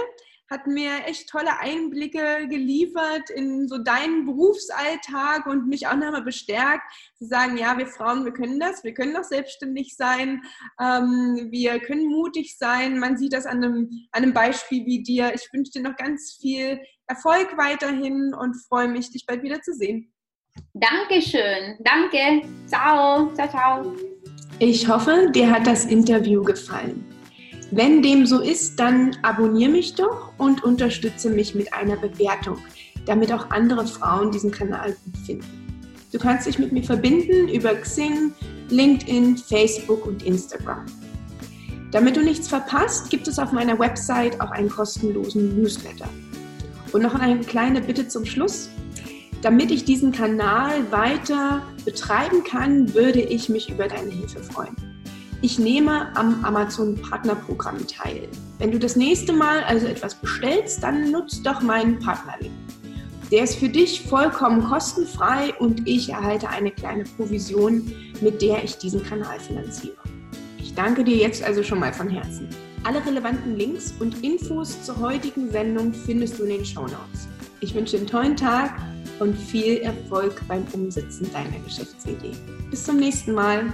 hat 0.50 0.68
mir 0.68 1.06
echt 1.06 1.28
tolle 1.28 1.60
Einblicke 1.60 2.48
geliefert 2.48 3.30
in 3.32 3.68
so 3.68 3.80
deinen 3.80 4.26
Berufsalltag 4.26 5.46
und 5.48 5.68
mich 5.68 5.88
auch 5.88 5.96
nochmal 5.96 6.22
bestärkt, 6.22 6.84
zu 7.18 7.26
sagen, 7.26 7.58
ja, 7.58 7.78
wir 7.78 7.88
Frauen, 7.88 8.24
wir 8.24 8.32
können 8.32 8.60
das, 8.60 8.84
wir 8.84 8.94
können 8.94 9.18
auch 9.18 9.24
selbstständig 9.24 9.96
sein, 9.98 10.44
ähm, 10.80 11.48
wir 11.50 11.80
können 11.80 12.08
mutig 12.08 12.58
sein. 12.58 13.00
Man 13.00 13.18
sieht 13.18 13.34
das 13.34 13.46
an 13.46 13.64
einem, 13.64 13.90
an 14.12 14.24
einem 14.24 14.34
Beispiel 14.34 14.86
wie 14.86 15.04
dir. 15.04 15.34
Ich 15.34 15.52
wünsche 15.52 15.72
dir 15.74 15.82
noch 15.82 15.98
ganz 15.98 16.38
viel 16.40 16.80
Erfolg 17.08 17.58
weiterhin 17.58 18.34
und 18.34 18.56
freue 18.68 18.88
mich, 18.88 19.12
dich 19.12 19.26
bald 19.26 19.44
wieder 19.44 19.62
zu 19.62 19.74
sehen. 19.74 20.14
Dankeschön. 20.74 21.76
Danke. 21.80 22.48
Ciao. 22.68 23.32
Ciao, 23.34 23.50
ciao. 23.50 23.96
Ich 24.60 24.88
hoffe, 24.88 25.32
dir 25.34 25.50
hat 25.50 25.68
das 25.68 25.86
Interview 25.86 26.44
gefallen. 26.44 27.04
Wenn 27.72 28.02
dem 28.02 28.26
so 28.26 28.42
ist, 28.42 28.80
dann 28.80 29.16
abonniere 29.22 29.72
mich 29.72 29.96
doch 29.96 30.32
und 30.38 30.64
unterstütze 30.64 31.30
mich 31.30 31.56
mit 31.56 31.74
einer 31.74 31.98
Bewertung, 31.98 32.58
damit 33.06 33.32
auch 33.34 33.50
andere 33.50 33.86
Frauen 33.86 34.32
diesen 34.32 34.52
Kanal 34.52 34.96
gut 35.04 35.18
finden. 35.26 35.66
Du 36.12 36.20
kannst 36.20 36.48
dich 36.48 36.60
mit 36.60 36.72
mir 36.72 36.84
verbinden 36.84 37.50
über 37.50 37.74
Xing, 37.76 38.34
LinkedIn, 38.70 39.38
Facebook 39.38 40.06
und 40.06 40.24
Instagram. 40.24 40.86
Damit 41.92 42.16
du 42.16 42.22
nichts 42.22 42.48
verpasst, 42.48 43.10
gibt 43.10 43.28
es 43.28 43.40
auf 43.40 43.52
meiner 43.52 43.78
Website 43.80 44.40
auch 44.40 44.52
einen 44.52 44.70
kostenlosen 44.70 45.62
Newsletter. 45.62 46.08
Und 46.94 47.02
noch 47.02 47.16
eine 47.16 47.40
kleine 47.42 47.82
Bitte 47.82 48.08
zum 48.08 48.26
Schluss. 48.26 48.70
Damit 49.42 49.72
ich 49.72 49.86
diesen 49.86 50.12
Kanal 50.12 50.92
weiter 50.92 51.62
betreiben 51.84 52.44
kann, 52.44 52.94
würde 52.94 53.22
ich 53.22 53.50
mich 53.50 53.70
über 53.70 53.88
deine 53.88 54.12
Hilfe 54.12 54.42
freuen. 54.42 54.76
Ich 55.42 55.60
nehme 55.60 56.16
am 56.16 56.44
Amazon 56.44 56.96
Partnerprogramm 56.96 57.86
teil. 57.88 58.28
Wenn 58.58 58.72
du 58.72 58.80
das 58.80 58.96
nächste 58.96 59.34
Mal 59.34 59.64
also 59.66 59.86
etwas 59.86 60.16
bestellst, 60.16 60.82
dann 60.82 61.12
nutzt 61.12 61.46
doch 61.46 61.62
meinen 61.62 62.00
Partnerlink. 62.00 62.54
Der 63.32 63.44
ist 63.44 63.56
für 63.56 63.70
dich 63.70 64.02
vollkommen 64.08 64.64
kostenfrei 64.64 65.54
und 65.60 65.88
ich 65.88 66.10
erhalte 66.10 66.50
eine 66.50 66.72
kleine 66.72 67.04
Provision, 67.04 67.92
mit 68.22 68.42
der 68.42 68.64
ich 68.64 68.78
diesen 68.78 69.04
Kanal 69.04 69.40
finanziere. 69.40 69.98
Ich 70.58 70.74
danke 70.74 71.04
dir 71.04 71.18
jetzt 71.18 71.44
also 71.44 71.62
schon 71.62 71.80
mal 71.80 71.94
von 71.94 72.10
Herzen. 72.10 72.50
Alle 72.84 73.06
relevanten 73.06 73.56
Links 73.56 73.94
und 74.00 74.24
Infos 74.24 74.84
zur 74.84 75.00
heutigen 75.00 75.50
Sendung 75.52 75.94
findest 75.94 76.40
du 76.40 76.44
in 76.44 76.50
den 76.50 76.66
Show 76.66 76.82
Notes. 76.82 77.28
Ich 77.62 77.74
wünsche 77.74 77.98
einen 77.98 78.08
tollen 78.08 78.36
Tag 78.36 78.80
und 79.20 79.36
viel 79.36 79.78
Erfolg 79.78 80.42
beim 80.48 80.66
Umsetzen 80.74 81.32
deiner 81.32 81.60
Geschäftsidee. 81.66 82.32
Bis 82.70 82.84
zum 82.84 82.98
nächsten 82.98 83.34
Mal. 83.34 83.72